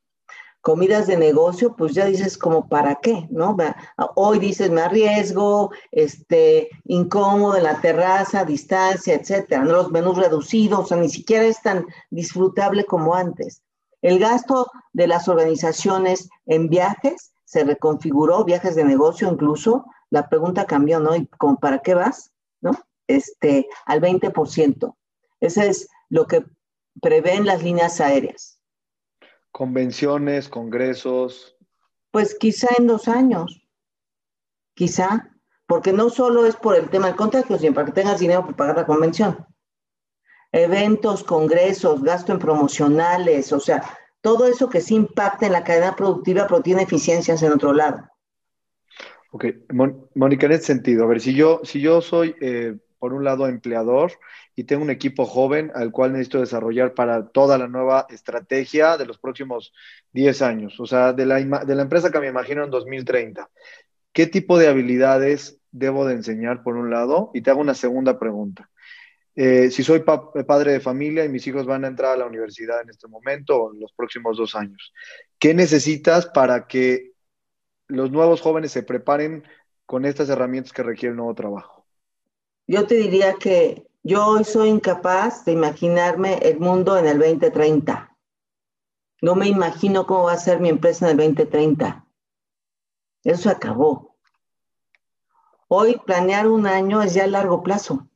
Comidas 0.62 1.08
de 1.08 1.18
negocio, 1.18 1.76
pues 1.76 1.94
ya 1.94 2.06
dices 2.06 2.38
como 2.38 2.68
para 2.68 2.96
qué, 2.96 3.28
¿no? 3.30 3.56
Hoy 4.16 4.40
dices 4.40 4.70
me 4.70 4.82
arriesgo, 4.82 5.72
este, 5.92 6.70
incómodo 6.84 7.56
en 7.56 7.64
la 7.64 7.80
terraza, 7.80 8.44
distancia, 8.44 9.16
etcétera, 9.16 9.64
los 9.64 9.92
menús 9.92 10.18
reducidos, 10.18 10.80
o 10.80 10.86
sea, 10.86 10.98
ni 10.98 11.10
siquiera 11.10 11.46
es 11.46 11.62
tan 11.62 11.86
disfrutable 12.10 12.86
como 12.86 13.16
antes. 13.16 13.62
El 14.02 14.20
gasto 14.20 14.70
de 14.94 15.08
las 15.08 15.28
organizaciones 15.28 16.30
en 16.46 16.70
viajes 16.70 17.32
se 17.48 17.64
reconfiguró, 17.64 18.44
viajes 18.44 18.76
de 18.76 18.84
negocio 18.84 19.32
incluso, 19.32 19.86
la 20.10 20.28
pregunta 20.28 20.66
cambió, 20.66 21.00
¿no? 21.00 21.16
¿Y 21.16 21.28
como 21.28 21.58
para 21.58 21.80
qué 21.80 21.94
vas? 21.94 22.34
¿No? 22.60 22.72
Este, 23.08 23.70
al 23.86 24.02
20%. 24.02 24.96
Ese 25.40 25.68
es 25.70 25.88
lo 26.10 26.28
que 26.28 26.44
prevén 27.02 27.46
las 27.46 27.64
líneas 27.64 28.02
aéreas. 28.02 28.60
Convenciones, 29.54 30.50
congresos. 30.50 31.56
Pues 32.12 32.36
quizá 32.36 32.68
en 32.78 32.88
dos 32.88 33.08
años, 33.08 33.66
quizá, 34.74 35.32
porque 35.68 35.94
no 35.94 36.10
solo 36.10 36.46
es 36.46 36.58
por 36.58 36.76
el 36.76 36.90
tema 36.90 37.08
del 37.08 37.16
contagio, 37.16 37.58
sino 37.58 37.74
para 37.74 37.86
que 37.86 37.94
tengas 37.94 38.20
dinero 38.20 38.42
para 38.42 38.58
pagar 38.58 38.76
la 38.76 38.86
convención. 38.86 39.48
Eventos, 40.52 41.24
congresos, 41.24 42.04
gasto 42.04 42.34
en 42.34 42.40
promocionales, 42.40 43.54
o 43.54 43.60
sea, 43.62 43.97
todo 44.28 44.46
eso 44.46 44.68
que 44.70 44.82
sí 44.82 44.94
impacta 44.94 45.46
en 45.46 45.54
la 45.54 45.64
cadena 45.64 45.96
productiva, 45.96 46.48
pero 46.50 46.62
tiene 46.62 46.82
eficiencias 46.82 47.42
en 47.44 47.54
otro 47.54 47.72
lado. 47.72 48.10
Ok, 49.32 49.46
Mónica, 50.16 50.48
en 50.48 50.52
ese 50.52 50.66
sentido, 50.66 51.06
a 51.06 51.08
ver, 51.08 51.22
si 51.22 51.34
yo, 51.34 51.62
si 51.64 51.80
yo 51.80 52.02
soy, 52.02 52.36
eh, 52.42 52.76
por 53.00 53.14
un 53.14 53.24
lado, 53.24 53.48
empleador 53.48 54.12
y 54.54 54.66
tengo 54.66 54.84
un 54.84 54.90
equipo 54.90 55.26
joven 55.26 55.72
al 55.76 55.94
cual 55.94 56.12
necesito 56.12 56.42
desarrollar 56.42 56.94
para 56.94 57.30
toda 57.30 57.58
la 57.58 57.70
nueva 57.70 58.06
estrategia 58.10 58.98
de 58.98 59.06
los 59.06 59.18
próximos 59.18 59.72
10 60.12 60.42
años, 60.42 60.78
o 60.82 60.86
sea, 60.86 61.14
de 61.14 61.26
la, 61.26 61.40
de 61.40 61.76
la 61.76 61.84
empresa 61.84 62.12
que 62.12 62.20
me 62.20 62.28
imagino 62.28 62.66
en 62.66 62.70
2030, 62.70 63.50
¿qué 64.12 64.28
tipo 64.28 64.58
de 64.58 64.68
habilidades 64.68 65.58
debo 65.72 66.06
de 66.06 66.16
enseñar, 66.16 66.64
por 66.64 66.76
un 66.76 66.90
lado? 66.90 67.32
Y 67.34 67.44
te 67.44 67.50
hago 67.50 67.62
una 67.62 67.76
segunda 67.76 68.20
pregunta. 68.20 68.70
Eh, 69.40 69.70
si 69.70 69.84
soy 69.84 70.00
padre 70.00 70.72
de 70.72 70.80
familia 70.80 71.24
y 71.24 71.30
mis 71.30 71.46
hijos 71.46 71.68
van 71.68 71.86
a 71.86 71.88
entrar 71.90 72.14
a 72.14 72.18
la 72.18 72.26
universidad 72.26 72.82
en 72.82 72.90
este 72.90 73.08
momento 73.08 73.56
o 73.56 73.72
en 73.72 73.80
los 73.80 73.94
próximos 73.94 74.36
dos 74.36 74.56
años, 74.56 74.92
¿qué 75.38 75.54
necesitas 75.54 76.26
para 76.26 76.66
que 76.66 77.12
los 77.88 78.10
nuevos 78.10 78.42
jóvenes 78.42 78.72
se 78.72 78.82
preparen 78.82 79.44
con 79.86 80.06
estas 80.06 80.30
herramientas 80.30 80.74
que 80.74 80.82
requieren 80.82 81.18
nuevo 81.18 81.36
trabajo? 81.36 81.86
Yo 82.66 82.88
te 82.88 82.96
diría 82.96 83.36
que 83.36 83.86
yo 84.02 84.26
hoy 84.26 84.44
soy 84.44 84.70
incapaz 84.70 85.46
de 85.46 85.52
imaginarme 85.52 86.40
el 86.40 86.60
mundo 86.60 86.98
en 86.98 87.06
el 87.06 87.20
2030. 87.20 88.18
No 89.22 89.36
me 89.36 89.48
imagino 89.48 90.08
cómo 90.08 90.24
va 90.24 90.34
a 90.34 90.38
ser 90.38 90.60
mi 90.60 90.70
empresa 90.70 91.06
en 91.06 91.12
el 91.12 91.28
2030. 91.28 92.08
Eso 93.24 93.52
acabó. 93.52 94.18
Hoy 95.68 96.02
planear 96.08 96.48
un 96.48 96.66
año 96.66 97.04
es 97.04 97.14
ya 97.14 97.28
largo 97.28 97.62
plazo. 97.62 98.08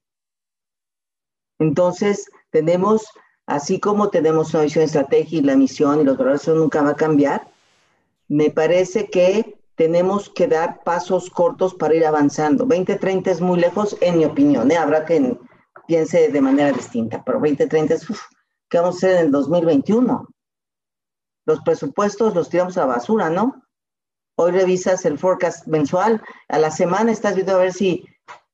Entonces, 1.62 2.28
tenemos, 2.50 3.06
así 3.46 3.80
como 3.80 4.10
tenemos 4.10 4.52
una 4.56 4.64
visión 4.64 4.84
estratégica 4.84 5.38
y 5.38 5.42
la 5.42 5.56
misión 5.56 6.02
y 6.02 6.04
los 6.04 6.18
valores, 6.18 6.42
eso 6.42 6.56
nunca 6.56 6.82
va 6.82 6.90
a 6.90 6.96
cambiar, 6.96 7.48
me 8.28 8.50
parece 8.50 9.12
que 9.12 9.60
tenemos 9.76 10.30
que 10.30 10.48
dar 10.48 10.84
pasos 10.84 11.30
cortos 11.30 11.76
para 11.76 11.94
ir 11.94 12.04
avanzando. 12.04 12.66
2030 12.66 13.30
es 13.30 13.42
muy 13.42 13.60
lejos, 13.60 13.96
en 14.02 14.18
mi 14.18 14.26
opinión, 14.26 14.72
¿eh? 14.72 14.78
habrá 14.78 15.06
quien 15.06 15.40
piense 15.86 16.30
de 16.30 16.42
manera 16.42 16.72
distinta, 16.72 17.24
pero 17.24 17.40
2030 17.40 17.94
es, 17.94 18.08
¿qué 18.68 18.80
vamos 18.80 18.96
a 18.96 18.98
hacer 18.98 19.18
en 19.18 19.26
el 19.26 19.32
2021? 19.32 20.28
Los 21.46 21.62
presupuestos 21.62 22.34
los 22.34 22.50
tiramos 22.50 22.76
a 22.78 22.82
la 22.82 22.86
basura, 22.88 23.30
¿no? 23.30 23.62
Hoy 24.36 24.52
revisas 24.52 25.06
el 25.06 25.20
forecast 25.20 25.68
mensual, 25.68 26.24
a 26.48 26.58
la 26.58 26.72
semana 26.72 27.12
estás 27.12 27.36
viendo 27.36 27.54
a 27.54 27.60
ver 27.60 27.72
si 27.72 28.04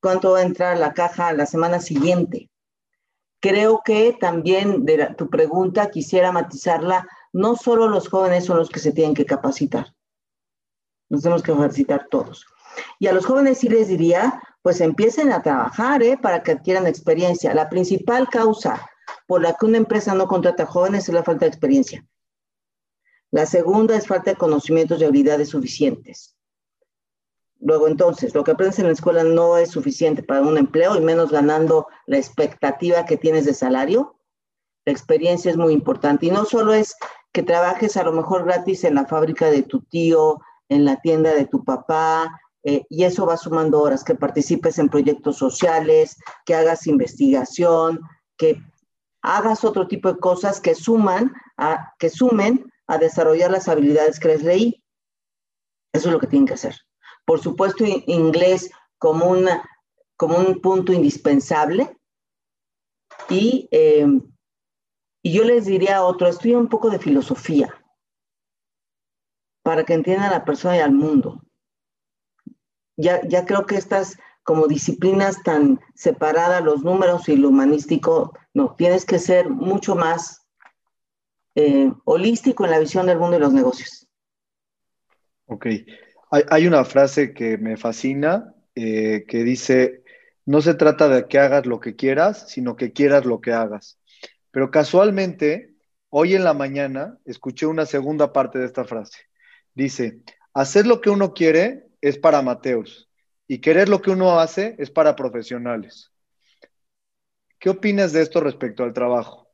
cuánto 0.02 0.32
va 0.32 0.40
a 0.40 0.44
entrar 0.44 0.78
la 0.78 0.94
caja 0.94 1.30
a 1.30 1.34
la 1.34 1.46
semana 1.46 1.80
siguiente. 1.80 2.50
Creo 3.40 3.82
que 3.86 4.18
también 4.20 4.86
tu 5.16 5.30
pregunta 5.30 5.92
quisiera 5.92 6.32
matizarla, 6.32 7.08
no 7.34 7.56
solo 7.56 7.88
los 7.88 8.10
jóvenes 8.10 8.46
son 8.46 8.58
los 8.58 8.70
que 8.70 8.80
se 8.80 8.92
tienen 8.92 9.14
que 9.14 9.26
capacitar, 9.26 9.94
nos 11.10 11.22
tenemos 11.22 11.44
que 11.44 11.52
capacitar 11.52 12.08
todos. 12.10 12.46
Y 13.00 13.08
a 13.08 13.14
los 13.14 13.26
jóvenes 13.26 13.60
sí 13.60 13.70
les 13.70 13.88
diría, 13.88 14.42
pues 14.62 14.82
empiecen 14.82 15.32
a 15.32 15.42
trabajar 15.42 16.04
¿eh? 16.04 16.18
para 16.18 16.44
que 16.44 16.52
adquieran 16.52 16.88
experiencia. 16.88 17.54
La 17.54 17.70
principal 17.70 18.28
causa 18.30 18.90
por 19.28 19.42
la 19.42 19.54
que 19.54 19.66
una 19.66 19.78
empresa 19.78 20.14
no 20.14 20.28
contrata 20.28 20.66
jóvenes 20.66 21.08
es 21.08 21.14
la 21.14 21.24
falta 21.24 21.46
de 21.46 21.50
experiencia. 21.50 22.06
La 23.32 23.46
segunda 23.46 23.96
es 23.96 24.08
falta 24.08 24.32
de 24.32 24.38
conocimientos 24.38 25.02
y 25.02 25.06
habilidades 25.06 25.50
suficientes. 25.50 26.37
Luego, 27.60 27.88
entonces, 27.88 28.36
lo 28.36 28.44
que 28.44 28.52
aprendes 28.52 28.80
en 28.80 28.86
la 28.86 28.94
escuela 28.94 29.24
no 29.24 29.58
es 29.58 29.72
suficiente 29.72 30.24
para 30.24 30.42
un 30.42 30.58
empleo 30.58 30.96
y 30.96 31.02
menos 31.02 31.32
ganando 31.32 31.88
la 32.06 32.18
expectativa 32.18 33.06
que 33.06 33.18
tienes 33.18 33.46
de 33.46 33.54
salario. 33.54 34.16
La 34.86 34.94
experiencia 34.94 35.52
es 35.52 35.58
muy 35.58 35.74
importante 35.74 36.28
y 36.28 36.32
no 36.32 36.46
solo 36.46 36.74
es 36.74 36.96
que 37.34 37.44
trabajes 37.44 37.98
a 37.98 38.04
lo 38.04 38.14
mejor 38.14 38.46
gratis 38.46 38.84
en 38.84 38.96
la 38.96 39.06
fábrica 39.06 39.50
de 39.50 39.64
tu 39.64 39.82
tío, 39.82 40.40
en 40.70 40.86
la 40.86 40.98
tienda 40.98 41.34
de 41.34 41.46
tu 41.46 41.64
papá, 41.64 42.40
eh, 42.64 42.86
y 42.90 43.04
eso 43.04 43.26
va 43.26 43.38
sumando 43.38 43.82
horas, 43.82 44.04
que 44.04 44.16
participes 44.16 44.78
en 44.78 44.90
proyectos 44.90 45.38
sociales, 45.38 46.18
que 46.46 46.56
hagas 46.56 46.88
investigación, 46.88 48.02
que 48.38 48.62
hagas 49.22 49.64
otro 49.64 49.88
tipo 49.88 50.12
de 50.12 50.20
cosas 50.20 50.60
que 50.60 50.76
suman 50.76 51.34
a, 51.58 51.94
que 51.98 52.10
sumen 52.10 52.72
a 52.88 52.98
desarrollar 52.98 53.52
las 53.52 53.68
habilidades 53.68 54.20
que 54.20 54.30
les 54.30 54.44
leí. 54.44 54.84
Eso 55.94 56.10
es 56.10 56.14
lo 56.14 56.20
que 56.20 56.28
tienen 56.28 56.48
que 56.48 56.56
hacer. 56.56 56.76
Por 57.28 57.42
supuesto, 57.42 57.84
inglés 57.86 58.72
como, 58.98 59.26
una, 59.26 59.62
como 60.16 60.38
un 60.38 60.62
punto 60.62 60.94
indispensable, 60.94 61.94
Y, 63.30 63.68
eh, 63.72 64.08
y 65.22 65.34
yo 65.34 65.44
les 65.44 65.66
diría 65.66 66.04
otro, 66.04 66.28
estudia 66.28 66.58
un 66.58 66.70
poco 66.70 66.90
de 66.90 67.00
filosofía 67.00 67.68
para 69.62 69.84
que 69.84 69.94
entiendan 69.94 70.28
a 70.30 70.38
la 70.38 70.46
persona 70.46 70.78
y 70.78 70.80
al 70.80 70.94
mundo. 70.94 71.42
Ya, 72.96 73.22
ya 73.28 73.46
creo 73.46 73.66
que 73.66 73.76
estas 73.76 74.18
como 74.44 74.68
disciplinas 74.68 75.44
tan 75.44 75.82
separadas, 75.94 76.64
los 76.64 76.82
números 76.82 77.28
y 77.28 77.36
lo 77.36 77.50
humanístico, 77.50 78.32
no, 78.54 78.76
tienes 78.78 79.04
que 79.04 79.20
ser 79.20 79.50
mucho 79.50 79.94
más 79.96 80.48
eh, 81.56 81.92
holístico 82.06 82.64
en 82.64 82.72
la 82.72 82.80
visión 82.80 83.08
del 83.08 83.20
mundo 83.20 83.36
y 83.36 83.42
los 83.42 83.52
negocios. 83.52 84.08
Ok. 85.48 85.66
Hay, 86.30 86.68
una 86.68 86.84
frase 86.84 87.34
que 87.34 87.58
me 87.58 87.78
fascina 87.78 88.54
eh, 88.76 89.24
que 89.28 89.44
dice, 89.44 90.04
no 90.46 90.62
se 90.62 90.74
trata 90.74 91.08
de 91.08 91.28
que 91.28 91.40
hagas 91.40 91.66
lo 91.66 91.80
que 91.80 91.96
quieras, 91.96 92.50
sino 92.50 92.76
que 92.76 92.92
quieras 92.92 93.26
lo 93.26 93.40
que 93.40 93.54
hagas. 93.54 93.98
Pero 94.52 94.70
casualmente, 94.70 95.76
hoy 96.10 96.36
en 96.36 96.44
la 96.44 96.54
mañana, 96.54 97.18
escuché 97.24 97.66
una 97.66 97.86
segunda 97.86 98.34
parte 98.34 98.60
de 98.60 98.66
esta 98.66 98.84
frase. 98.84 99.20
Dice, 99.74 100.20
hacer 100.54 100.86
lo 100.86 101.00
que 101.00 101.10
uno 101.10 101.34
quiere 101.34 101.88
es 102.02 102.18
para 102.18 102.42
Mateos 102.42 103.10
y 103.48 103.60
querer 103.60 103.88
lo 103.88 104.02
que 104.02 104.12
uno 104.12 104.40
hace 104.40 104.76
es 104.80 104.92
para 104.92 105.16
profesionales. 105.16 106.12
¿Qué 107.60 107.70
opinas 107.70 108.12
de 108.12 108.22
esto 108.22 108.42
respecto 108.42 108.84
al 108.84 108.94
trabajo? 108.94 109.48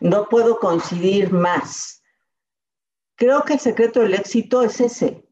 No 0.00 0.28
puedo 0.28 0.58
coincidir 0.58 1.32
más. 1.32 1.97
Creo 3.18 3.44
que 3.44 3.52
el 3.52 3.60
secreto 3.60 4.00
del 4.00 4.14
éxito 4.14 4.62
es 4.62 4.80
ese, 4.80 5.28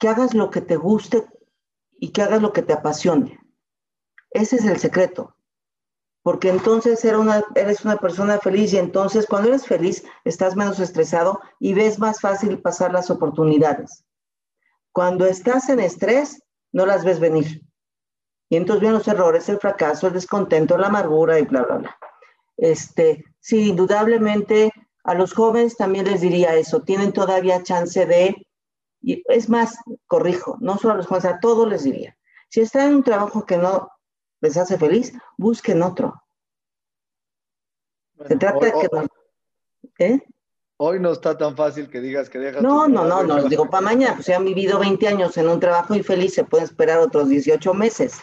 que 0.00 0.08
hagas 0.08 0.34
lo 0.34 0.50
que 0.50 0.60
te 0.60 0.74
guste 0.74 1.24
y 2.00 2.10
que 2.10 2.22
hagas 2.22 2.42
lo 2.42 2.52
que 2.52 2.62
te 2.62 2.72
apasione. 2.72 3.38
Ese 4.32 4.56
es 4.56 4.64
el 4.64 4.78
secreto 4.78 5.38
porque 6.28 6.50
entonces 6.50 7.02
eres 7.06 7.84
una, 7.86 7.96
persona 7.96 8.38
feliz 8.38 8.74
y 8.74 8.76
entonces 8.76 9.26
cuando 9.26 9.48
eres 9.48 9.66
feliz 9.66 10.04
estás 10.26 10.56
menos 10.56 10.78
estresado 10.78 11.40
y 11.58 11.72
ves 11.72 11.98
más 11.98 12.20
fácil 12.20 12.60
pasar 12.60 12.92
las 12.92 13.10
oportunidades. 13.10 14.04
Cuando 14.92 15.24
estás 15.24 15.70
en 15.70 15.80
estrés, 15.80 16.42
no 16.70 16.84
las 16.84 17.02
ves 17.02 17.18
venir. 17.18 17.62
Y 18.50 18.56
entonces 18.56 18.82
vienen 18.82 18.98
los 18.98 19.08
errores, 19.08 19.48
el 19.48 19.58
fracaso, 19.58 20.08
el 20.08 20.12
descontento, 20.12 20.76
la 20.76 20.88
amargura 20.88 21.38
y 21.38 21.46
bla, 21.46 21.62
bla, 21.62 21.76
bla. 21.76 21.98
Este, 22.58 23.24
sí, 23.40 23.70
indudablemente 23.70 24.70
a 25.08 25.14
los 25.14 25.32
jóvenes 25.32 25.78
también 25.78 26.04
les 26.04 26.20
diría 26.20 26.54
eso, 26.54 26.82
tienen 26.82 27.14
todavía 27.14 27.62
chance 27.62 28.04
de, 28.04 28.46
y 29.00 29.22
es 29.28 29.48
más, 29.48 29.78
corrijo, 30.06 30.58
no 30.60 30.76
solo 30.76 30.92
a 30.92 30.96
los 30.98 31.06
jóvenes, 31.06 31.24
a 31.24 31.40
todos 31.40 31.66
les 31.66 31.84
diría, 31.84 32.14
si 32.50 32.60
están 32.60 32.88
en 32.88 32.96
un 32.96 33.02
trabajo 33.02 33.46
que 33.46 33.56
no 33.56 33.90
les 34.42 34.58
hace 34.58 34.76
feliz, 34.76 35.14
busquen 35.38 35.82
otro. 35.82 36.22
Se 38.26 38.36
trata 38.36 38.66
de 38.66 38.72
que... 39.96 40.04
¿eh? 40.04 40.22
Hoy 40.76 41.00
no 41.00 41.12
está 41.12 41.38
tan 41.38 41.56
fácil 41.56 41.88
que 41.88 42.00
digas 42.02 42.28
que 42.28 42.38
dejas. 42.38 42.62
No, 42.62 42.86
no, 42.86 43.06
no, 43.06 43.22
no, 43.22 43.44
digo 43.48 43.70
para 43.70 43.80
mañana, 43.80 44.14
pues 44.14 44.26
se 44.26 44.34
han 44.34 44.44
vivido 44.44 44.78
20 44.78 45.08
años 45.08 45.38
en 45.38 45.48
un 45.48 45.58
trabajo 45.58 45.94
infeliz, 45.94 46.34
se 46.34 46.44
pueden 46.44 46.66
esperar 46.66 46.98
otros 46.98 47.30
18 47.30 47.72
meses. 47.72 48.20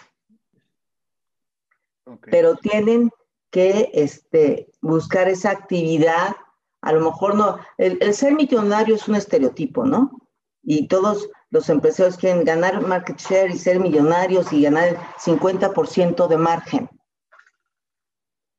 Pero 2.21 2.55
tienen 2.57 3.09
que 3.49 3.89
este, 3.93 4.71
buscar 4.81 5.27
esa 5.29 5.49
actividad, 5.49 6.35
a 6.85 6.93
lo 6.93 7.01
mejor 7.01 7.35
no, 7.35 7.57
el, 7.77 7.97
el, 7.99 8.13
ser 8.13 8.35
millonario 8.35 8.95
es 8.95 9.07
un 9.07 9.15
estereotipo, 9.15 9.83
¿no? 9.83 10.11
Y 10.61 10.87
todos 10.87 11.29
los 11.49 11.67
empresarios 11.69 12.15
quieren 12.15 12.45
ganar 12.45 12.85
market 12.85 13.17
share 13.17 13.49
y 13.49 13.57
ser 13.57 13.79
millonarios 13.79 14.53
y 14.53 14.61
ganar 14.61 14.89
el 14.89 14.97
50% 14.97 16.27
de 16.27 16.37
margen. 16.37 16.89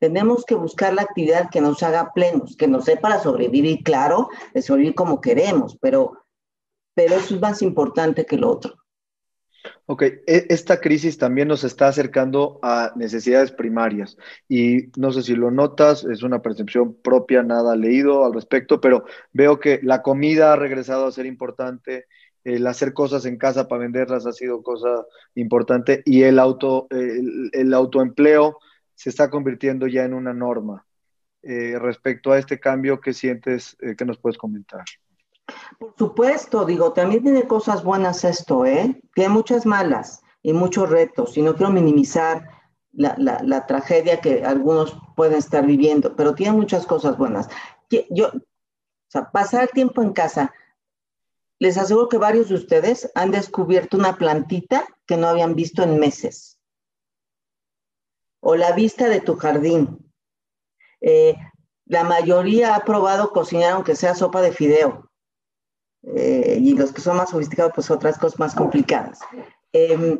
Tenemos 0.00 0.44
que 0.44 0.56
buscar 0.56 0.92
la 0.92 1.02
actividad 1.02 1.50
que 1.50 1.60
nos 1.60 1.84
haga 1.84 2.12
plenos, 2.12 2.56
que 2.56 2.66
nos 2.66 2.84
dé 2.84 2.96
para 2.96 3.20
sobrevivir 3.20 3.84
claro, 3.84 4.28
de 4.52 4.60
sobrevivir 4.60 4.96
como 4.96 5.20
queremos, 5.20 5.78
pero, 5.80 6.24
pero 6.94 7.14
eso 7.14 7.36
es 7.36 7.40
más 7.40 7.62
importante 7.62 8.26
que 8.26 8.36
lo 8.36 8.50
otro. 8.50 8.74
Ok, 9.86 10.02
e, 10.02 10.46
esta 10.48 10.80
crisis 10.80 11.18
también 11.18 11.48
nos 11.48 11.64
está 11.64 11.88
acercando 11.88 12.58
a 12.62 12.92
necesidades 12.96 13.52
primarias 13.52 14.16
y 14.48 14.90
no 14.96 15.12
sé 15.12 15.22
si 15.22 15.34
lo 15.34 15.50
notas, 15.50 16.04
es 16.04 16.22
una 16.22 16.42
percepción 16.42 16.94
propia, 16.94 17.42
nada 17.42 17.76
leído 17.76 18.24
al 18.24 18.34
respecto, 18.34 18.80
pero 18.80 19.04
veo 19.32 19.60
que 19.60 19.80
la 19.82 20.02
comida 20.02 20.52
ha 20.52 20.56
regresado 20.56 21.06
a 21.06 21.12
ser 21.12 21.26
importante, 21.26 22.06
el 22.44 22.66
hacer 22.66 22.92
cosas 22.92 23.26
en 23.26 23.38
casa 23.38 23.66
para 23.66 23.82
venderlas 23.82 24.26
ha 24.26 24.32
sido 24.32 24.62
cosa 24.62 25.04
importante 25.34 26.02
y 26.04 26.22
el, 26.22 26.38
auto, 26.38 26.86
el, 26.90 27.74
autoempleo 27.74 28.58
se 28.94 29.10
está 29.10 29.30
convirtiendo 29.30 29.88
ya 29.88 30.04
en 30.04 30.14
una 30.14 30.32
norma. 30.32 30.86
Eh, 31.42 31.78
respecto 31.78 32.32
a 32.32 32.38
este 32.38 32.58
cambio, 32.58 33.00
¿qué 33.00 33.12
sientes? 33.12 33.76
Eh, 33.80 33.94
¿Qué 33.96 34.04
nos 34.04 34.18
puedes 34.18 34.38
comentar? 34.38 34.84
Por 35.78 35.94
supuesto, 35.96 36.64
digo, 36.64 36.92
también 36.92 37.22
tiene 37.22 37.46
cosas 37.46 37.84
buenas 37.84 38.24
esto, 38.24 38.64
¿eh? 38.64 39.00
Tiene 39.14 39.30
muchas 39.30 39.66
malas 39.66 40.22
y 40.42 40.52
muchos 40.52 40.88
retos, 40.90 41.36
y 41.36 41.42
no 41.42 41.54
quiero 41.54 41.72
minimizar 41.72 42.48
la, 42.92 43.16
la, 43.18 43.66
tragedia 43.66 44.20
que 44.20 44.44
algunos 44.44 44.96
pueden 45.16 45.38
estar 45.38 45.66
viviendo, 45.66 46.16
pero 46.16 46.34
tiene 46.34 46.52
muchas 46.52 46.86
cosas 46.86 47.18
buenas. 47.18 47.48
Yo, 47.90 48.28
o 48.28 48.40
sea, 49.08 49.30
pasar 49.30 49.68
tiempo 49.68 50.02
en 50.02 50.12
casa, 50.12 50.52
les 51.58 51.78
aseguro 51.78 52.08
que 52.08 52.18
varios 52.18 52.48
de 52.48 52.54
ustedes 52.54 53.10
han 53.14 53.30
descubierto 53.30 53.96
una 53.96 54.16
plantita 54.16 54.86
que 55.06 55.16
no 55.16 55.28
habían 55.28 55.54
visto 55.54 55.82
en 55.82 55.98
meses. 55.98 56.58
O 58.40 58.56
la 58.56 58.72
vista 58.72 59.08
de 59.08 59.20
tu 59.20 59.36
jardín. 59.36 60.12
Eh, 61.00 61.36
la 61.86 62.04
mayoría 62.04 62.74
ha 62.74 62.80
probado 62.84 63.32
cocinar 63.32 63.72
aunque 63.72 63.96
sea 63.96 64.14
sopa 64.14 64.42
de 64.42 64.52
fideo. 64.52 65.05
Eh, 66.14 66.58
y 66.60 66.74
los 66.74 66.92
que 66.92 67.00
son 67.00 67.16
más 67.16 67.30
sofisticados, 67.30 67.72
pues 67.74 67.90
otras 67.90 68.18
cosas 68.18 68.38
más 68.38 68.54
complicadas. 68.54 69.18
Eh, 69.72 70.18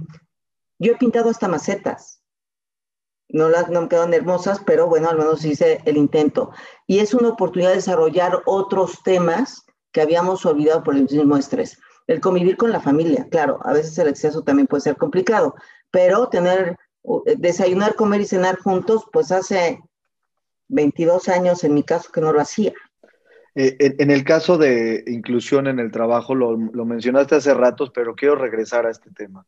yo 0.79 0.93
he 0.93 0.97
pintado 0.97 1.31
hasta 1.31 1.49
macetas. 1.49 2.21
No, 3.29 3.49
las, 3.49 3.71
no 3.71 3.83
me 3.83 3.89
quedan 3.89 4.15
hermosas, 4.15 4.61
pero 4.65 4.87
bueno, 4.87 5.09
al 5.09 5.19
menos 5.19 5.45
hice 5.45 5.81
el 5.85 5.97
intento. 5.97 6.51
Y 6.87 6.99
es 6.99 7.15
una 7.15 7.31
oportunidad 7.31 7.71
de 7.71 7.77
desarrollar 7.77 8.43
otros 8.47 9.03
temas 9.03 9.65
que 9.93 10.01
habíamos 10.01 10.45
olvidado 10.45 10.83
por 10.83 10.95
el 10.95 11.03
mismo 11.03 11.37
estrés. 11.37 11.79
El 12.07 12.21
convivir 12.21 12.57
con 12.57 12.71
la 12.71 12.81
familia, 12.81 13.27
claro, 13.31 13.59
a 13.65 13.73
veces 13.73 13.99
el 13.99 14.09
exceso 14.09 14.43
también 14.43 14.69
puede 14.69 14.83
ser 14.83 14.97
complicado, 14.97 15.57
pero 15.91 16.29
tener, 16.29 16.77
desayunar, 17.39 17.97
comer 17.97 18.21
y 18.21 18.27
cenar 18.27 18.59
juntos, 18.59 19.07
pues 19.13 19.33
hace 19.33 19.81
22 20.69 21.29
años 21.29 21.65
en 21.65 21.75
mi 21.75 21.83
caso 21.83 22.13
que 22.13 22.21
no 22.21 22.33
lo 22.33 22.41
hacía. 22.41 22.73
Eh, 23.59 23.77
en, 23.99 24.11
el 24.11 24.23
caso 24.23 24.59
de 24.59 25.03
inclusión 25.07 25.67
en 25.67 25.79
el 25.79 25.91
trabajo, 25.91 26.35
lo, 26.35 26.57
lo 26.57 26.85
mencionaste 26.85 27.37
hace 27.37 27.55
ratos, 27.55 27.91
pero 27.95 28.15
quiero 28.15 28.37
regresar 28.37 28.87
a 28.87 28.91
este 28.91 29.11
tema. 29.11 29.47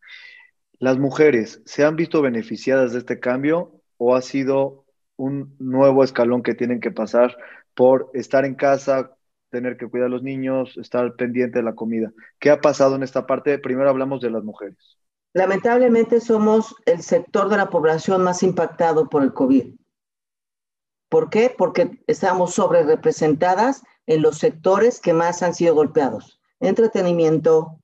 ¿Las 0.79 0.99
mujeres 0.99 1.61
se 1.67 1.85
han 1.85 1.95
visto 1.95 2.23
beneficiadas 2.23 2.93
de 2.93 3.01
este 3.01 3.21
cambio 3.21 3.83
o 3.99 4.15
ha 4.15 4.23
sido 4.23 4.87
un 5.17 5.55
nuevo 5.59 6.05
escalón 6.05 6.43
que 6.43 6.55
tienen 6.55 6.81
que 6.81 6.91
pasar 6.91 7.37
por 7.75 8.11
estar 8.15 8.47
en 8.47 8.55
casa, 8.55 9.15
tener 9.51 9.77
que 9.77 9.89
cuidar 9.89 10.07
a 10.07 10.11
los 10.11 10.23
niños, 10.23 10.77
estar 10.79 11.15
pendiente 11.17 11.59
de 11.59 11.65
la 11.65 11.75
comida. 11.75 12.11
¿Qué 12.39 12.51
ha 12.51 12.61
pasado 12.61 12.97
en 12.97 13.03
esta 13.03 13.27
parte? 13.27 13.59
Primero 13.59 13.91
hablamos 13.91 14.21
de 14.23 14.31
las 14.31 14.43
mujeres. 14.43 14.99
Lamentablemente 15.35 16.21
somos 16.21 16.75
el 16.87 17.03
sector 17.03 17.49
de 17.51 17.59
la 17.59 17.69
población 17.69 18.23
más 18.23 18.43
impactado 18.43 19.09
por 19.09 19.23
el 19.23 19.35
COVID. 19.35 19.75
¿Por 21.11 21.31
qué? 21.31 21.55
Porque 21.57 22.03
estamos 22.07 22.55
sobre 22.55 22.83
representadas 22.83 23.83
en 24.09 24.23
los 24.23 24.39
sectores 24.39 25.01
que 25.01 25.13
más 25.13 25.43
han 25.43 25.55
sido 25.55 25.75
golpeados. 25.75 26.41
Entretenimiento, 26.61 27.79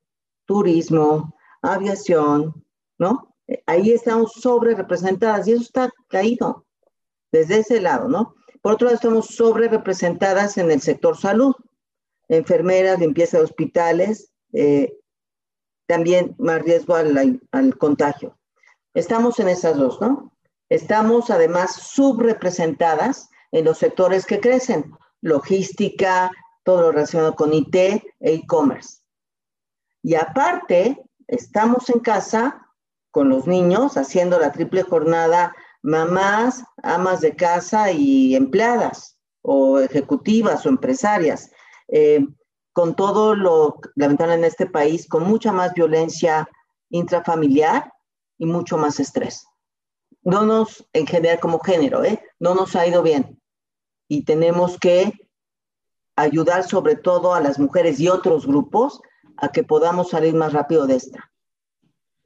turismo, 0.46 1.36
aviación, 1.62 2.64
¿no? 2.98 3.36
Ahí 3.66 3.92
estamos 3.92 4.32
sobre 4.32 4.74
representadas 4.74 5.46
y 5.46 5.52
eso 5.52 5.62
está 5.62 5.92
caído 6.08 6.64
desde 7.30 7.58
ese 7.58 7.80
lado, 7.80 8.08
¿no? 8.08 8.34
Por 8.62 8.72
otro 8.72 8.86
lado, 8.86 8.96
estamos 8.96 9.26
sobre 9.26 9.68
representadas 9.68 10.56
en 10.56 10.70
el 10.70 10.80
sector 10.80 11.18
salud, 11.18 11.54
enfermeras, 12.28 12.98
limpieza 12.98 13.36
de 13.36 13.44
hospitales, 13.44 14.32
eh, 14.54 14.96
también 15.86 16.34
más 16.38 16.62
riesgo 16.62 16.94
al, 16.94 17.38
al, 17.52 17.76
contagio. 17.76 18.38
Estamos 18.94 19.38
en 19.40 19.48
esas 19.48 19.76
dos, 19.76 20.00
¿no? 20.00 20.32
Estamos 20.70 21.28
además 21.28 21.74
subrepresentadas 21.74 23.28
en 23.52 23.66
los 23.66 23.76
sectores 23.76 24.24
que 24.24 24.40
crecen, 24.40 24.90
logística, 25.24 26.30
todo 26.64 26.82
lo 26.82 26.92
relacionado 26.92 27.34
con 27.34 27.52
IT 27.52 27.74
e 27.74 28.02
e-commerce. 28.20 28.98
Y 30.02 30.14
aparte, 30.14 31.02
estamos 31.26 31.88
en 31.88 32.00
casa 32.00 32.68
con 33.10 33.30
los 33.30 33.46
niños 33.46 33.96
haciendo 33.96 34.38
la 34.38 34.52
triple 34.52 34.82
jornada 34.82 35.54
mamás, 35.82 36.62
amas 36.82 37.20
de 37.20 37.34
casa 37.36 37.90
y 37.90 38.36
empleadas 38.36 39.18
o 39.42 39.78
ejecutivas 39.80 40.64
o 40.64 40.68
empresarias, 40.68 41.50
eh, 41.88 42.26
con 42.72 42.94
todo 42.94 43.34
lo 43.34 43.80
lamentable 43.94 44.34
en 44.34 44.44
este 44.44 44.66
país, 44.66 45.08
con 45.08 45.24
mucha 45.24 45.52
más 45.52 45.72
violencia 45.72 46.48
intrafamiliar 46.90 47.92
y 48.38 48.46
mucho 48.46 48.76
más 48.76 49.00
estrés. 49.00 49.46
no 50.22 50.44
nos, 50.46 50.86
en 50.94 51.06
general 51.06 51.38
como 51.38 51.60
género, 51.60 52.02
¿eh? 52.04 52.22
no 52.38 52.54
nos 52.54 52.74
ha 52.76 52.86
ido 52.86 53.02
bien. 53.02 53.40
Y 54.14 54.22
tenemos 54.22 54.78
que 54.78 55.12
ayudar 56.14 56.62
sobre 56.62 56.94
todo 56.94 57.34
a 57.34 57.40
las 57.40 57.58
mujeres 57.58 57.98
y 57.98 58.08
otros 58.08 58.46
grupos 58.46 59.00
a 59.36 59.48
que 59.48 59.64
podamos 59.64 60.10
salir 60.10 60.34
más 60.34 60.52
rápido 60.52 60.86
de 60.86 60.94
esta. 60.94 61.32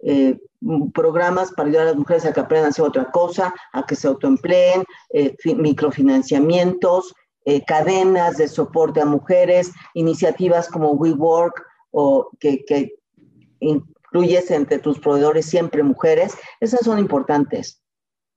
Eh, 0.00 0.38
programas 0.92 1.50
para 1.52 1.70
ayudar 1.70 1.86
a 1.86 1.90
las 1.90 1.96
mujeres 1.96 2.26
a 2.26 2.34
que 2.34 2.40
aprendan 2.40 2.66
a 2.66 2.68
hacer 2.68 2.84
otra 2.84 3.10
cosa, 3.10 3.54
a 3.72 3.86
que 3.86 3.96
se 3.96 4.06
autoempleen, 4.06 4.84
eh, 5.14 5.34
microfinanciamientos, 5.56 7.14
eh, 7.46 7.64
cadenas 7.64 8.36
de 8.36 8.48
soporte 8.48 9.00
a 9.00 9.06
mujeres, 9.06 9.72
iniciativas 9.94 10.68
como 10.68 10.90
WeWork 10.90 11.64
o 11.92 12.28
que, 12.38 12.66
que 12.66 12.98
incluyes 13.60 14.50
entre 14.50 14.78
tus 14.78 14.98
proveedores 14.98 15.46
siempre 15.46 15.82
mujeres, 15.82 16.36
esas 16.60 16.80
son 16.80 16.98
importantes. 16.98 17.82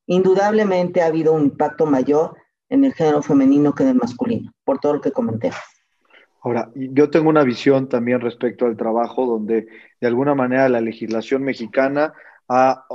Indudablemente 0.08 1.02
ha 1.02 1.08
habido 1.08 1.34
un 1.34 1.43
impacto 1.43 1.86
mayor 1.86 2.38
en 2.72 2.86
el 2.86 2.94
género 2.94 3.22
femenino 3.22 3.76
que 3.76 3.84
en 3.84 3.90
el 3.90 3.96
masculino, 3.96 4.54
por 4.64 4.80
todo 4.80 4.94
lo 4.94 5.02
que 5.02 5.12
comenté. 5.12 5.52
Ahora, 6.42 6.72
yo 6.74 7.10
tengo 7.10 7.30
una 7.30 7.44
visión 7.44 7.90
también 7.90 8.22
respecto 8.22 8.66
al 8.66 8.78
trabajo 8.78 9.26
donde 9.26 9.68
de 10.00 10.08
alguna 10.08 10.34
manera 10.36 10.70
la 10.70 10.80
legislación 10.80 11.44
mexicana 11.44 12.14
ha, 12.48 12.86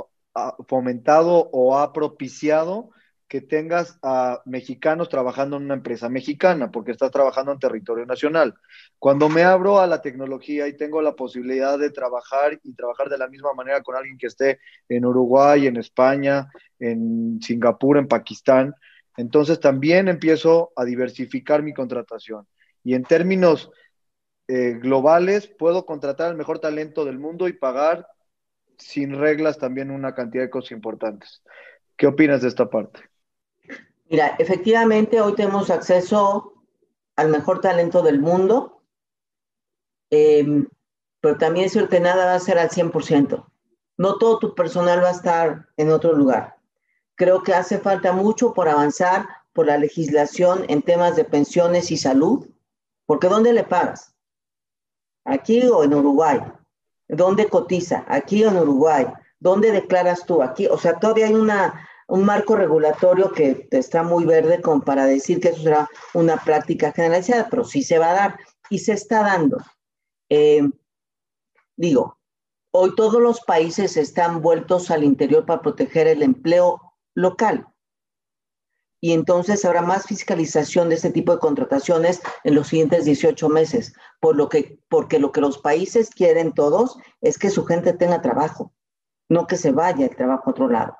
fomentado 0.67 1.49
o 1.51 1.79
ha 1.79 1.93
propiciado 1.93 2.91
que 3.27 3.41
tengas 3.41 3.97
a 4.03 4.41
mexicanos 4.45 5.09
trabajando 5.09 5.57
en 5.57 5.63
una 5.63 5.73
empresa 5.73 6.09
mexicana, 6.09 6.71
porque 6.71 6.91
estás 6.91 7.09
trabajando 7.11 7.51
en 7.51 7.59
territorio 7.59 8.05
nacional. 8.05 8.55
Cuando 8.99 9.29
me 9.29 9.43
abro 9.43 9.79
a 9.79 9.87
la 9.87 10.01
tecnología 10.01 10.67
y 10.67 10.77
tengo 10.77 11.01
la 11.01 11.15
posibilidad 11.15 11.79
de 11.79 11.89
trabajar 11.89 12.59
y 12.63 12.73
trabajar 12.73 13.09
de 13.09 13.17
la 13.17 13.27
misma 13.27 13.53
manera 13.53 13.81
con 13.81 13.95
alguien 13.95 14.17
que 14.17 14.27
esté 14.27 14.59
en 14.89 15.05
Uruguay, 15.05 15.65
en 15.65 15.77
España, 15.77 16.47
en 16.79 17.39
Singapur, 17.41 17.97
en 17.97 18.07
Pakistán, 18.07 18.75
entonces 19.17 19.59
también 19.59 20.07
empiezo 20.07 20.71
a 20.75 20.85
diversificar 20.85 21.63
mi 21.63 21.73
contratación 21.73 22.47
y 22.83 22.93
en 22.93 23.03
términos 23.03 23.71
eh, 24.47 24.79
globales 24.81 25.47
puedo 25.47 25.85
contratar 25.85 26.29
al 26.29 26.37
mejor 26.37 26.59
talento 26.59 27.03
del 27.03 27.19
mundo 27.19 27.47
y 27.47 27.53
pagar 27.53 28.07
sin 28.77 29.15
reglas 29.15 29.57
también 29.57 29.91
una 29.91 30.13
cantidad 30.13 30.43
de 30.43 30.49
cosas 30.49 30.71
importantes. 30.71 31.43
¿Qué 31.97 32.07
opinas 32.07 32.41
de 32.41 32.47
esta 32.47 32.69
parte? 32.69 33.01
Mira, 34.09 34.35
efectivamente 34.37 35.19
hoy 35.19 35.35
tenemos 35.35 35.69
acceso 35.69 36.53
al 37.15 37.29
mejor 37.29 37.59
talento 37.59 38.03
del 38.03 38.21
mundo, 38.21 38.83
em, 40.09 40.67
pero 41.19 41.37
también 41.37 41.65
es 41.65 41.73
cierto 41.73 41.89
que 41.89 41.99
nada 41.99 42.27
va 42.27 42.35
a 42.35 42.39
ser 42.39 42.59
al 42.59 42.69
100%. 42.69 43.51
No 43.97 44.17
todo 44.17 44.39
tu 44.39 44.55
personal 44.55 45.03
va 45.03 45.09
a 45.09 45.13
estar 45.13 45.67
en 45.75 45.89
otro 45.89 46.13
lugar. 46.13 46.56
Creo 47.17 47.43
que 47.43 47.53
hace 47.53 47.79
falta 47.79 48.13
mucho 48.13 48.53
por 48.53 48.69
avanzar 48.69 49.27
por 49.51 49.65
la 49.65 49.77
legislación 49.77 50.63
en 50.69 50.81
temas 50.81 51.17
de 51.17 51.25
pensiones 51.25 51.91
y 51.91 51.97
salud 51.97 52.47
porque 53.07 53.29
¿dónde 53.29 53.53
le 53.53 53.63
pagas? 53.63 54.13
¿Aquí 55.25 55.65
o 55.65 55.83
en 55.83 55.93
Uruguay? 55.93 56.39
¿Dónde 57.07 57.47
cotiza? 57.47 58.05
¿Aquí 58.07 58.43
o 58.43 58.49
en 58.49 58.57
Uruguay? 58.57 59.07
¿Dónde 59.39 59.71
declaras 59.71 60.25
tú? 60.25 60.43
Aquí, 60.43 60.67
o 60.67 60.77
sea, 60.77 60.99
todavía 60.99 61.27
hay 61.27 61.33
una, 61.33 61.87
un 62.07 62.25
marco 62.25 62.55
regulatorio 62.55 63.31
que 63.31 63.67
está 63.71 64.03
muy 64.03 64.25
verde 64.25 64.61
como 64.61 64.81
para 64.81 65.05
decir 65.05 65.39
que 65.39 65.49
eso 65.49 65.63
será 65.63 65.89
una 66.13 66.37
práctica 66.37 66.91
generalizada, 66.91 67.47
pero 67.49 67.63
sí 67.63 67.81
se 67.81 67.97
va 67.97 68.11
a 68.11 68.13
dar 68.13 68.39
y 68.69 68.79
se 68.79 68.93
está 68.93 69.21
dando. 69.21 69.57
Eh, 70.29 70.67
digo, 71.77 72.19
hoy 72.71 72.93
todos 72.95 73.21
los 73.21 73.39
países 73.41 73.95
están 73.95 74.41
vueltos 74.41 74.91
al 74.91 75.05
interior 75.05 75.45
para 75.45 75.61
proteger 75.61 76.07
el 76.07 76.23
empleo 76.23 76.86
local 77.17 77.67
y 78.99 79.13
entonces 79.13 79.63
habrá 79.63 79.81
más 79.81 80.05
fiscalización 80.05 80.89
de 80.89 80.95
este 80.95 81.11
tipo 81.11 81.31
de 81.31 81.39
contrataciones 81.39 82.21
en 82.43 82.55
los 82.55 82.67
siguientes 82.67 83.05
18 83.05 83.47
meses, 83.49 83.93
por 84.19 84.35
lo 84.35 84.49
que, 84.49 84.79
porque 84.89 85.19
lo 85.19 85.31
que 85.31 85.41
los 85.41 85.59
países 85.59 86.09
quieren 86.09 86.51
todos 86.51 86.97
es 87.21 87.37
que 87.37 87.49
su 87.49 87.65
gente 87.65 87.93
tenga 87.93 88.21
trabajo, 88.21 88.73
no 89.29 89.45
que 89.45 89.57
se 89.57 89.71
vaya 89.71 90.05
el 90.05 90.15
trabajo 90.15 90.43
a 90.47 90.51
otro 90.51 90.67
lado. 90.67 90.97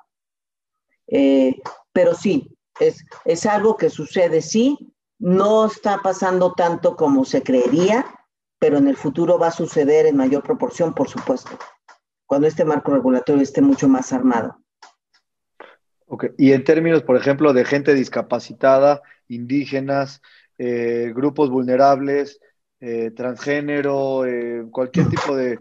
Eh, 1.08 1.60
pero 1.92 2.14
sí, 2.14 2.56
es, 2.78 3.04
es 3.24 3.46
algo 3.46 3.76
que 3.76 3.90
sucede, 3.90 4.42
sí, 4.42 4.94
no 5.18 5.66
está 5.66 5.98
pasando 6.02 6.52
tanto 6.52 6.94
como 6.94 7.24
se 7.24 7.42
creería, 7.42 8.06
pero 8.60 8.78
en 8.78 8.86
el 8.86 8.96
futuro 8.96 9.38
va 9.38 9.48
a 9.48 9.52
suceder 9.52 10.06
en 10.06 10.16
mayor 10.16 10.44
proporción, 10.44 10.94
por 10.94 11.08
supuesto, 11.08 11.50
cuando 12.26 12.46
este 12.46 12.64
marco 12.64 12.92
regulatorio 12.92 13.42
esté 13.42 13.60
mucho 13.60 13.88
más 13.88 14.12
armado. 14.12 14.56
Y 16.36 16.52
en 16.52 16.64
términos, 16.64 17.02
por 17.02 17.16
ejemplo, 17.16 17.52
de 17.52 17.64
gente 17.64 17.94
discapacitada, 17.94 19.02
indígenas, 19.28 20.22
eh, 20.58 21.12
grupos 21.14 21.50
vulnerables, 21.50 22.40
eh, 22.80 23.10
transgénero, 23.10 24.24
eh, 24.24 24.64
cualquier 24.70 25.08
tipo 25.10 25.36
de, 25.36 25.58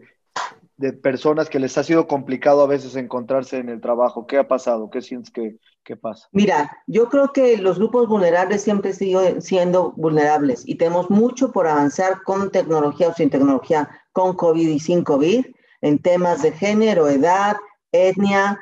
personas 1.01 1.49
que 1.49 1.57
les 1.57 1.75
ha 1.79 1.83
sido 1.83 2.05
complicado 2.05 2.61
a 2.61 2.67
veces 2.67 2.95
encontrarse 2.95 3.57
en 3.57 3.69
el 3.69 3.81
trabajo. 3.81 4.27
¿Qué 4.27 4.37
ha 4.37 4.47
pasado? 4.47 4.91
¿Qué 4.91 5.01
sientes 5.01 5.31
que, 5.31 5.95
pasa? 5.95 6.27
Mira, 6.31 6.69
yo 6.85 7.09
creo 7.09 7.33
que 7.33 7.57
los 7.57 7.79
grupos 7.79 8.07
vulnerables 8.07 8.61
siempre 8.61 8.93
siguen 8.93 9.41
siendo 9.41 9.93
vulnerables 9.93 10.61
y 10.67 10.75
tenemos 10.75 11.09
mucho 11.09 11.51
por 11.51 11.65
avanzar 11.65 12.21
con 12.23 12.51
tecnología 12.51 13.07
o 13.07 13.13
sin 13.13 13.31
tecnología, 13.31 13.89
con 14.11 14.35
COVID 14.35 14.67
y 14.67 14.79
sin 14.79 15.03
COVID, 15.03 15.45
en 15.81 15.97
temas 15.97 16.43
de 16.43 16.51
género, 16.51 17.07
edad, 17.07 17.55
etnia, 17.91 18.59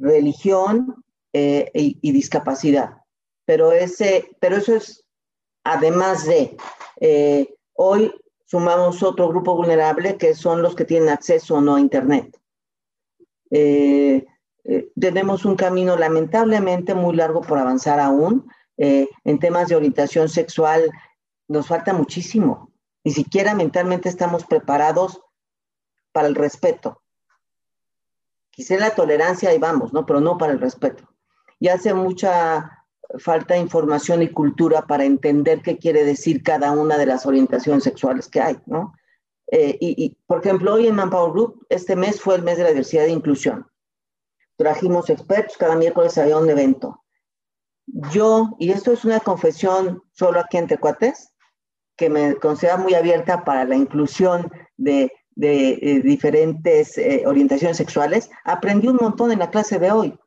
religión 0.00 1.04
eh, 1.32 1.70
y, 1.74 2.12
discapacidad. 2.12 2.96
Pero, 3.44 3.72
ese, 3.72 4.30
pero 4.40 4.56
eso 4.56 4.74
es 4.74 5.04
además 5.64 6.24
de, 6.26 6.56
eh, 7.00 7.54
hoy 7.74 8.12
sumamos 8.44 9.02
otro 9.02 9.28
grupo 9.28 9.54
vulnerable 9.54 10.16
que 10.16 10.34
son 10.34 10.62
los 10.62 10.74
que 10.74 10.84
tienen 10.84 11.08
acceso 11.08 11.56
o 11.56 11.60
no 11.60 11.76
a 11.76 11.80
Internet. 11.80 12.38
Eh, 13.50 14.26
tenemos 14.98 15.44
un 15.44 15.56
camino 15.56 15.96
lamentablemente 15.96 16.94
muy 16.94 17.14
largo 17.14 17.40
por 17.40 17.58
avanzar 17.58 18.00
aún. 18.00 18.48
en 18.78 19.38
temas 19.38 19.68
de 19.68 19.76
orientación 19.76 20.28
sexual 20.28 20.90
nos 21.48 21.66
falta 21.66 21.92
muchísimo. 21.92 22.72
Ni 23.04 23.12
siquiera 23.12 23.54
mentalmente 23.54 24.08
estamos 24.08 24.44
preparados 24.44 25.20
para 26.12 26.28
el 26.28 26.34
respeto. 26.34 27.00
Quizá 28.56 28.78
la 28.78 28.94
tolerancia 28.94 29.52
y 29.52 29.58
vamos, 29.58 29.92
¿no? 29.92 30.06
Pero 30.06 30.18
no 30.18 30.38
para 30.38 30.52
el 30.54 30.60
respeto. 30.60 31.04
Y 31.60 31.68
hace 31.68 31.92
mucha 31.92 32.86
falta 33.18 33.52
de 33.52 33.60
información 33.60 34.22
y 34.22 34.30
cultura 34.30 34.86
para 34.86 35.04
entender 35.04 35.60
qué 35.60 35.76
quiere 35.76 36.04
decir 36.04 36.42
cada 36.42 36.72
una 36.72 36.96
de 36.96 37.04
las 37.04 37.26
orientaciones 37.26 37.84
sexuales 37.84 38.28
que 38.28 38.40
hay, 38.40 38.56
¿no? 38.64 38.94
Eh, 39.48 39.76
y, 39.78 40.16
por 40.26 40.40
ejemplo, 40.40 40.72
hoy 40.72 40.86
en 40.86 40.94
Manpower 40.94 41.32
Group, 41.32 41.66
este 41.68 41.96
mes 41.96 42.18
fue 42.18 42.36
el 42.36 42.42
mes 42.42 42.56
de 42.56 42.62
la 42.62 42.70
diversidad 42.70 43.04
e 43.04 43.10
inclusión. 43.10 43.66
Trajimos 44.56 45.10
expertos, 45.10 45.58
cada 45.58 45.76
miércoles 45.76 46.16
había 46.16 46.38
un 46.38 46.48
evento. 46.48 47.04
Yo, 48.10 48.56
y 48.58 48.70
esto 48.70 48.90
es 48.90 49.04
una 49.04 49.20
confesión 49.20 50.02
solo 50.12 50.40
aquí 50.40 50.56
entre 50.56 50.78
cuates, 50.78 51.34
que 51.94 52.08
me 52.08 52.36
considera 52.36 52.78
muy 52.78 52.94
abierta 52.94 53.44
para 53.44 53.64
la 53.64 53.76
inclusión 53.76 54.50
de 54.78 55.12
de 55.36 55.78
eh, 55.80 56.00
diferentes 56.02 56.98
eh, 56.98 57.22
orientaciones 57.26 57.76
sexuales, 57.76 58.30
aprendí 58.44 58.88
un 58.88 58.96
montón 58.96 59.30
en 59.30 59.38
la 59.38 59.50
clase 59.50 59.78
de 59.78 59.92
hoy. 59.92 60.18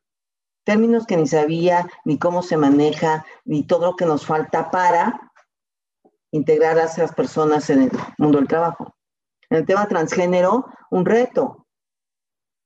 Términos 0.63 1.05
que 1.05 1.17
ni 1.17 1.27
sabía, 1.27 1.89
ni 2.05 2.17
cómo 2.17 2.43
se 2.43 2.57
maneja, 2.57 3.25
ni 3.43 3.63
todo 3.63 3.87
lo 3.87 3.95
que 3.95 4.05
nos 4.05 4.25
falta 4.25 4.69
para 4.71 5.31
integrar 6.31 6.77
a 6.77 6.83
esas 6.83 7.13
personas 7.13 7.69
en 7.71 7.83
el 7.83 7.91
mundo 8.19 8.37
del 8.37 8.47
trabajo. 8.47 8.95
En 9.49 9.57
el 9.57 9.65
tema 9.65 9.87
transgénero, 9.87 10.67
un 10.91 11.05
reto. 11.05 11.65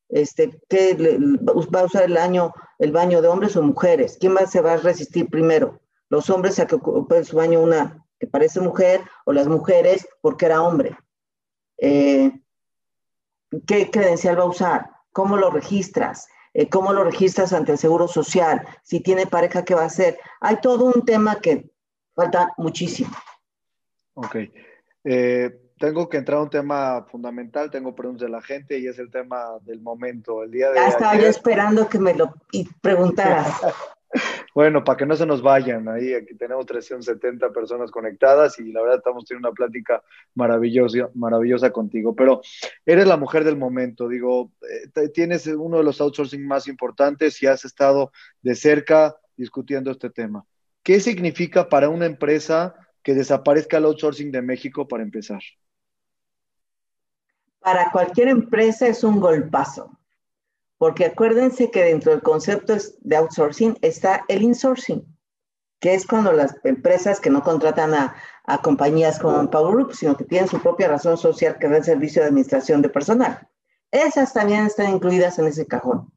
Este, 0.10 0.62
¿Qué 0.68 1.18
va 1.48 1.82
a 1.82 1.86
usar 1.86 2.04
el, 2.04 2.18
año, 2.18 2.54
el 2.78 2.92
baño 2.92 3.22
de 3.22 3.30
hombres 3.30 3.56
o 3.56 3.64
mujeres? 3.64 4.18
¿Quién 4.20 4.36
va, 4.36 4.46
se 4.46 4.60
va 4.60 4.74
a 4.74 4.78
resistir 4.78 5.30
primero? 5.30 5.80
¿Los 6.10 6.30
hombres 6.30 6.60
a 6.60 6.68
que 6.68 6.76
ocupen 6.76 7.24
su 7.24 7.38
baño 7.38 7.62
una 7.62 8.06
que 8.20 8.28
parece 8.28 8.60
mujer 8.60 9.02
o 9.26 9.32
las 9.32 9.48
mujeres 9.48 10.06
porque 10.22 10.46
era 10.46 10.62
hombre? 10.62 10.98
Eh, 11.78 12.32
qué 13.68 13.90
credencial 13.92 14.40
va 14.40 14.44
a 14.44 14.48
usar, 14.48 14.90
cómo 15.12 15.38
lo 15.38 15.50
registras, 15.50 16.28
eh, 16.54 16.70
cómo 16.70 16.94
lo 16.94 17.04
registras 17.04 17.54
ante 17.54 17.74
el 17.74 17.78
Seguro 17.78 18.08
Social, 18.08 18.66
si 18.84 19.00
tiene 19.00 19.28
pareja, 19.28 19.64
¿qué 19.66 19.76
va 19.76 19.84
a 19.84 19.88
hacer? 19.88 20.18
Hay 20.42 20.58
todo 20.62 20.86
un 20.86 21.06
tema 21.06 21.40
que 21.42 21.70
falta 22.16 22.54
muchísimo. 22.58 23.12
Ok. 24.14 24.36
Eh, 25.04 25.60
tengo 25.78 26.08
que 26.08 26.18
entrar 26.18 26.38
a 26.38 26.44
un 26.44 26.50
tema 26.50 27.06
fundamental, 27.10 27.70
tengo 27.70 27.94
preguntas 27.94 28.28
de 28.28 28.32
la 28.32 28.42
gente 28.42 28.78
y 28.80 28.88
es 28.88 29.00
el 29.00 29.12
tema 29.12 29.60
del 29.64 29.82
momento, 29.82 30.44
el 30.44 30.52
día 30.52 30.70
de 30.70 30.76
Ya 30.76 30.88
estaba 30.88 31.18
yo 31.18 31.28
esperando 31.28 31.90
que 31.90 32.00
me 32.00 32.14
lo 32.14 32.34
preguntaras. 32.82 33.48
Bueno, 34.56 34.84
para 34.84 34.98
que 34.98 35.06
no 35.06 35.16
se 35.16 35.26
nos 35.26 35.42
vayan, 35.42 35.90
ahí 35.90 36.14
aquí 36.14 36.36
tenemos 36.36 36.66
370 36.68 37.52
personas 37.52 37.90
conectadas 37.90 38.60
y 38.60 38.72
la 38.72 38.82
verdad 38.82 38.98
estamos 38.98 39.26
teniendo 39.26 39.50
una 39.50 39.56
plática 39.56 40.04
maravillosa, 40.36 41.10
maravillosa 41.16 41.72
contigo, 41.72 42.16
pero 42.16 42.42
eres 42.86 43.08
la 43.08 43.18
mujer 43.18 43.44
del 43.44 43.58
momento, 43.58 44.08
digo, 44.08 44.52
eh, 44.96 45.10
tienes 45.10 45.48
uno 45.48 45.78
de 45.78 45.84
los 45.84 46.00
outsourcing 46.00 46.46
más 46.46 46.68
importantes 46.68 47.42
y 47.42 47.48
has 47.48 47.66
estado 47.66 48.12
de 48.44 48.54
cerca 48.54 49.16
discutiendo 49.36 49.90
este 49.90 50.12
tema. 50.12 50.46
¿Qué 50.84 51.00
significa 51.00 51.68
para 51.68 51.90
una 51.90 52.06
empresa 52.06 52.76
que 53.02 53.16
desaparezca 53.16 53.78
el 53.78 53.86
outsourcing 53.86 54.32
de 54.32 54.42
México 54.44 54.88
para 54.88 55.02
empezar? 55.02 55.42
Para 57.60 57.90
cualquier 57.92 58.28
empresa 58.28 58.88
es 58.88 59.04
un 59.04 59.20
golpazo 59.20 59.98
porque 60.84 61.06
acuérdense 61.06 61.72
que 61.72 61.82
dentro 61.82 62.12
del 62.12 62.22
concepto 62.22 62.76
de 63.00 63.16
outsourcing 63.16 63.78
está 63.82 64.26
el 64.28 64.42
insourcing, 64.42 65.02
que 65.80 65.94
es 65.94 66.06
cuando 66.06 66.34
las 66.34 66.58
empresas 66.66 67.22
que 67.22 67.30
no 67.30 67.42
contratan 67.42 67.94
a, 67.94 68.14
compañías 68.62 69.18
como 69.18 69.50
Power 69.50 69.76
Group, 69.76 69.96
sino 69.96 70.18
que 70.18 70.26
tienen 70.26 70.50
su 70.50 70.62
propia 70.62 70.90
razón 70.90 71.18
social 71.18 71.58
que 71.58 71.70
da 71.70 71.78
el 71.78 71.86
servicio 71.86 72.22
de 72.22 72.28
administración 72.28 72.82
de 72.82 72.90
personal. 72.90 73.48
Esas 73.92 74.34
también 74.34 74.66
están 74.66 74.94
incluidas 74.94 75.40
en 75.40 75.48
ese 75.48 75.66
cajón. 75.66 76.12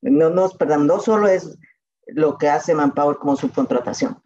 No, 0.00 0.30
no, 0.30 0.48
perdón, 0.48 0.88
no 0.88 0.98
solo 0.98 1.28
es 1.28 1.56
lo 2.08 2.38
que 2.38 2.48
hace 2.48 2.74
Manpower 2.74 3.18
como 3.18 3.36
subcontratación. 3.36 4.20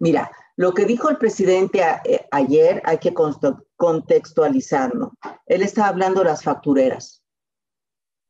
Mira, 0.00 0.30
lo 0.56 0.72
que 0.72 0.86
dijo 0.86 1.10
el 1.10 1.18
presidente 1.18 1.84
eh, 2.06 2.26
ayer 2.30 2.80
hay 2.86 2.96
que 2.96 3.12
contextualizarlo. 3.76 5.12
Él 5.44 5.60
estaba 5.60 5.88
hablando 5.88 6.20
de 6.20 6.30
las 6.30 6.42
factureras. 6.42 7.17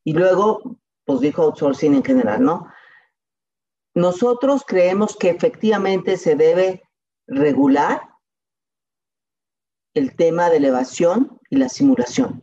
Y 0.08 0.14
luego, 0.14 0.78
pues 1.04 1.20
dijo 1.20 1.42
outsourcing 1.42 1.94
en 1.94 2.02
general, 2.02 2.42
¿no? 2.42 2.66
Nosotros 3.92 4.64
creemos 4.66 5.14
que 5.14 5.28
efectivamente 5.28 6.16
se 6.16 6.34
debe 6.34 6.82
regular 7.26 8.00
el 9.92 10.16
tema 10.16 10.48
de 10.48 10.56
elevación 10.56 11.38
y 11.50 11.56
la 11.56 11.68
simulación, 11.68 12.42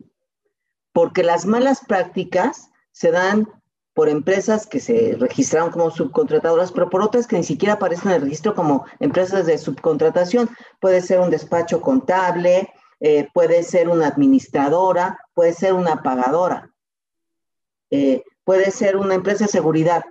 porque 0.93 1.23
las 1.23 1.47
malas 1.47 1.81
prácticas 1.87 2.69
se 2.91 3.09
dan 3.09 3.49
por 3.95 4.09
empresas 4.09 4.67
que 4.67 4.79
se 4.79 5.15
registraron 5.19 5.71
como 5.71 5.89
subcontratadoras, 5.89 6.71
pero 6.71 6.91
por 6.91 7.01
otras 7.01 7.25
que 7.25 7.37
ni 7.37 7.43
siquiera 7.43 7.73
aparecen 7.73 8.09
en 8.11 8.17
el 8.17 8.21
registro 8.21 8.53
como 8.53 8.85
empresas 8.99 9.47
de 9.47 9.57
subcontratación. 9.57 10.51
Puede 10.79 11.01
ser 11.01 11.19
un 11.19 11.31
despacho 11.31 11.81
contable, 11.81 12.69
eh, 12.99 13.27
puede 13.33 13.63
ser 13.63 13.89
una 13.89 14.05
administradora, 14.05 15.17
puede 15.33 15.53
ser 15.53 15.73
una 15.73 16.03
pagadora. 16.03 16.74
Eh, 17.91 18.23
puede 18.43 18.71
ser 18.71 18.97
una 18.97 19.15
empresa 19.15 19.45
de 19.45 19.51
seguridad, 19.51 20.03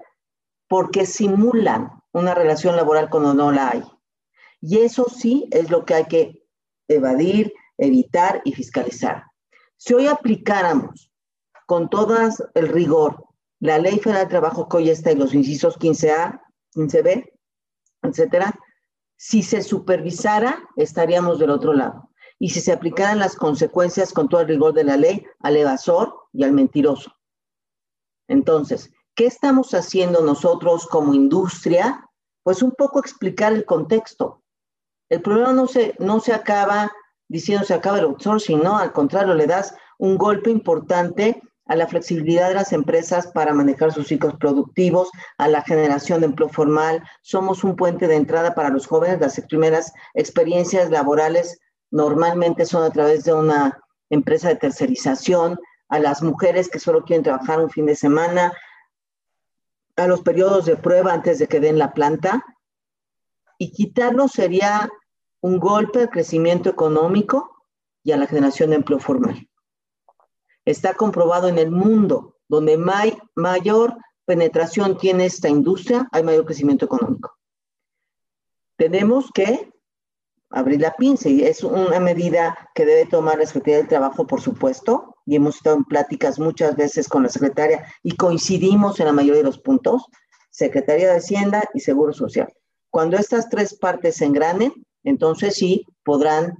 porque 0.68 1.06
simulan 1.06 1.90
una 2.12 2.34
relación 2.34 2.76
laboral 2.76 3.10
cuando 3.10 3.34
no 3.34 3.52
la 3.52 3.70
hay. 3.70 3.82
Y 4.60 4.78
eso 4.78 5.06
sí 5.08 5.48
es 5.50 5.70
lo 5.70 5.84
que 5.84 5.94
hay 5.94 6.04
que 6.06 6.46
evadir, 6.88 7.52
evitar 7.76 8.40
y 8.44 8.52
fiscalizar. 8.52 9.24
Si 9.76 9.94
hoy 9.94 10.06
aplicáramos 10.06 11.10
con 11.66 11.90
todo 11.90 12.16
el 12.54 12.68
rigor 12.68 13.24
la 13.60 13.78
Ley 13.78 13.98
Federal 13.98 14.24
de 14.24 14.30
Trabajo 14.30 14.68
que 14.68 14.76
hoy 14.76 14.90
está 14.90 15.10
en 15.10 15.18
los 15.18 15.34
incisos 15.34 15.78
15A, 15.78 16.40
15B, 16.74 17.32
etcétera, 18.02 18.54
si 19.16 19.42
se 19.42 19.62
supervisara, 19.62 20.68
estaríamos 20.76 21.38
del 21.38 21.50
otro 21.50 21.72
lado. 21.72 22.10
Y 22.38 22.50
si 22.50 22.60
se 22.60 22.72
aplicaran 22.72 23.18
las 23.18 23.36
consecuencias 23.36 24.12
con 24.12 24.28
todo 24.28 24.42
el 24.42 24.48
rigor 24.48 24.74
de 24.74 24.84
la 24.84 24.96
ley 24.96 25.24
al 25.40 25.56
evasor 25.56 26.14
y 26.32 26.44
al 26.44 26.52
mentiroso. 26.52 27.13
Entonces, 28.28 28.90
¿qué 29.14 29.26
estamos 29.26 29.74
haciendo 29.74 30.22
nosotros 30.22 30.86
como 30.86 31.14
industria? 31.14 32.04
Pues 32.42 32.62
un 32.62 32.72
poco 32.72 33.00
explicar 33.00 33.52
el 33.52 33.64
contexto. 33.64 34.42
El 35.08 35.22
problema 35.22 35.52
no 35.52 35.66
se, 35.66 35.94
no 35.98 36.20
se 36.20 36.32
acaba 36.32 36.90
diciendo 37.28 37.64
se 37.64 37.74
acaba 37.74 37.98
el 37.98 38.04
outsourcing, 38.04 38.62
no, 38.62 38.78
al 38.78 38.92
contrario, 38.92 39.34
le 39.34 39.46
das 39.46 39.74
un 39.98 40.16
golpe 40.16 40.50
importante 40.50 41.40
a 41.66 41.76
la 41.76 41.86
flexibilidad 41.86 42.48
de 42.48 42.54
las 42.54 42.72
empresas 42.72 43.28
para 43.28 43.54
manejar 43.54 43.92
sus 43.92 44.08
ciclos 44.08 44.34
productivos, 44.38 45.10
a 45.38 45.48
la 45.48 45.62
generación 45.62 46.20
de 46.20 46.26
empleo 46.26 46.50
formal. 46.50 47.02
Somos 47.22 47.64
un 47.64 47.74
puente 47.74 48.06
de 48.06 48.16
entrada 48.16 48.54
para 48.54 48.68
los 48.68 48.86
jóvenes. 48.86 49.20
Las 49.20 49.40
primeras 49.48 49.92
experiencias 50.12 50.90
laborales 50.90 51.58
normalmente 51.90 52.66
son 52.66 52.82
a 52.82 52.90
través 52.90 53.24
de 53.24 53.32
una 53.32 53.80
empresa 54.10 54.48
de 54.48 54.56
tercerización 54.56 55.58
a 55.94 56.00
las 56.00 56.22
mujeres 56.22 56.68
que 56.68 56.80
solo 56.80 57.04
quieren 57.04 57.22
trabajar 57.22 57.60
un 57.60 57.70
fin 57.70 57.86
de 57.86 57.94
semana, 57.94 58.52
a 59.94 60.08
los 60.08 60.22
periodos 60.22 60.66
de 60.66 60.76
prueba 60.76 61.12
antes 61.12 61.38
de 61.38 61.46
que 61.46 61.60
den 61.60 61.78
la 61.78 61.92
planta. 61.92 62.44
Y 63.58 63.70
quitarlo 63.70 64.26
sería 64.26 64.90
un 65.40 65.60
golpe 65.60 66.00
al 66.00 66.10
crecimiento 66.10 66.68
económico 66.68 67.64
y 68.02 68.10
a 68.10 68.16
la 68.16 68.26
generación 68.26 68.70
de 68.70 68.76
empleo 68.76 68.98
formal. 68.98 69.48
Está 70.64 70.94
comprobado 70.94 71.46
en 71.46 71.58
el 71.58 71.70
mundo, 71.70 72.38
donde 72.48 72.76
mayor 72.76 73.96
penetración 74.24 74.98
tiene 74.98 75.26
esta 75.26 75.48
industria, 75.48 76.08
hay 76.10 76.24
mayor 76.24 76.44
crecimiento 76.44 76.86
económico. 76.86 77.38
Tenemos 78.76 79.30
que 79.32 79.72
abrir 80.50 80.80
la 80.80 80.96
pinza 80.96 81.28
y 81.28 81.44
es 81.44 81.62
una 81.62 82.00
medida 82.00 82.68
que 82.74 82.84
debe 82.84 83.06
tomar 83.06 83.38
la 83.38 83.46
Secretaría 83.46 83.76
del 83.76 83.88
Trabajo, 83.88 84.26
por 84.26 84.40
supuesto, 84.40 85.13
y 85.26 85.36
hemos 85.36 85.56
estado 85.56 85.76
en 85.76 85.84
pláticas 85.84 86.38
muchas 86.38 86.76
veces 86.76 87.08
con 87.08 87.22
la 87.22 87.28
secretaria 87.28 87.86
y 88.02 88.16
coincidimos 88.16 89.00
en 89.00 89.06
la 89.06 89.12
mayoría 89.12 89.40
de 89.40 89.46
los 89.46 89.58
puntos, 89.58 90.06
Secretaría 90.50 91.10
de 91.10 91.18
Hacienda 91.18 91.64
y 91.74 91.80
Seguro 91.80 92.12
Social. 92.12 92.52
Cuando 92.90 93.16
estas 93.16 93.48
tres 93.48 93.74
partes 93.74 94.16
se 94.16 94.24
engranen, 94.24 94.72
entonces 95.02 95.56
sí 95.56 95.86
podrán 96.04 96.58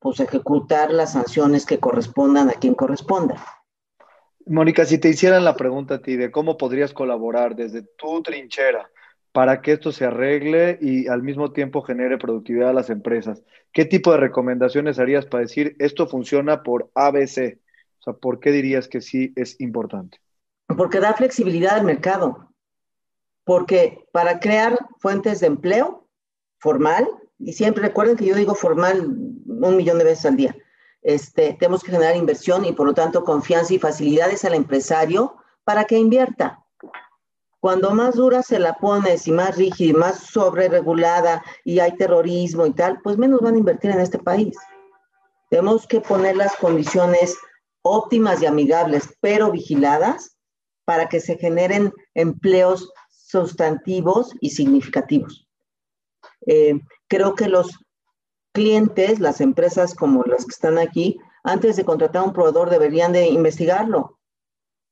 pues, 0.00 0.20
ejecutar 0.20 0.92
las 0.92 1.12
sanciones 1.12 1.64
que 1.64 1.78
correspondan 1.78 2.50
a 2.50 2.54
quien 2.54 2.74
corresponda. 2.74 3.44
Mónica, 4.46 4.84
si 4.86 4.98
te 4.98 5.10
hicieran 5.10 5.44
la 5.44 5.56
pregunta 5.56 5.94
a 5.94 6.02
ti 6.02 6.16
de 6.16 6.30
cómo 6.30 6.56
podrías 6.56 6.92
colaborar 6.92 7.54
desde 7.54 7.82
tu 7.82 8.22
trinchera 8.22 8.90
para 9.38 9.62
que 9.62 9.70
esto 9.70 9.92
se 9.92 10.04
arregle 10.04 10.80
y 10.80 11.06
al 11.06 11.22
mismo 11.22 11.52
tiempo 11.52 11.82
genere 11.82 12.18
productividad 12.18 12.70
a 12.70 12.72
las 12.72 12.90
empresas. 12.90 13.44
¿Qué 13.72 13.84
tipo 13.84 14.10
de 14.10 14.18
recomendaciones 14.18 14.98
harías 14.98 15.26
para 15.26 15.42
decir 15.42 15.76
esto 15.78 16.08
funciona 16.08 16.64
por 16.64 16.90
ABC? 16.96 17.60
O 18.00 18.02
sea, 18.02 18.14
¿por 18.14 18.40
qué 18.40 18.50
dirías 18.50 18.88
que 18.88 19.00
sí 19.00 19.32
es 19.36 19.60
importante? 19.60 20.18
Porque 20.76 20.98
da 20.98 21.14
flexibilidad 21.14 21.76
al 21.76 21.84
mercado. 21.84 22.52
Porque 23.44 24.08
para 24.10 24.40
crear 24.40 24.76
fuentes 24.98 25.38
de 25.38 25.46
empleo 25.46 26.08
formal, 26.58 27.06
y 27.38 27.52
siempre 27.52 27.84
recuerden 27.84 28.16
que 28.16 28.26
yo 28.26 28.34
digo 28.34 28.56
formal 28.56 29.02
un 29.06 29.76
millón 29.76 29.98
de 29.98 30.04
veces 30.04 30.26
al 30.26 30.36
día, 30.36 30.56
este, 31.00 31.56
tenemos 31.60 31.84
que 31.84 31.92
generar 31.92 32.16
inversión 32.16 32.64
y 32.64 32.72
por 32.72 32.88
lo 32.88 32.94
tanto 32.94 33.22
confianza 33.22 33.72
y 33.72 33.78
facilidades 33.78 34.44
al 34.44 34.54
empresario 34.54 35.36
para 35.62 35.84
que 35.84 35.96
invierta. 35.96 36.64
Cuando 37.60 37.90
más 37.90 38.14
dura 38.14 38.42
se 38.42 38.58
la 38.58 38.74
pones 38.74 39.26
y 39.26 39.32
más 39.32 39.56
rígida 39.56 39.90
y 39.90 39.92
más 39.92 40.20
sobreregulada 40.20 41.42
y 41.64 41.80
hay 41.80 41.96
terrorismo 41.96 42.66
y 42.66 42.72
tal, 42.72 43.00
pues 43.02 43.18
menos 43.18 43.40
van 43.40 43.54
a 43.54 43.58
invertir 43.58 43.90
en 43.90 44.00
este 44.00 44.18
país. 44.18 44.56
Tenemos 45.50 45.86
que 45.86 46.00
poner 46.00 46.36
las 46.36 46.54
condiciones 46.56 47.36
óptimas 47.82 48.42
y 48.42 48.46
amigables, 48.46 49.08
pero 49.20 49.50
vigiladas, 49.50 50.36
para 50.84 51.08
que 51.08 51.20
se 51.20 51.36
generen 51.36 51.92
empleos 52.14 52.90
sustantivos 53.10 54.32
y 54.40 54.50
significativos. 54.50 55.46
Eh, 56.46 56.80
creo 57.08 57.34
que 57.34 57.48
los 57.48 57.78
clientes, 58.52 59.20
las 59.20 59.40
empresas 59.40 59.94
como 59.94 60.22
las 60.24 60.44
que 60.44 60.52
están 60.52 60.78
aquí, 60.78 61.18
antes 61.44 61.76
de 61.76 61.84
contratar 61.84 62.22
a 62.22 62.26
un 62.26 62.32
proveedor 62.32 62.70
deberían 62.70 63.12
de 63.12 63.26
investigarlo, 63.28 64.17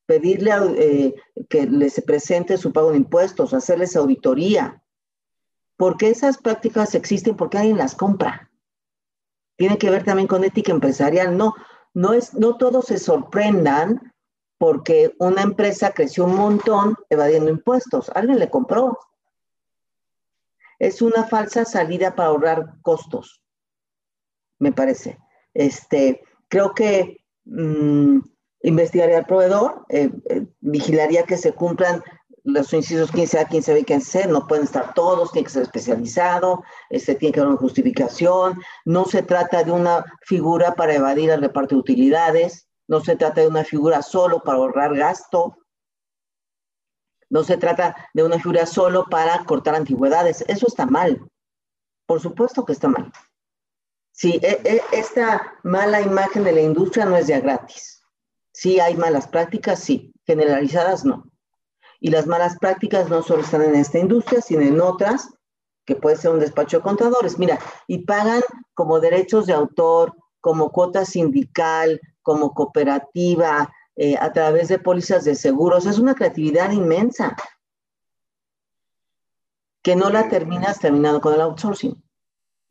pedirle 0.07 0.53
eh, 0.79 1.15
que 1.49 1.67
les 1.67 2.01
presente 2.03 2.57
su 2.57 2.73
pago 2.73 2.93
de 2.93 2.99
impuestos, 2.99 3.53
hacerles 3.53 3.97
auditoría, 3.97 4.83
porque 5.77 6.09
esas 6.09 6.39
prácticas 6.39 6.95
existen 6.95 7.37
porque 7.37 7.59
alguien 7.59 7.79
las 7.79 7.95
compra. 7.95 8.51
Tiene 9.57 9.79
que 9.79 9.91
ver 9.91 10.05
también 10.05 10.29
con 10.29 10.45
ética 10.45 10.73
empresarial. 10.73 11.37
No, 11.37 11.55
no, 11.93 12.13
es, 12.13 12.35
no 12.35 12.57
todos 12.57 12.87
se 12.87 12.99
sorprendan 12.99 14.13
porque 14.59 15.15
una 15.19 15.43
empresa 15.43 15.93
creció 15.93 16.25
un 16.25 16.37
montón 16.37 16.97
evadiendo 17.11 17.51
impuestos. 17.51 18.11
Alguien 18.15 18.39
le 18.39 18.51
compró. 18.51 18.99
Es 20.79 21.03
una 21.03 21.25
falsa 21.25 21.65
salida 21.65 22.15
para 22.15 22.29
ahorrar 22.29 22.81
costos, 22.83 23.43
me 24.59 24.73
parece. 24.73 25.19
Este, 25.55 26.23
creo 26.49 26.75
que 26.75 27.25
mm, 27.45 28.19
investigaría 28.67 29.19
al 29.19 29.27
proveedor, 29.27 29.85
eh, 29.89 30.11
eh, 30.29 30.47
vigilaría 30.61 31.23
que 31.23 31.37
se 31.37 31.53
cumplan 31.53 32.03
los 32.43 32.73
incisos 32.73 33.13
15A, 33.13 33.49
15B 33.49 33.81
y 33.81 33.85
15C, 33.85 34.29
no 34.29 34.47
pueden 34.47 34.65
estar 34.65 34.93
todos, 34.95 35.33
tiene 35.33 35.47
que 35.47 35.53
ser 35.53 35.63
especializado, 35.63 36.63
este, 36.91 37.15
tiene 37.15 37.33
que 37.33 37.41
haber 37.41 37.53
una 37.53 37.61
justificación, 37.61 38.61
no 38.85 39.05
se 39.05 39.23
trata 39.23 39.65
de 39.65 39.73
una 39.73 40.05
figura 40.23 40.75
para 40.75 40.95
evadir 40.95 41.31
el 41.31 41.41
reparto 41.41 41.75
de 41.75 41.81
utilidades, 41.81 42.69
no 42.89 43.01
se 43.01 43.17
trata 43.17 43.41
de 43.41 43.49
una 43.49 43.65
figura 43.65 44.03
solo 44.03 44.43
para 44.43 44.59
ahorrar 44.59 44.97
gasto. 44.97 45.57
No 47.29 47.43
se 47.43 47.57
trata 47.57 47.97
de 48.15 48.23
una 48.23 48.39
figura 48.39 48.67
solo 48.67 49.05
para 49.11 49.45
cortar 49.45 49.75
antigüedades. 49.75 50.45
Eso 50.47 50.69
está 50.69 50.87
mal. 50.87 51.29
Por 52.07 52.21
supuesto 52.21 52.65
que 52.65 52.73
está 52.73 52.87
mal. 52.87 53.13
Sí, 54.13 54.39
e, 54.41 54.61
e, 54.65 54.83
esta 54.93 55.59
mala 55.65 56.01
imagen 56.01 56.45
de 56.45 56.53
la 56.53 56.61
industria 56.61 57.05
no 57.05 57.17
es 57.17 57.27
ya 57.27 57.41
gratis. 57.41 57.96
Sí 58.57 58.81
hay 58.81 58.97
malas 58.97 59.29
prácticas, 59.29 59.81
sí. 59.81 60.15
Generalizadas, 60.25 61.05
no. 61.05 61.31
Y 62.01 62.09
las 62.09 62.27
malas 62.27 62.57
prácticas 62.59 63.11
no 63.11 63.23
solo 63.23 63.43
están 63.43 63.61
en 63.61 63.75
esta 63.75 63.99
industria, 63.99 64.41
sino 64.41 64.63
en 64.63 64.81
otras, 64.81 65.29
que 65.85 65.95
puede 65.95 66.17
ser 66.17 66.31
un 66.31 66.41
despacho 66.41 66.79
de 66.79 66.83
contadores. 66.83 67.39
Mira, 67.39 67.59
y 67.87 67.99
pagan 68.07 68.41
como 68.73 68.99
derechos 68.99 69.45
de 69.45 69.53
autor, 69.53 70.15
como 70.41 70.73
cuota 70.73 71.05
sindical, 71.05 72.01
como 72.23 72.55
cooperativa, 72.55 73.71
eh, 73.95 74.17
a 74.19 74.33
través 74.33 74.69
de 74.69 74.79
pólizas 74.79 75.27
de 75.27 75.35
seguros. 75.35 75.85
Es 75.85 75.99
una 75.99 76.15
creatividad 76.15 76.73
inmensa 76.73 77.37
que 79.83 79.97
no 79.97 80.09
la 80.09 80.31
terminas 80.31 80.81
terminando 80.81 81.21
con 81.21 81.35
el 81.35 81.43
outsourcing. 81.43 82.03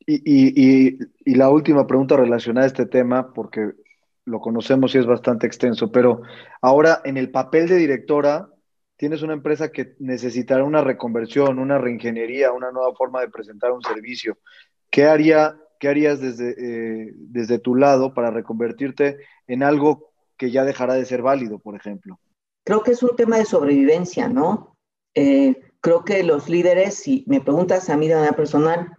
Y, 0.08 0.98
la 1.26 1.52
última 1.52 1.86
pregunta 1.86 2.18
relacionada 2.18 2.66
a 2.66 2.70
este 2.70 2.88
tema, 2.88 3.32
porque 3.34 3.85
lo 4.26 4.40
conocemos 4.40 4.94
y 4.94 4.98
es 4.98 5.06
bastante 5.06 5.48
extenso, 5.48 5.92
pero 5.92 6.22
ahora 6.62 7.02
en 7.06 7.18
el 7.18 7.32
papel 7.32 7.68
de 7.68 7.78
directora 7.78 8.50
tienes 8.98 9.22
una 9.22 9.34
empresa 9.34 9.72
que 9.72 9.96
necesitará 10.00 10.64
una 10.64 10.82
reconversión, 10.82 11.60
una 11.60 11.78
reingeniería, 11.78 12.52
una 12.52 12.72
nueva 12.72 12.94
forma 12.96 13.22
de 13.22 13.30
presentar 13.30 13.72
un 13.72 13.82
servicio. 13.82 14.38
¿Qué, 14.90 15.06
haría, 15.06 15.58
qué 15.80 15.90
harías 15.90 16.20
desde, 16.22 16.52
eh, 16.52 17.12
desde 17.16 17.60
tu 17.60 17.76
lado 17.76 18.14
para 18.14 18.32
reconvertirte 18.32 19.18
en 19.48 19.64
algo 19.64 20.12
que 20.38 20.52
ya 20.52 20.64
dejará 20.64 20.96
de 20.96 21.06
ser 21.06 21.22
válido, 21.22 21.60
por 21.60 21.76
ejemplo? 21.76 22.20
Creo 22.64 22.82
que 22.82 22.92
es 22.92 23.04
un 23.04 23.16
tema 23.16 23.38
de 23.38 23.46
sobrevivencia, 23.46 24.28
¿no? 24.28 24.76
Eh, 25.14 25.56
creo 25.82 26.04
que 26.04 26.24
los 26.24 26.50
líderes, 26.50 26.96
si 26.96 27.24
me 27.28 27.42
preguntas 27.42 27.90
a 27.90 27.98
mí 27.98 28.08
de 28.08 28.16
manera 28.16 28.36
personal, 28.36 28.98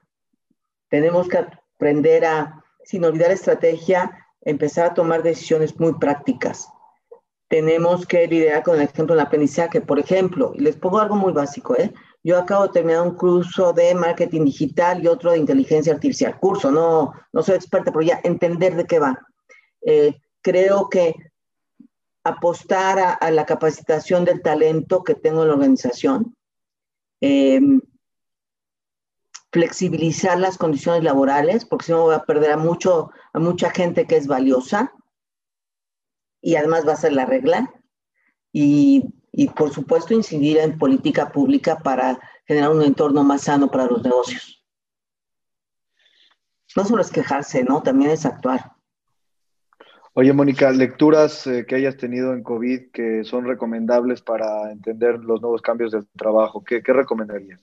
tenemos 0.89 1.29
que 1.29 1.39
aprender 1.39 2.25
a, 2.25 2.65
sin 2.85 3.05
olvidar 3.05 3.33
estrategia, 3.33 4.26
empezar 4.47 4.87
a 4.87 4.95
tomar 4.95 5.23
decisiones 5.23 5.79
muy 5.79 5.93
prácticas. 5.95 6.69
Tenemos 7.49 8.07
que 8.07 8.27
liderar 8.27 8.63
con 8.63 8.77
el 8.77 8.83
ejemplo 8.83 9.15
del 9.15 9.27
aprendizaje, 9.27 9.81
por 9.81 9.99
ejemplo, 9.99 10.53
y 10.55 10.61
les 10.61 10.77
pongo 10.77 10.99
algo 10.99 11.17
muy 11.17 11.33
básico, 11.33 11.77
¿eh? 11.77 11.93
Yo 12.25 12.39
acabo 12.39 12.67
de 12.67 12.73
terminar 12.73 13.03
un 13.03 13.15
curso 13.15 13.73
de 13.73 13.95
marketing 13.95 14.45
digital 14.47 15.03
y 15.03 15.07
otro 15.07 15.31
de 15.31 15.39
inteligencia 15.39 15.93
artificial. 15.93 16.39
Curso, 16.41 16.73
no, 16.73 17.13
no 17.33 17.43
soy 17.43 17.55
experta, 17.55 17.93
pero 17.93 18.03
ya 18.03 18.21
entender 18.25 18.75
de 18.75 18.85
qué 18.85 18.99
va. 18.99 19.21
Eh, 19.83 20.17
creo 20.43 20.89
que 20.89 21.15
apostar 22.25 23.19
a, 23.21 23.31
la 23.31 23.47
capacitación 23.47 24.25
del 24.25 24.43
talento 24.43 25.05
que 25.05 25.15
tengo 25.15 25.43
en 25.43 25.49
la 25.49 25.55
organización, 25.55 26.37
eh, 27.21 27.61
flexibilizar 29.53 30.39
las 30.39 30.59
condiciones 30.59 31.05
laborales, 31.05 31.65
porque 31.65 31.87
si 31.87 31.93
no 31.93 32.03
voy 32.03 32.15
a 32.15 32.25
perder 32.25 32.53
a, 32.53 32.57
mucho, 32.57 33.11
a 33.37 33.39
mucha 33.39 33.71
gente 33.71 34.07
que 34.07 34.17
es 34.17 34.27
valiosa 34.27 34.95
y 36.41 36.57
además 36.57 36.89
va 36.89 36.95
a 36.95 36.97
ser 36.97 37.13
la 37.13 37.27
regla. 37.27 37.71
Y, 38.51 39.13
y 39.31 39.49
por 39.49 39.71
supuesto 39.71 40.15
incidir 40.15 40.57
en 40.57 40.79
política 40.79 41.31
pública 41.31 41.77
para 41.81 42.19
generar 42.47 42.71
un 42.71 42.81
entorno 42.81 43.23
más 43.25 43.43
sano 43.43 43.71
para 43.71 43.85
los 43.85 44.03
negocios. 44.03 44.65
No 46.75 46.87
solo 46.87 47.03
es 47.03 47.11
quejarse, 47.11 47.63
¿no? 47.63 47.83
También 47.83 48.11
es 48.11 48.25
actuar. 48.25 48.73
Oye, 50.15 50.33
Mónica, 50.33 50.71
lecturas 50.71 51.47
eh, 51.47 51.67
que 51.67 51.75
hayas 51.75 51.99
tenido 51.99 52.33
en 52.33 52.43
COVID 52.43 52.91
que 52.91 53.23
son 53.25 53.45
recomendables 53.45 54.23
para 54.23 54.73
entender 54.73 55.19
los 55.19 55.43
nuevos 55.43 55.61
cambios 55.61 55.93
del 55.93 56.09
trabajo, 56.17 56.65
¿qué, 56.65 56.83
qué 56.83 56.95
recomendarías? 56.95 57.61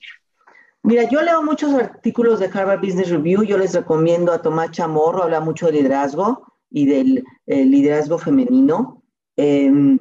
Mira, 0.83 1.03
yo 1.09 1.21
leo 1.21 1.41
muchos 1.41 1.73
artículos 1.73 2.39
de 2.39 2.49
Harvard 2.53 2.81
Business 2.81 3.09
Review, 3.09 3.43
yo 3.43 3.57
les 3.57 3.73
recomiendo 3.73 4.33
a 4.33 4.41
Tomás 4.41 4.71
Chamorro, 4.71 5.23
habla 5.23 5.39
mucho 5.39 5.67
de 5.67 5.73
liderazgo 5.73 6.45
y 6.69 6.85
del 6.85 7.23
eh, 7.45 7.65
liderazgo 7.65 8.17
femenino. 8.17 9.01
Em, 9.37 9.97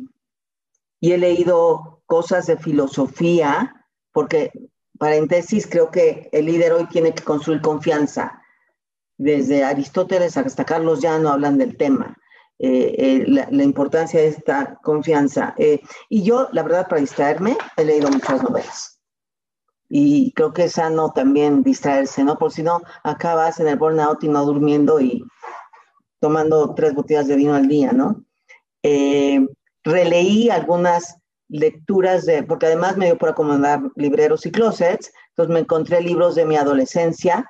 y 1.00 1.12
he 1.12 1.18
leído 1.18 2.02
cosas 2.06 2.46
de 2.46 2.56
filosofía, 2.56 3.86
porque, 4.12 4.50
paréntesis, 4.98 5.66
creo 5.66 5.90
que 5.90 6.28
el 6.32 6.46
líder 6.46 6.72
hoy 6.72 6.86
tiene 6.86 7.14
que 7.14 7.24
construir 7.24 7.60
confianza. 7.60 8.42
Desde 9.16 9.64
Aristóteles 9.64 10.36
hasta 10.36 10.64
Carlos 10.64 11.00
Llano 11.00 11.30
hablan 11.30 11.58
del 11.58 11.76
tema. 11.76 12.16
Eh, 12.64 12.94
eh, 12.96 13.24
la, 13.26 13.62
importancia 13.64 14.20
de 14.20 14.28
esta 14.28 14.76
confianza. 14.84 15.52
Eh, 15.58 15.80
y 16.08 16.22
yo, 16.22 16.48
la 16.52 16.62
verdad, 16.62 16.86
para 16.88 17.00
distraerme, 17.00 17.56
he 17.76 17.84
leído 17.84 18.08
muchas 18.08 18.40
novelas. 18.40 18.91
Y 19.94 20.32
creo 20.32 20.54
que 20.54 20.64
es 20.64 20.72
sano 20.72 21.12
también 21.12 21.62
distraerse, 21.62 22.24
¿no? 22.24 22.38
Por 22.38 22.50
si 22.50 22.62
no, 22.62 22.80
acabas 23.04 23.60
en 23.60 23.68
el 23.68 23.76
burnout 23.76 24.24
y 24.24 24.28
no 24.28 24.42
durmiendo 24.46 24.98
y 25.00 25.22
tomando 26.18 26.74
tres 26.74 26.94
botellas 26.94 27.28
de 27.28 27.36
vino 27.36 27.54
al 27.54 27.68
día, 27.68 27.92
¿no? 27.92 28.24
releí 29.84 30.48
algunas 30.48 31.16
lecturas 31.48 32.24
de, 32.24 32.42
porque 32.42 32.66
además 32.66 32.96
me 32.96 33.06
dio 33.06 33.18
por 33.18 33.28
acomodar 33.28 33.80
libreros 33.94 34.46
y 34.46 34.50
closets, 34.50 35.12
entonces 35.28 35.52
me 35.52 35.60
encontré 35.60 36.00
libros 36.00 36.34
de 36.34 36.46
mi 36.46 36.56
adolescencia, 36.56 37.48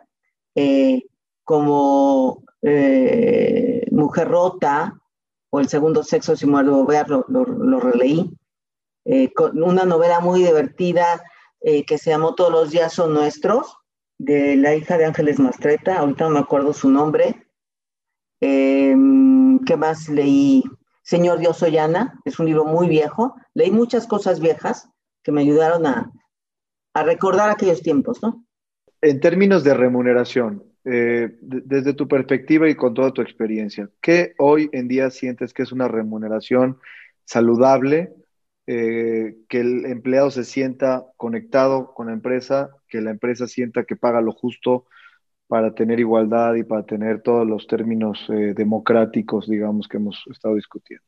como 1.45 2.43
Mujer 3.93 4.28
Rota, 4.28 4.95
o 5.55 5.61
El 5.61 5.68
segundo 5.68 6.03
sexo, 6.03 6.34
si 6.34 6.47
me 6.47 6.62
lo 6.62 6.84
ver, 6.86 7.11
lo, 7.11 7.26
lo, 7.28 7.78
releí. 7.78 8.30
Eh, 9.05 9.32
con 9.34 9.62
una 9.62 9.84
novela 9.84 10.20
muy 10.20 10.43
divertida 10.43 11.22
eh, 11.63 11.85
que 11.85 11.99
se 11.99 12.11
llamó 12.11 12.35
Todos 12.35 12.53
los 12.53 12.71
días 12.71 12.93
son 12.93 13.15
nuestros, 13.15 13.77
de 14.19 14.57
la 14.57 14.75
hija 14.75 14.99
de 14.99 15.05
Ángeles 15.05 15.41
Mastreta, 15.41 15.99
ahorita 15.99 16.25
no 16.25 16.31
me 16.31 16.39
acuerdo 16.41 16.73
su 16.73 16.91
nombre. 16.91 17.47
Em, 18.41 19.59
¿Qué 19.61 19.77
más 19.77 20.09
leí? 20.09 20.63
Señor 21.03 21.39
Dios 21.39 21.59
soy 21.59 21.79
Ana, 21.79 22.21
es 22.25 22.39
un 22.39 22.47
libro 22.47 22.65
muy 22.65 22.89
viejo. 22.89 23.35
Leí 23.55 23.71
muchas 23.71 24.07
cosas 24.07 24.41
viejas 24.41 24.89
que 25.23 25.33
me 25.33 25.41
ayudaron 25.41 25.87
a, 25.87 26.13
a 26.95 27.03
recordar 27.03 27.51
aquellos 27.51 27.83
tiempos, 27.83 28.23
¿no? 28.23 28.45
En 29.01 29.21
términos 29.21 29.65
de 29.65 29.75
remuneración, 29.75 30.63
eh, 30.85 31.37
desde 31.41 31.95
tu 31.95 32.07
perspectiva 32.07 32.69
y 32.69 32.77
con 32.77 32.95
toda 32.95 33.13
tu 33.13 33.23
experiencia, 33.23 33.91
¿qué 34.01 34.35
hoy 34.39 34.69
en 34.73 34.87
día 34.87 35.11
sientes 35.11 35.53
que 35.53 35.63
es 35.65 35.73
una 35.73 35.89
remuneración 35.89 36.79
saludable, 37.25 38.15
eh, 38.67 39.37
que 39.49 39.61
el 39.61 39.87
empleado 39.87 40.31
se 40.31 40.45
sienta 40.45 41.05
conectado 41.17 41.93
con 41.95 42.07
la 42.07 42.13
empresa, 42.13 42.71
que 42.89 43.01
la 43.01 43.11
empresa 43.11 43.47
sienta 43.47 43.85
que 43.85 43.97
paga 43.97 44.21
lo 44.21 44.33
justo 44.33 44.87
para 45.47 45.75
tener 45.75 46.01
igualdad 46.01 46.55
y 46.55 46.65
para 46.65 46.85
tener 46.85 47.21
todos 47.23 47.47
los 47.47 47.67
términos 47.67 48.27
eh, 48.31 48.55
democráticos, 48.55 49.49
digamos, 49.49 49.87
que 49.87 49.99
hemos 49.99 50.25
estado 50.31 50.55
discutiendo? 50.55 51.05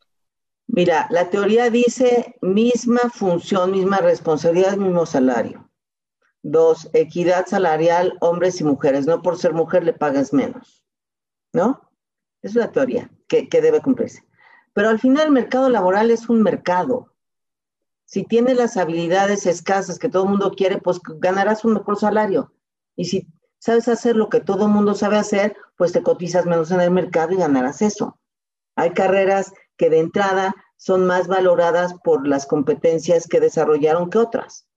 Mira, 0.67 1.07
la 1.11 1.31
teoría 1.31 1.71
dice 1.71 2.37
misma 2.41 3.11
función, 3.13 3.71
misma 3.71 3.99
responsabilidad, 3.99 4.77
mismo 4.77 5.07
salario. 5.07 5.71
Dos, 6.43 6.91
equidad 6.93 7.47
salarial, 7.47 8.15
hombres 8.21 8.61
y 8.61 8.65
mujeres. 8.65 9.07
No 9.07 9.23
por 9.23 9.39
ser 9.39 9.55
mujer 9.55 9.85
le 9.85 9.93
pagas 9.93 10.33
menos. 10.33 10.85
¿No? 11.53 11.91
Es 12.43 12.57
una 12.57 12.71
teoría 12.71 13.11
que, 13.29 13.49
debe 13.51 13.81
cumplirse. 13.81 14.25
Pero 14.75 14.89
al 14.91 14.99
final 14.99 15.27
el 15.27 15.33
mercado 15.33 15.71
laboral 15.71 16.11
es 16.11 16.29
un 16.29 16.43
mercado. 16.43 17.14
Si 18.15 18.23
tienes 18.23 18.57
las 18.57 18.77
habilidades 18.77 19.45
escasas 19.45 19.99
que 19.99 20.09
todo 20.09 20.25
mundo 20.25 20.53
quiere, 20.53 20.79
pues 20.79 21.01
ganarás 21.05 21.65
un 21.65 21.73
mejor 21.73 21.99
salario. 21.99 22.53
Y 22.95 23.07
si 23.07 23.27
sabes 23.59 23.89
hacer 23.89 24.15
lo 24.15 24.29
que 24.29 24.39
todo 24.39 24.67
el 24.67 24.71
mundo 24.71 24.95
sabe 24.95 25.17
hacer, 25.17 25.57
pues 25.77 25.91
te 25.91 26.01
cotizas 26.01 26.47
menos 26.47 26.71
en 26.71 26.81
el 26.81 26.93
mercado 26.93 27.33
y 27.33 27.39
ganarás 27.39 27.83
eso. 27.83 28.21
Hay 28.77 28.91
carreras 28.91 29.53
que 29.77 29.91
de 29.91 29.99
entrada 29.99 30.55
son 30.77 31.09
más 31.09 31.27
valoradas 31.27 31.95
por 32.05 32.25
las 32.25 32.47
competencias 32.47 33.27
que 33.27 33.41
desarrollaron 33.41 34.11
que 34.11 34.19
otras. 34.19 34.69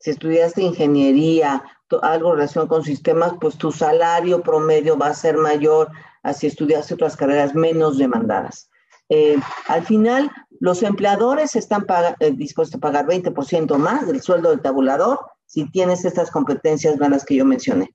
Si 0.00 0.10
estudiaste 0.10 0.62
ingeniería, 0.62 1.62
algo 2.02 2.32
relacionado 2.32 2.66
con 2.66 2.82
sistemas, 2.82 3.34
pues 3.40 3.56
tu 3.56 3.70
salario 3.70 4.42
promedio 4.42 4.98
va 4.98 5.10
a 5.10 5.14
ser 5.14 5.36
mayor 5.36 5.92
a 6.24 6.32
si 6.32 6.48
estudiaste 6.48 6.94
otras 6.94 7.16
carreras 7.16 7.54
menos 7.54 7.98
demandadas. 7.98 8.68
Eh, 9.08 9.36
al 9.68 9.84
final, 9.84 10.28
los 10.60 10.82
empleadores 10.82 11.56
están 11.56 11.86
eh, 12.20 12.30
dispuestos 12.32 12.76
a 12.76 12.80
pagar 12.80 13.06
20% 13.06 13.76
más 13.76 14.06
del 14.06 14.20
sueldo 14.20 14.50
del 14.50 14.60
tabulador 14.60 15.20
si 15.46 15.70
tienes 15.70 16.04
estas 16.04 16.30
competencias 16.30 16.98
las 16.98 17.24
que 17.24 17.36
yo 17.36 17.44
mencioné. 17.44 17.94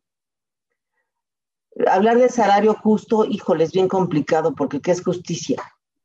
Hablar 1.87 2.17
de 2.17 2.29
salario 2.29 2.73
justo, 2.73 3.25
híjole, 3.25 3.63
es 3.63 3.71
bien 3.71 3.87
complicado 3.87 4.53
porque 4.55 4.81
¿qué 4.81 4.91
es 4.91 5.03
justicia? 5.03 5.61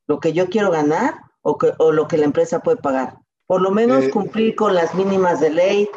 ¿Lo 0.06 0.20
que 0.20 0.32
yo 0.32 0.48
quiero 0.48 0.70
ganar 0.70 1.14
o, 1.42 1.58
o 1.78 1.92
lo 1.92 2.08
que 2.08 2.18
la 2.18 2.24
empresa 2.24 2.60
puede 2.60 2.76
pagar? 2.76 3.18
Por 3.46 3.62
lo 3.62 3.70
menos 3.70 4.04
eh, 4.04 4.10
cumplir 4.10 4.54
con 4.54 4.74
las 4.74 4.94
mínimas 4.94 5.40
de 5.40 5.50
ley 5.50 5.88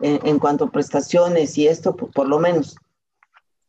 en, 0.00 0.38
cuanto 0.38 0.64
a 0.64 0.70
prestaciones 0.70 1.56
y 1.56 1.68
esto, 1.68 1.94
por 1.96 2.28
lo 2.28 2.38
menos. 2.38 2.76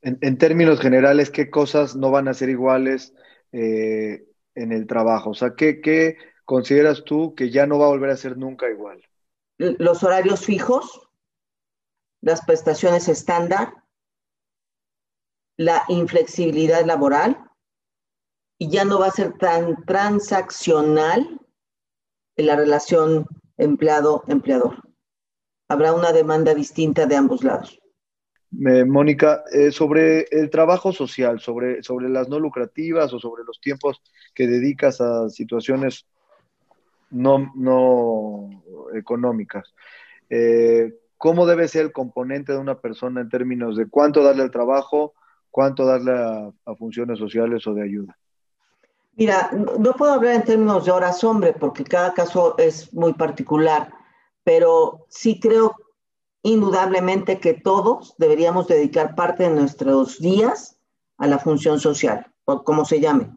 En, 0.01 0.37
términos 0.37 0.79
generales, 0.79 1.29
¿qué 1.29 1.49
cosas 1.49 1.95
no 1.95 2.11
van 2.11 2.27
a 2.27 2.33
ser 2.33 2.49
iguales 2.49 3.13
eh, 3.51 4.25
en 4.53 4.71
el 4.71 4.87
trabajo? 4.87 5.31
O 5.31 5.33
sea, 5.33 5.53
¿qué, 5.55 5.81
¿qué, 5.81 6.17
consideras 6.45 7.03
tú 7.03 7.35
que 7.35 7.49
ya 7.49 7.65
no 7.65 7.79
va 7.79 7.85
a 7.85 7.89
volver 7.89 8.11
a 8.11 8.17
ser 8.17 8.37
nunca 8.37 8.69
igual? 8.69 9.01
los 9.57 10.03
horarios 10.03 10.45
fijos, 10.45 11.07
las 12.21 12.43
prestaciones 12.45 13.07
estándar, 13.07 13.73
la 15.57 15.83
inflexibilidad 15.87 16.83
laboral 16.85 17.37
y 18.57 18.69
ya 18.69 18.85
no 18.85 18.99
va 18.99 19.07
a 19.07 19.11
ser 19.11 19.37
tan 19.37 19.85
transaccional 19.85 21.39
en 22.35 22.45
la 22.45 22.55
relación 22.55 23.25
empleado-empleador. 23.57 24.81
Habrá 25.69 25.93
una 25.93 26.11
demanda 26.11 26.53
distinta 26.53 27.05
de 27.05 27.15
ambos 27.15 27.43
lados. 27.43 27.79
Mónica, 28.51 29.43
eh, 29.51 29.71
sobre 29.71 30.27
el 30.31 30.49
trabajo 30.49 30.93
social, 30.93 31.39
sobre, 31.39 31.83
sobre 31.83 32.09
las 32.09 32.29
no 32.29 32.39
lucrativas 32.39 33.11
o 33.13 33.19
sobre 33.19 33.43
los 33.43 33.59
tiempos 33.59 34.01
que 34.33 34.47
dedicas 34.47 35.01
a 35.01 35.29
situaciones 35.29 36.05
no, 37.15 37.51
no 37.55 38.63
económicas. 38.93 39.73
Eh, 40.29 40.93
¿Cómo 41.17 41.45
debe 41.45 41.67
ser 41.67 41.85
el 41.85 41.91
componente 41.91 42.51
de 42.51 42.59
una 42.59 42.79
persona 42.79 43.21
en 43.21 43.29
términos 43.29 43.77
de 43.77 43.89
cuánto 43.89 44.21
darle 44.21 44.43
al 44.43 44.51
trabajo, 44.51 45.13
cuánto 45.49 45.85
darle 45.85 46.11
a, 46.11 46.75
funciones 46.75 47.17
sociales 47.17 47.65
o 47.67 47.73
de 47.73 47.83
ayuda? 47.83 48.17
Mira, 49.13 49.49
no 49.79 49.93
puedo 49.93 50.11
hablar 50.11 50.35
en 50.35 50.43
términos 50.43 50.85
de 50.85 50.91
horas 50.91 51.23
hombre 51.23 51.53
porque 51.53 51.85
cada 51.85 52.13
caso 52.13 52.55
es 52.57 52.93
muy 52.93 53.13
particular, 53.13 53.93
pero 54.43 55.05
sí 55.07 55.39
creo 55.39 55.73
indudablemente 56.43 57.39
que 57.39 57.53
todos 57.53 58.13
deberíamos 58.17 58.67
dedicar 58.67 59.15
parte 59.15 59.43
de 59.43 59.51
nuestros 59.51 60.19
días 60.19 60.77
a 61.17 61.27
la 61.27 61.39
función 61.39 61.79
social, 61.79 62.27
o 62.43 62.63
como 62.63 62.83
se 62.83 62.99
llame. 62.99 63.31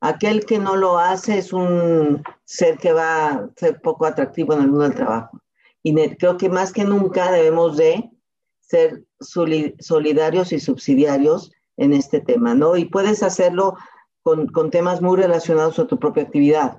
Aquel 0.00 0.46
que 0.46 0.58
no 0.58 0.76
lo 0.76 0.98
hace 0.98 1.38
es 1.38 1.52
un 1.52 2.22
ser 2.44 2.78
que 2.78 2.92
va 2.92 3.28
a 3.28 3.50
ser 3.56 3.80
poco 3.80 4.06
atractivo 4.06 4.54
en 4.54 4.60
el 4.60 4.68
mundo 4.68 4.84
del 4.84 4.94
trabajo. 4.94 5.40
Y 5.82 5.94
creo 6.16 6.36
que 6.36 6.48
más 6.48 6.72
que 6.72 6.84
nunca 6.84 7.30
debemos 7.32 7.76
de 7.76 8.10
ser 8.60 9.04
solidarios 9.20 10.52
y 10.52 10.60
subsidiarios 10.60 11.50
en 11.76 11.92
este 11.92 12.20
tema, 12.20 12.54
¿no? 12.54 12.76
Y 12.76 12.84
puedes 12.84 13.22
hacerlo 13.22 13.76
con, 14.22 14.70
temas 14.70 15.00
muy 15.00 15.16
relacionados 15.16 15.78
a 15.78 15.86
tu 15.86 15.98
propia 15.98 16.24
actividad. 16.24 16.78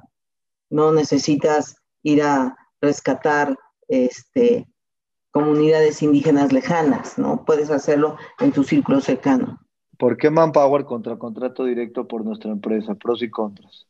No 0.70 0.91
necesitas 0.91 1.78
ir 2.03 2.22
a 2.22 2.55
rescatar 2.82 3.57
este, 3.88 4.67
comunidades 5.32 6.03
indígenas 6.03 6.53
lejanas, 6.53 7.17
¿no? 7.17 7.43
Puedes 7.45 7.72
hacerlo 7.72 8.17
en 8.39 8.51
tu 8.51 8.63
círculo 8.63 9.01
cercano. 9.01 9.59
¿Por 10.00 10.16
qué 10.16 10.30
Manpower 10.30 10.86
contra 10.86 11.18
contrato 11.18 11.66
directo 11.66 12.08
por 12.08 12.24
nuestra 12.24 12.52
empresa? 12.52 12.95
Pros 12.95 13.22
y 13.22 13.30
contras. 13.30 13.86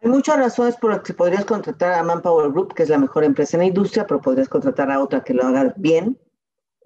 Hay 0.00 0.08
muchas 0.08 0.38
razones 0.38 0.76
por 0.76 0.92
las 0.92 1.02
que 1.02 1.12
podrías 1.12 1.44
contratar 1.44 1.92
a 1.92 2.02
Manpower 2.02 2.50
Group, 2.50 2.72
que 2.72 2.84
es 2.84 2.88
la 2.88 2.96
mejor 2.96 3.24
empresa 3.24 3.58
en 3.58 3.60
la 3.60 3.66
industria, 3.66 4.06
pero 4.06 4.22
podrías 4.22 4.48
contratar 4.48 4.90
a 4.90 5.02
otra 5.02 5.22
que 5.22 5.34
lo 5.34 5.44
haga 5.44 5.74
bien. 5.76 6.18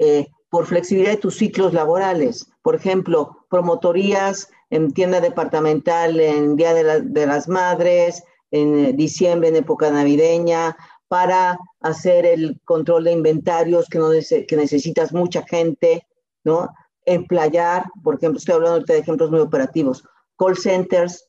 Eh, 0.01 0.27
por 0.51 0.67
flexibilidad 0.67 1.13
de 1.13 1.19
tus 1.19 1.37
ciclos 1.37 1.73
laborales. 1.73 2.51
Por 2.63 2.75
ejemplo, 2.75 3.47
promotorías 3.51 4.49
en 4.71 4.93
tienda 4.93 5.21
departamental 5.21 6.19
en 6.19 6.57
Día 6.57 6.75
de, 6.75 7.27
las 7.27 7.49
Madres, 7.49 8.25
en 8.51 8.79
eh, 8.79 8.93
diciembre, 8.93 9.49
en 9.49 9.57
época 9.57 9.91
navideña, 9.91 10.77
para 11.07 11.57
hacer 11.81 12.27
el 12.27 12.61
control 12.65 13.05
de 13.05 13.13
inventarios 13.13 13.89
que, 13.89 13.99
no 13.99 14.11
que 14.11 14.57
necesitas 14.57 15.13
mucha 15.13 15.43
gente, 15.43 16.05
¿no? 16.43 16.69
Emplayar, 17.05 17.85
por 18.03 18.17
ejemplo, 18.17 18.39
estoy 18.39 18.55
hablando 18.55 18.81
de 18.81 18.99
ejemplos 18.99 19.31
muy 19.31 19.41
operativos, 19.41 20.05
call 20.39 20.57
centers, 20.57 21.29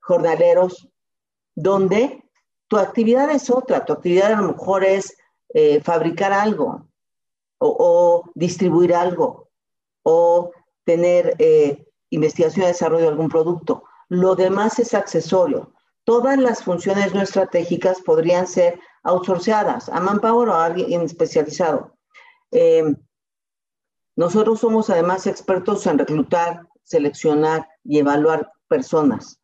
jornaleros, 0.00 0.88
donde 1.54 2.22
tu 2.68 2.78
actividad 2.78 3.30
es 3.30 3.50
otra, 3.50 3.84
tu 3.84 3.92
actividad 3.92 4.32
a 4.32 4.40
lo 4.40 4.52
mejor 4.52 4.84
es 4.84 5.16
eh, 5.54 5.80
fabricar 5.82 6.32
algo 6.32 6.88
o, 7.58 8.24
distribuir 8.34 8.94
algo 8.94 9.48
o 10.02 10.52
tener 10.84 11.34
eh, 11.38 11.84
investigación 12.10 12.64
y 12.64 12.68
desarrollo 12.68 13.02
de 13.02 13.08
algún 13.08 13.28
producto. 13.28 13.84
Lo 14.08 14.34
demás 14.34 14.78
es 14.78 14.94
accesorio. 14.94 15.72
Todas 16.04 16.38
las 16.38 16.62
funciones 16.64 17.14
no 17.14 17.22
estratégicas 17.22 18.00
podrían 18.00 18.46
ser 18.46 18.80
outsourceadas 19.02 19.88
a 19.88 20.00
Manpower 20.00 20.48
o 20.48 20.54
a 20.54 20.64
alguien 20.64 21.02
especializado. 21.02 21.96
Eh, 22.50 22.94
nosotros 24.20 24.60
somos 24.60 24.90
además 24.90 25.26
expertos 25.26 25.86
en 25.86 25.96
reclutar, 25.96 26.68
seleccionar 26.82 27.66
y 27.84 28.00
evaluar 28.00 28.52
personas. 28.68 29.40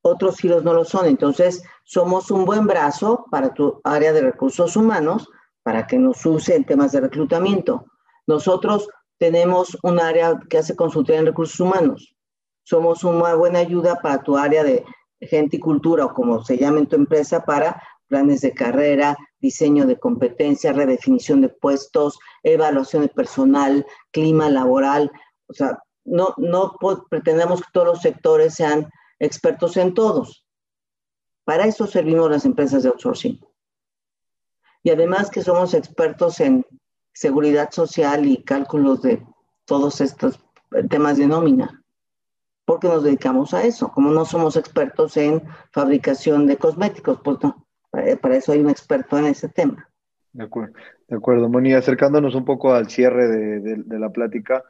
Otros 0.00 0.38
giros 0.38 0.64
no 0.64 0.72
lo 0.72 0.86
son. 0.86 1.04
Entonces, 1.04 1.62
somos 1.84 2.30
un 2.30 2.46
buen 2.46 2.66
brazo 2.66 3.26
para 3.30 3.52
tu 3.52 3.78
área 3.84 4.14
de 4.14 4.22
recursos 4.22 4.74
humanos 4.74 5.28
para 5.62 5.86
que 5.86 5.98
nos 5.98 6.24
use 6.24 6.56
en 6.56 6.64
temas 6.64 6.92
de 6.92 7.02
reclutamiento. 7.02 7.84
Nosotros 8.26 8.88
tenemos 9.18 9.76
un 9.82 10.00
área 10.00 10.40
que 10.48 10.56
hace 10.56 10.74
consultoría 10.74 11.20
en 11.20 11.26
recursos 11.26 11.60
humanos. 11.60 12.16
Somos 12.62 13.04
una 13.04 13.34
buena 13.34 13.58
ayuda 13.58 13.96
para 13.96 14.22
tu 14.22 14.38
área 14.38 14.64
de 14.64 14.82
gente 15.20 15.58
y 15.58 15.60
cultura 15.60 16.06
o 16.06 16.14
como 16.14 16.42
se 16.42 16.56
llama 16.56 16.78
en 16.78 16.86
tu 16.86 16.96
empresa 16.96 17.44
para 17.44 17.82
planes 18.08 18.40
de 18.40 18.52
carrera, 18.52 19.16
diseño 19.40 19.86
de 19.86 19.98
competencias, 19.98 20.74
redefinición 20.74 21.40
de 21.40 21.48
puestos, 21.48 22.18
evaluación 22.42 23.02
de 23.02 23.08
personal, 23.08 23.86
clima 24.10 24.50
laboral. 24.50 25.10
O 25.46 25.52
sea, 25.52 25.78
no, 26.04 26.34
no 26.36 26.76
pretendemos 27.08 27.60
que 27.60 27.68
todos 27.72 27.86
los 27.86 28.02
sectores 28.02 28.54
sean 28.54 28.88
expertos 29.18 29.76
en 29.76 29.94
todos. 29.94 30.44
Para 31.44 31.66
eso 31.66 31.86
servimos 31.86 32.30
las 32.30 32.44
empresas 32.44 32.82
de 32.82 32.88
outsourcing. 32.88 33.40
Y 34.82 34.90
además 34.90 35.30
que 35.30 35.42
somos 35.42 35.74
expertos 35.74 36.40
en 36.40 36.64
seguridad 37.12 37.70
social 37.70 38.26
y 38.26 38.42
cálculos 38.42 39.02
de 39.02 39.24
todos 39.64 40.00
estos 40.00 40.40
temas 40.88 41.16
de 41.16 41.26
nómina, 41.26 41.82
porque 42.64 42.88
nos 42.88 43.02
dedicamos 43.02 43.54
a 43.54 43.64
eso. 43.64 43.90
Como 43.92 44.10
no 44.10 44.24
somos 44.24 44.56
expertos 44.56 45.16
en 45.16 45.42
fabricación 45.72 46.46
de 46.46 46.56
cosméticos, 46.56 47.18
pues 47.24 47.38
no, 47.42 47.67
para 47.90 48.36
eso 48.36 48.52
hay 48.52 48.60
un 48.60 48.70
experto 48.70 49.18
en 49.18 49.26
ese 49.26 49.48
tema. 49.48 49.88
De 50.32 50.44
acuerdo, 50.44 50.74
de 51.08 51.16
acuerdo. 51.16 51.48
Moni, 51.48 51.72
acercándonos 51.72 52.34
un 52.34 52.44
poco 52.44 52.74
al 52.74 52.88
cierre 52.88 53.28
de, 53.28 53.98
la 53.98 54.10
plática, 54.10 54.62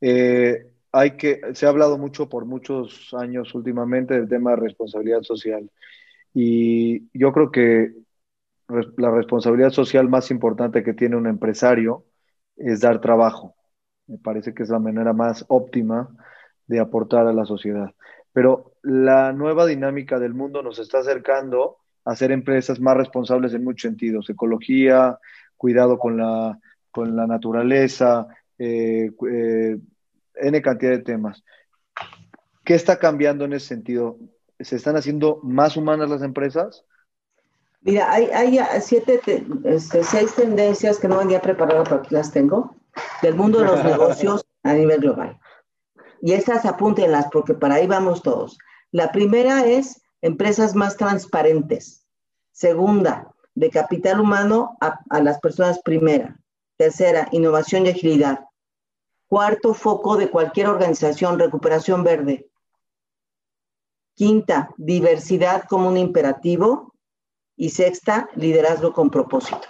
eh, 0.00 0.70
hay 0.92 1.16
que, 1.16 1.40
se 1.54 1.66
ha 1.66 1.70
hablado 1.70 1.98
mucho 1.98 2.28
por 2.28 2.44
muchos 2.44 3.12
años 3.14 3.54
últimamente 3.54 4.14
del 4.14 4.28
tema 4.28 4.50
de 4.50 4.56
responsabilidad 4.56 5.22
social. 5.22 5.70
Y 6.32 7.08
yo 7.18 7.32
creo 7.32 7.50
que 7.50 7.92
la 8.96 9.10
responsabilidad 9.10 9.70
social 9.70 10.08
más 10.08 10.30
importante 10.30 10.82
que 10.82 10.94
tiene 10.94 11.16
un 11.16 11.26
empresario 11.26 12.04
es 12.56 12.80
dar 12.80 13.00
trabajo. 13.00 13.54
Me 14.06 14.18
parece 14.18 14.54
que 14.54 14.62
es 14.62 14.68
la 14.68 14.78
manera 14.78 15.12
más 15.12 15.44
óptima 15.48 16.08
de 16.66 16.80
aportar 16.80 17.26
a 17.26 17.32
la 17.32 17.46
sociedad. 17.46 17.94
Pero 18.32 18.72
la 18.82 19.32
nueva 19.32 19.66
dinámica 19.66 20.18
del 20.18 20.34
mundo 20.34 20.62
nos 20.62 20.78
está 20.78 20.98
acercando 20.98 21.78
hacer 22.06 22.30
empresas 22.32 22.80
más 22.80 22.96
responsables 22.96 23.52
en 23.52 23.64
muchos 23.64 23.82
sentidos, 23.82 24.30
ecología, 24.30 25.18
cuidado 25.56 25.98
con 25.98 26.16
la, 26.16 26.58
con 26.90 27.16
la 27.16 27.26
naturaleza, 27.26 28.28
eh, 28.58 29.10
eh, 29.30 29.76
N 30.36 30.62
cantidad 30.62 30.92
de 30.92 31.00
temas. 31.00 31.42
¿Qué 32.64 32.74
está 32.74 32.98
cambiando 32.98 33.44
en 33.44 33.54
ese 33.54 33.66
sentido? 33.66 34.18
¿Se 34.60 34.76
están 34.76 34.96
haciendo 34.96 35.40
más 35.42 35.76
humanas 35.76 36.08
las 36.08 36.22
empresas? 36.22 36.84
Mira, 37.80 38.10
hay, 38.12 38.26
hay 38.30 38.58
siete, 38.80 39.20
este, 39.64 40.02
seis 40.02 40.34
tendencias 40.34 40.98
que 40.98 41.08
no 41.08 41.18
venía 41.18 41.40
preparado, 41.40 41.84
pero 41.84 41.96
aquí 41.96 42.14
las 42.14 42.32
tengo, 42.32 42.76
del 43.22 43.34
mundo 43.34 43.60
de 43.60 43.66
los 43.66 43.84
negocios 43.84 44.46
a 44.62 44.74
nivel 44.74 45.00
global. 45.00 45.38
Y 46.22 46.32
estas 46.32 46.64
apúntenlas 46.66 47.26
porque 47.32 47.54
para 47.54 47.74
ahí 47.76 47.86
vamos 47.86 48.22
todos. 48.22 48.58
La 48.92 49.12
primera 49.12 49.66
es 49.66 50.02
empresas 50.22 50.74
más 50.74 50.96
transparentes. 50.96 52.06
Segunda, 52.52 53.34
de 53.56 53.70
capital 53.70 54.20
humano 54.20 54.76
a, 54.80 55.20
las 55.20 55.40
personas 55.40 55.80
primera. 55.80 56.38
Tercera, 56.76 57.28
innovación 57.32 57.86
y 57.86 57.90
agilidad. 57.90 58.44
Cuarto, 59.28 59.74
foco 59.74 60.16
de 60.16 60.30
cualquier 60.30 60.68
organización, 60.68 61.38
recuperación 61.38 62.04
verde. 62.04 62.48
Quinta, 64.14 64.70
diversidad 64.76 65.64
como 65.64 65.88
un 65.88 65.96
imperativo. 65.96 66.94
Y 67.56 67.70
sexta, 67.70 68.28
liderazgo 68.34 68.92
con 68.92 69.08
propósito. 69.08 69.66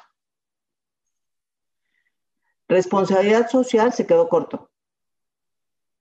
Responsabilidad 2.69 3.49
social 3.49 3.93
se 3.93 4.07
quedó 4.07 4.29
corto. 4.29 4.69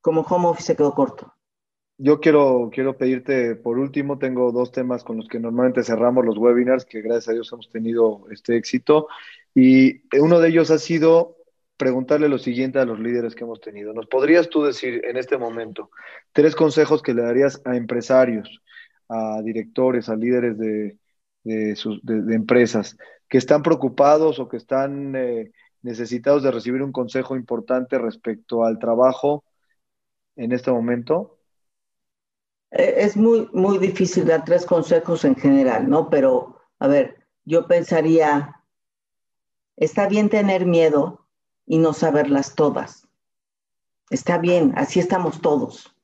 Como 0.02 0.22
home 0.22 0.48
office 0.48 0.68
se 0.68 0.76
quedó 0.76 0.96
corto. 0.96 1.35
Yo 1.98 2.20
quiero, 2.20 2.70
quiero 2.74 2.98
pedirte, 2.98 3.56
por 3.56 3.80
último, 3.80 4.18
tengo 4.18 4.52
dos 4.52 4.72
temas 4.72 5.04
con 5.04 5.16
los 5.18 5.30
que 5.30 5.40
normalmente 5.40 5.84
cerramos 5.84 6.26
los 6.26 6.38
webinars, 6.38 6.84
que 6.84 7.02
gracias 7.02 7.30
a 7.30 7.34
Dios 7.34 7.52
hemos 7.54 7.70
tenido 7.70 8.26
este 8.32 8.58
éxito. 8.58 9.08
Y 9.54 10.02
uno 10.20 10.40
de 10.40 10.50
ellos 10.50 10.72
ha 10.72 10.78
sido 10.78 11.38
preguntarle 11.78 12.28
lo 12.28 12.38
siguiente 12.38 12.80
a 12.80 12.86
los 12.86 13.00
líderes 13.00 13.34
que 13.34 13.46
hemos 13.46 13.62
tenido. 13.62 13.94
¿Nos 13.94 14.08
podrías 14.08 14.50
tú 14.50 14.64
decir 14.64 15.06
en 15.06 15.16
este 15.16 15.38
momento 15.38 15.90
tres 16.34 16.56
consejos 16.56 17.02
que 17.02 17.14
le 17.14 17.22
darías 17.22 17.62
a 17.66 17.78
empresarios, 17.78 18.62
a 19.08 19.42
directores, 19.42 20.10
a 20.10 20.16
líderes 20.18 20.58
de, 20.58 20.98
de, 21.44 21.76
sus, 21.78 22.02
empresas 22.08 22.98
que 23.30 23.38
están 23.38 23.64
preocupados 23.64 24.40
o 24.40 24.50
que 24.50 24.58
están 24.58 25.16
eh, 25.16 25.52
necesitados 25.82 26.44
de 26.44 26.52
recibir 26.52 26.82
un 26.82 26.92
consejo 26.92 27.38
importante 27.38 27.98
respecto 27.98 28.66
al 28.66 28.80
trabajo 28.80 29.46
en 30.36 30.52
este 30.52 30.72
momento? 30.72 31.35
Eh, 32.76 32.96
es 32.98 33.16
muy, 33.16 33.50
muy 33.54 33.78
difícil 33.78 34.26
dar 34.26 34.44
tres 34.44 34.66
consejos 34.66 35.24
en 35.24 35.36
general, 35.36 35.90
¿no? 35.90 36.10
Pero, 36.10 36.60
a 36.80 36.88
ver, 36.88 37.26
yo 37.46 37.68
pensaría, 37.68 38.62
está 39.78 40.08
bien 40.08 40.30
tener 40.30 40.66
miedo 40.66 41.26
y 41.66 41.78
no 41.78 41.94
saberlas 41.94 42.54
todas. 42.54 43.08
Está 44.10 44.38
bien, 44.38 44.74
así 44.76 45.00
estamos 45.00 45.42
todos. 45.42 45.96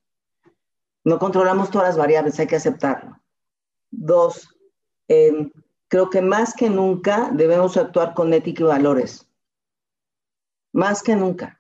No 1.04 1.20
controlamos 1.20 1.70
todas 1.72 1.90
las 1.90 1.98
variables, 1.98 2.40
hay 2.40 2.48
que 2.48 2.56
aceptarlo. 2.56 3.20
Dos, 3.90 4.56
em, 5.10 5.52
creo 5.90 6.10
que 6.10 6.22
más 6.22 6.54
que 6.54 6.70
nunca 6.70 7.32
debemos 7.34 7.76
actuar 7.76 8.14
con 8.14 8.34
ética 8.34 8.64
y 8.64 8.68
valores. 8.68 9.28
Más 10.72 11.04
que 11.04 11.18
nunca. 11.18 11.60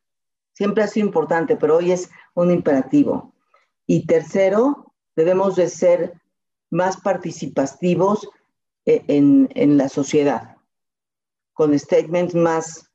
Siempre 0.54 0.84
ha 0.84 0.88
sido 0.88 1.08
importante, 1.08 1.58
pero 1.58 1.78
hoy 1.78 1.92
es 1.92 2.10
un 2.34 2.50
imperativo. 2.50 3.34
Y 3.86 4.06
tercero, 4.06 4.91
debemos 5.16 5.56
de 5.56 5.70
ser 5.70 6.14
más 6.70 6.98
participativos 6.98 8.28
eh, 8.86 9.04
en, 9.08 9.50
en 9.56 9.78
la 9.78 9.90
sociedad, 9.90 10.58
con 11.54 11.78
statements 11.78 12.34
más 12.34 12.90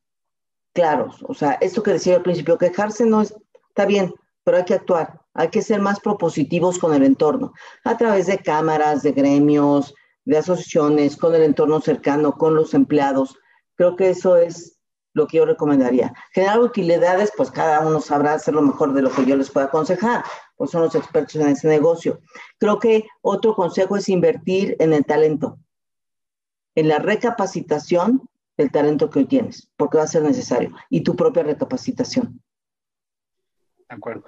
claros. 0.72 1.24
O 1.28 1.34
sea, 1.34 1.52
esto 1.60 1.82
que 1.82 1.92
decía 1.92 2.16
al 2.16 2.22
principio, 2.22 2.58
quejarse 2.58 3.04
no 3.06 3.22
está 3.22 3.86
bien, 3.86 4.14
pero 4.44 4.58
hay 4.58 4.64
que 4.64 4.74
actuar, 4.74 5.20
hay 5.34 5.48
que 5.48 5.62
ser 5.62 5.80
más 5.80 6.00
propositivos 6.00 6.78
con 6.78 6.94
el 6.94 7.02
entorno, 7.02 7.52
a 7.84 7.96
través 7.96 8.26
de 8.26 8.38
cámaras, 8.38 9.02
de 9.02 9.12
gremios, 9.12 9.94
de 10.24 10.38
asociaciones, 10.38 11.16
con 11.16 11.34
el 11.34 11.42
entorno 11.42 11.80
cercano, 11.80 12.32
con 12.32 12.54
los 12.54 12.74
empleados. 12.74 13.38
Creo 13.76 13.96
que 13.96 14.10
eso 14.10 14.36
es 14.36 14.75
lo 15.16 15.26
que 15.26 15.38
yo 15.38 15.46
recomendaría. 15.46 16.12
Generar 16.32 16.60
utilidades, 16.60 17.32
pues 17.34 17.50
cada 17.50 17.80
uno 17.86 18.00
sabrá 18.00 18.34
hacer 18.34 18.52
lo 18.52 18.60
mejor 18.60 18.92
de 18.92 19.00
lo 19.00 19.10
que 19.10 19.24
yo 19.24 19.34
les 19.34 19.50
pueda 19.50 19.66
aconsejar, 19.66 20.22
pues 20.56 20.70
son 20.70 20.82
los 20.82 20.94
expertos 20.94 21.36
en 21.36 21.48
ese 21.48 21.68
negocio. 21.68 22.20
Creo 22.58 22.78
que 22.78 23.06
otro 23.22 23.54
consejo 23.54 23.96
es 23.96 24.10
invertir 24.10 24.76
en 24.78 24.92
el 24.92 25.06
talento, 25.06 25.58
en 26.74 26.88
la 26.88 26.98
recapacitación 26.98 28.28
del 28.58 28.70
talento 28.70 29.08
que 29.08 29.20
hoy 29.20 29.24
tienes, 29.24 29.70
porque 29.78 29.96
va 29.96 30.04
a 30.04 30.06
ser 30.06 30.22
necesario, 30.22 30.74
y 30.90 31.00
tu 31.00 31.16
propia 31.16 31.44
recapacitación. 31.44 32.38
De 33.88 33.94
acuerdo. 33.94 34.24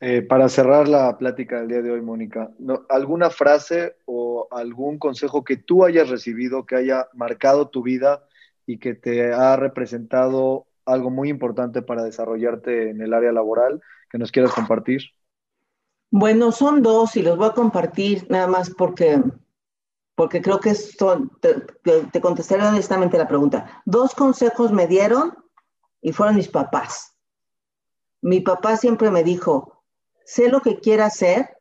Eh, 0.00 0.22
para 0.22 0.48
cerrar 0.48 0.88
la 0.88 1.16
plática 1.18 1.60
del 1.60 1.68
día 1.68 1.82
de 1.82 1.92
hoy, 1.92 2.00
Mónica, 2.00 2.50
¿alguna 2.88 3.30
frase 3.30 3.94
o 4.06 4.48
algún 4.50 4.98
consejo 4.98 5.44
que 5.44 5.56
tú 5.56 5.84
hayas 5.84 6.08
recibido 6.08 6.66
que 6.66 6.74
haya 6.74 7.06
marcado 7.12 7.68
tu 7.68 7.84
vida 7.84 8.26
y 8.66 8.78
que 8.78 8.94
te 8.94 9.32
ha 9.32 9.56
representado 9.56 10.66
algo 10.84 11.10
muy 11.10 11.28
importante 11.28 11.82
para 11.82 12.02
desarrollarte 12.02 12.90
en 12.90 13.00
el 13.00 13.14
área 13.14 13.32
laboral 13.32 13.80
que 14.10 14.18
nos 14.18 14.32
quieras 14.32 14.52
compartir? 14.52 15.02
Bueno, 16.10 16.52
son 16.52 16.82
dos 16.82 17.16
y 17.16 17.22
los 17.22 17.38
voy 17.38 17.48
a 17.48 17.54
compartir 17.54 18.26
nada 18.28 18.46
más 18.46 18.70
porque, 18.70 19.22
porque 20.14 20.42
creo 20.42 20.60
que 20.60 20.74
te, 21.40 22.04
te 22.12 22.20
contestaré 22.20 22.66
honestamente 22.66 23.16
la 23.16 23.28
pregunta. 23.28 23.82
Dos 23.86 24.14
consejos 24.14 24.72
me 24.72 24.86
dieron 24.86 25.32
y 26.02 26.12
fueron 26.12 26.36
mis 26.36 26.48
papás. 26.48 27.16
Mi 28.20 28.40
papá 28.40 28.76
siempre 28.76 29.10
me 29.10 29.24
dijo, 29.24 29.82
sé 30.24 30.48
lo 30.48 30.60
que 30.60 30.78
quiera 30.78 31.08
ser, 31.10 31.56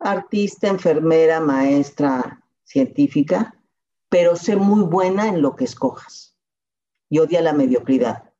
artista, 0.00 0.68
enfermera, 0.68 1.40
maestra, 1.40 2.42
científica, 2.64 3.54
pero 4.10 4.36
sé 4.36 4.56
muy 4.56 4.82
buena 4.82 5.28
en 5.28 5.40
lo 5.40 5.56
que 5.56 5.64
escojas. 5.64 6.36
Y 7.08 7.20
odia 7.20 7.40
la 7.40 7.54
mediocridad. 7.54 8.30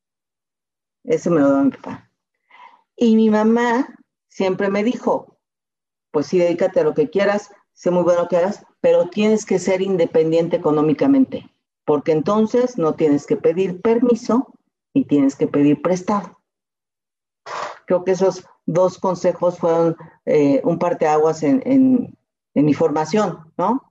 Eso 1.05 1.31
me 1.31 1.41
lo 1.41 1.51
da 1.51 1.63
mi 1.63 1.71
papá. 1.71 2.11
Y 2.97 3.17
mi 3.17 3.31
mamá 3.31 3.89
siempre 4.29 4.69
me 4.69 4.85
dijo, 4.85 5.39
pues 6.11 6.27
sí, 6.27 6.39
dedícate 6.39 6.81
a 6.81 6.85
lo 6.85 6.93
que 6.93 7.09
quieras, 7.09 7.51
sé 7.73 7.91
muy 7.91 8.03
bueno 8.03 8.29
que 8.29 8.37
hagas, 8.37 8.67
pero 8.81 9.09
tienes 9.09 9.47
que 9.47 9.59
ser 9.59 9.81
independiente 9.81 10.57
económicamente, 10.57 11.49
porque 11.85 12.13
entonces 12.13 12.77
no 12.77 12.95
tienes 12.95 13.27
que 13.27 13.37
pedir 13.37 13.81
permiso 13.81 14.53
y 14.93 15.05
tienes 15.05 15.37
que 15.37 15.47
pedir 15.47 15.81
prestado. 15.81 16.41
Creo 17.87 18.05
que 18.05 18.13
esos 18.13 18.45
dos 18.67 18.99
consejos 18.99 19.59
fueron 19.59 19.97
eh, 20.27 20.61
un 20.65 20.79
parteaguas 20.79 21.43
en, 21.43 21.63
en, 21.65 22.19
en 22.55 22.65
mi 22.65 22.75
formación, 22.75 23.53
¿no? 23.57 23.90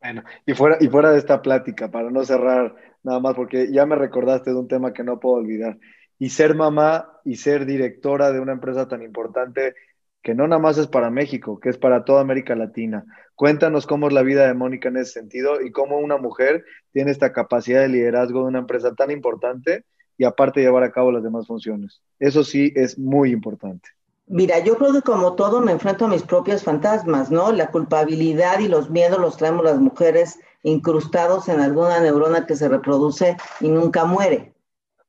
Bueno, 0.00 0.22
y 0.46 0.54
fuera, 0.54 0.76
y 0.80 0.88
fuera 0.88 1.10
de 1.10 1.18
esta 1.18 1.42
plática, 1.42 1.90
para 1.90 2.10
no 2.10 2.24
cerrar 2.24 2.74
nada 3.02 3.20
más, 3.20 3.34
porque 3.34 3.72
ya 3.72 3.84
me 3.84 3.96
recordaste 3.96 4.50
de 4.50 4.56
un 4.56 4.68
tema 4.68 4.92
que 4.92 5.02
no 5.02 5.18
puedo 5.18 5.36
olvidar. 5.36 5.78
Y 6.18 6.30
ser 6.30 6.54
mamá 6.54 7.20
y 7.24 7.36
ser 7.36 7.66
directora 7.66 8.32
de 8.32 8.40
una 8.40 8.52
empresa 8.52 8.88
tan 8.88 9.02
importante 9.02 9.74
que 10.22 10.34
no 10.34 10.46
nada 10.46 10.60
más 10.60 10.78
es 10.78 10.88
para 10.88 11.10
México, 11.10 11.60
que 11.60 11.68
es 11.68 11.78
para 11.78 12.04
toda 12.04 12.20
América 12.20 12.54
Latina. 12.54 13.04
Cuéntanos 13.34 13.86
cómo 13.86 14.08
es 14.08 14.12
la 14.12 14.22
vida 14.22 14.46
de 14.46 14.54
Mónica 14.54 14.88
en 14.88 14.96
ese 14.98 15.12
sentido 15.12 15.60
y 15.60 15.70
cómo 15.70 15.98
una 15.98 16.16
mujer 16.16 16.64
tiene 16.92 17.10
esta 17.10 17.32
capacidad 17.32 17.80
de 17.80 17.88
liderazgo 17.88 18.42
de 18.42 18.48
una 18.48 18.58
empresa 18.60 18.94
tan 18.94 19.10
importante 19.10 19.84
y 20.16 20.24
aparte 20.24 20.60
llevar 20.60 20.82
a 20.82 20.92
cabo 20.92 21.12
las 21.12 21.22
demás 21.22 21.46
funciones. 21.46 22.02
Eso 22.18 22.42
sí 22.44 22.72
es 22.74 22.98
muy 22.98 23.30
importante. 23.30 23.88
Mira, 24.30 24.58
yo 24.58 24.76
creo 24.76 24.92
que 24.92 25.02
como 25.02 25.34
todo 25.34 25.60
me 25.62 25.72
enfrento 25.72 26.04
a 26.04 26.08
mis 26.08 26.22
propios 26.22 26.62
fantasmas, 26.62 27.30
¿no? 27.30 27.50
La 27.50 27.70
culpabilidad 27.70 28.58
y 28.58 28.68
los 28.68 28.90
miedos 28.90 29.18
los 29.18 29.38
traemos 29.38 29.64
las 29.64 29.78
mujeres 29.78 30.38
incrustados 30.62 31.48
en 31.48 31.60
alguna 31.60 32.00
neurona 32.00 32.46
que 32.46 32.54
se 32.54 32.68
reproduce 32.68 33.36
y 33.60 33.68
nunca 33.68 34.04
muere. 34.04 34.54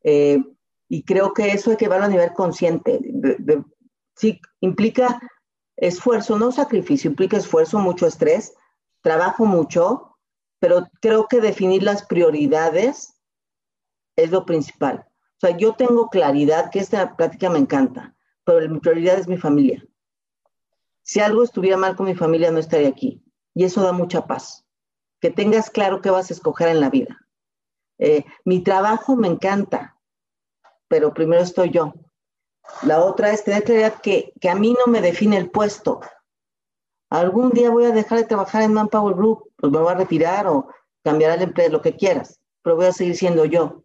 Eh, 0.03 0.41
y 0.87 1.03
creo 1.03 1.33
que 1.33 1.51
eso 1.51 1.71
hay 1.71 1.77
que 1.77 1.89
verlo 1.89 2.05
a 2.05 2.09
nivel 2.09 2.33
consciente. 2.33 2.99
sí, 4.15 4.39
implica 4.61 5.19
esfuerzo, 5.75 6.37
no 6.37 6.51
sacrificio, 6.51 7.09
implica 7.09 7.37
esfuerzo, 7.37 7.79
mucho 7.79 8.07
estrés, 8.07 8.53
trabajo 9.01 9.45
mucho, 9.45 10.17
pero 10.59 10.87
creo 11.01 11.27
que 11.27 11.41
definir 11.41 11.83
las 11.83 12.05
prioridades 12.05 13.15
es 14.15 14.31
lo 14.31 14.45
principal. 14.45 15.05
O 15.07 15.39
sea, 15.39 15.57
yo 15.57 15.73
tengo 15.73 16.09
claridad 16.09 16.69
que 16.69 16.79
esta 16.79 17.15
práctica 17.15 17.49
me 17.49 17.59
encanta, 17.59 18.15
pero 18.49 18.67
mi 18.67 18.79
prioridad 18.79 19.19
es 19.19 19.27
mi 19.27 19.37
familia. 19.37 19.85
Si 21.03 21.19
algo 21.19 21.43
estuviera 21.43 21.77
mal 21.77 21.95
con 21.95 22.07
mi 22.07 22.15
familia, 22.15 22.49
no 22.49 22.57
estaría 22.57 22.87
aquí. 22.87 23.23
Y 23.53 23.63
eso 23.63 23.83
da 23.83 23.91
mucha 23.91 24.25
paz. 24.25 24.65
Que 25.21 25.29
tengas 25.29 25.69
claro 25.69 26.01
qué 26.01 26.09
vas 26.09 26.31
a 26.31 26.33
escoger 26.33 26.69
en 26.69 26.79
la 26.79 26.89
vida. 26.89 27.19
Eh, 27.99 28.25
mi 28.45 28.63
trabajo 28.63 29.15
me 29.15 29.27
encanta, 29.27 29.99
pero 30.87 31.13
primero 31.13 31.43
estoy 31.43 31.69
yo. 31.69 31.93
La 32.81 33.03
otra 33.03 33.29
es 33.29 33.43
tener 33.43 33.63
claridad 33.63 34.01
que, 34.01 34.33
que 34.41 34.49
a 34.49 34.55
mí 34.55 34.73
no 34.73 34.91
me 34.91 35.01
define 35.01 35.37
el 35.37 35.51
puesto. 35.51 35.99
Algún 37.11 37.51
día 37.51 37.69
voy 37.69 37.85
a 37.85 37.91
dejar 37.91 38.17
de 38.17 38.25
trabajar 38.25 38.63
en 38.63 38.73
Manpower 38.73 39.15
Group, 39.15 39.51
pues 39.57 39.71
me 39.71 39.77
voy 39.77 39.91
a 39.91 39.97
retirar 39.97 40.47
o 40.47 40.69
cambiar 41.03 41.37
el 41.37 41.43
empleo, 41.43 41.69
lo 41.69 41.83
que 41.83 41.95
quieras, 41.95 42.39
pero 42.63 42.77
voy 42.77 42.87
a 42.87 42.93
seguir 42.93 43.15
siendo 43.15 43.45
yo. 43.45 43.83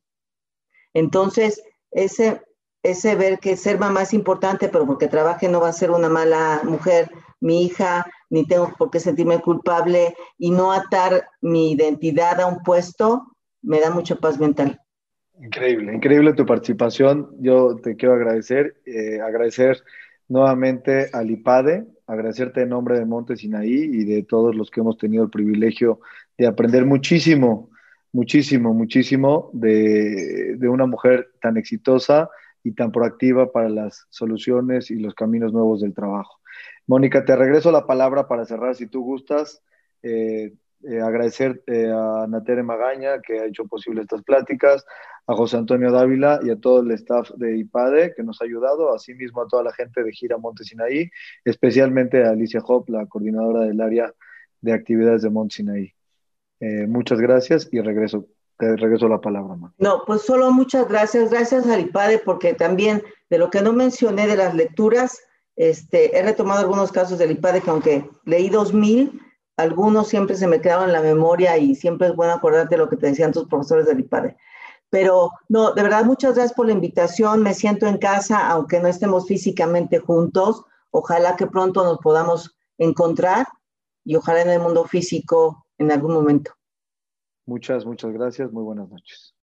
Entonces, 0.95 1.63
ese, 1.91 2.43
ese 2.85 3.17
ver 3.17 3.39
que 3.41 3.57
ser 3.57 3.79
mamá 3.79 4.03
es 4.03 4.15
importante, 4.15 4.69
pero 4.69 4.87
porque 4.87 5.09
trabaje 5.09 5.49
no 5.49 5.61
va 5.61 5.69
a 5.69 5.73
ser 5.73 5.91
una 5.91 6.09
mala 6.09 6.61
mujer, 6.65 7.11
mi 7.41 7.65
hija, 7.65 8.07
ni 8.31 8.47
tengo 8.47 8.73
por 8.79 8.91
qué 8.91 9.01
sentirme 9.01 9.41
culpable 9.41 10.15
y 10.39 10.51
no 10.51 10.71
atar 10.71 11.25
mi 11.41 11.73
identidad 11.73 12.41
a 12.41 12.47
un 12.47 12.63
puesto, 12.63 13.35
me 13.63 13.81
da 13.81 13.91
mucha 13.91 14.17
paz 14.17 14.39
mental. 14.39 14.79
Increíble, 15.41 15.95
increíble 15.95 16.35
tu 16.35 16.47
participación. 16.47 17.31
Yo 17.41 17.77
te 17.77 17.97
quiero 17.97 18.15
agradecer, 18.15 18.77
eh, 18.87 19.21
agradecer 19.21 19.83
nuevamente 20.29 21.09
al 21.13 21.31
IPADE, 21.31 21.87
agradecerte 22.07 22.63
en 22.63 22.69
nombre 22.69 22.99
de 22.99 23.07
Monte 23.07 23.37
Sinaí 23.37 23.73
y 23.73 24.05
de 24.05 24.23
todos 24.23 24.55
los 24.55 24.71
que 24.71 24.81
hemos 24.81 24.99
tenido 24.99 25.25
el 25.25 25.31
privilegio 25.31 26.01
de 26.37 26.47
aprender 26.47 26.85
muchísimo 26.85 27.71
muchísimo, 28.15 28.73
muchísimo 28.73 29.51
de, 29.53 30.57
una 30.63 30.87
mujer 30.87 31.31
tan 31.43 31.57
exitosa 31.57 32.31
y 32.65 32.73
tan 32.73 32.91
proactiva 32.91 33.53
para 33.53 33.69
las 33.69 34.07
soluciones 34.11 34.91
y 34.91 34.97
los 34.97 35.15
caminos 35.15 35.53
nuevos 35.53 35.81
del 35.81 35.95
trabajo. 35.95 36.41
Mónica, 36.87 37.25
te 37.25 37.37
regreso 37.37 37.71
la 37.71 37.87
palabra 37.87 38.27
para 38.27 38.45
cerrar, 38.45 38.75
si 38.75 38.89
tú 38.89 39.05
gustas. 39.05 39.63
Eh, 40.03 40.53
eh, 40.87 41.01
eh, 41.67 41.91
a 41.91 42.27
Natere 42.29 42.63
Magaña, 42.63 43.21
que 43.23 43.41
ha 43.41 43.47
hecho 43.47 43.65
posible 43.65 44.03
estas 44.03 44.23
pláticas, 44.23 44.85
a 45.27 45.35
José 45.35 45.57
Antonio 45.57 45.91
Dávila 45.91 46.41
y 46.43 46.51
a 46.51 46.57
todo 46.57 46.81
el 46.81 46.91
staff 46.93 47.31
de 47.37 47.57
IPADE 47.57 48.13
que 48.15 48.23
nos 48.23 48.43
ha 48.43 48.45
ayudado, 48.45 48.95
asimismo 48.95 49.41
a 49.41 49.49
toda 49.49 49.63
la 49.63 49.73
gente 49.73 50.03
de 50.03 50.13
Gira 50.13 50.37
Montesinaí, 50.37 51.11
especialmente 51.45 52.25
a 52.25 52.31
Alicia 52.31 52.61
Hop, 52.67 52.91
la 52.91 53.07
coordinadora 53.07 53.63
del 53.63 53.81
área 53.81 54.13
de 54.61 54.73
actividades 54.73 55.23
de 55.23 55.31
Montesinaí. 55.31 55.95
Eh, 56.61 56.87
muchas 56.87 57.21
gracias 57.21 57.69
y 57.73 57.81
regreso, 57.81 58.29
te 58.59 58.77
regreso 58.77 59.09
la 59.09 59.21
palabra. 59.21 59.57
No, 59.79 60.03
pues 60.07 60.23
solo 60.23 60.51
muchas 60.53 60.89
gracias, 60.89 61.31
gracias 61.31 61.67
al 61.67 61.81
IPADE, 61.81 62.19
porque 62.19 62.55
también 62.55 63.03
de 63.31 63.39
lo 63.39 63.51
que 63.51 63.63
no 63.63 63.73
mencioné 63.73 64.27
de 64.27 64.37
las 64.37 64.55
lecturas, 64.55 65.19
este, 65.57 66.17
he 66.17 66.23
retomado 66.23 66.61
algunos 66.61 66.93
casos 66.93 67.19
del 67.19 67.33
IPADE 67.33 67.61
que 67.63 67.71
aunque 67.71 68.11
leí 68.25 68.49
2000, 68.49 69.21
algunos 69.57 70.09
siempre 70.09 70.37
se 70.37 70.47
me 70.47 70.61
quedaron 70.61 70.87
en 70.87 70.93
la 70.93 71.03
memoria 71.03 71.57
y 71.59 71.75
siempre 71.75 72.09
es 72.09 72.17
bueno 72.17 72.33
acordarte 72.33 72.77
lo 72.77 72.89
que 72.89 72.97
te 72.97 73.07
decían 73.07 73.33
tus 73.33 73.49
profesores 73.49 73.87
del 73.87 74.01
IPADE. 74.01 74.37
Pero 74.91 75.33
no, 75.49 75.73
de 75.73 75.83
verdad, 75.83 76.05
muchas 76.05 76.35
gracias 76.35 76.55
por 76.55 76.67
la 76.67 76.73
invitación. 76.73 77.43
Me 77.43 77.55
siento 77.55 77.87
en 77.87 77.99
casa, 77.99 78.49
aunque 78.49 78.81
no 78.81 78.89
estemos 78.89 79.27
físicamente 79.27 79.99
juntos. 79.99 80.65
Ojalá 80.91 81.35
que 81.35 81.49
pronto 81.49 81.83
nos 81.83 81.99
podamos 81.99 82.57
encontrar 82.79 83.47
y 84.05 84.15
ojalá 84.17 84.43
en 84.43 84.51
el 84.51 84.61
mundo 84.61 84.85
físico 84.85 85.67
en 85.79 85.91
algún 85.91 86.15
momento. 86.15 86.53
Muchas, 87.47 87.87
muchas 87.87 88.13
gracias. 88.13 88.53
Muy 88.53 88.63
buenas 88.65 88.89
noches. 88.91 89.34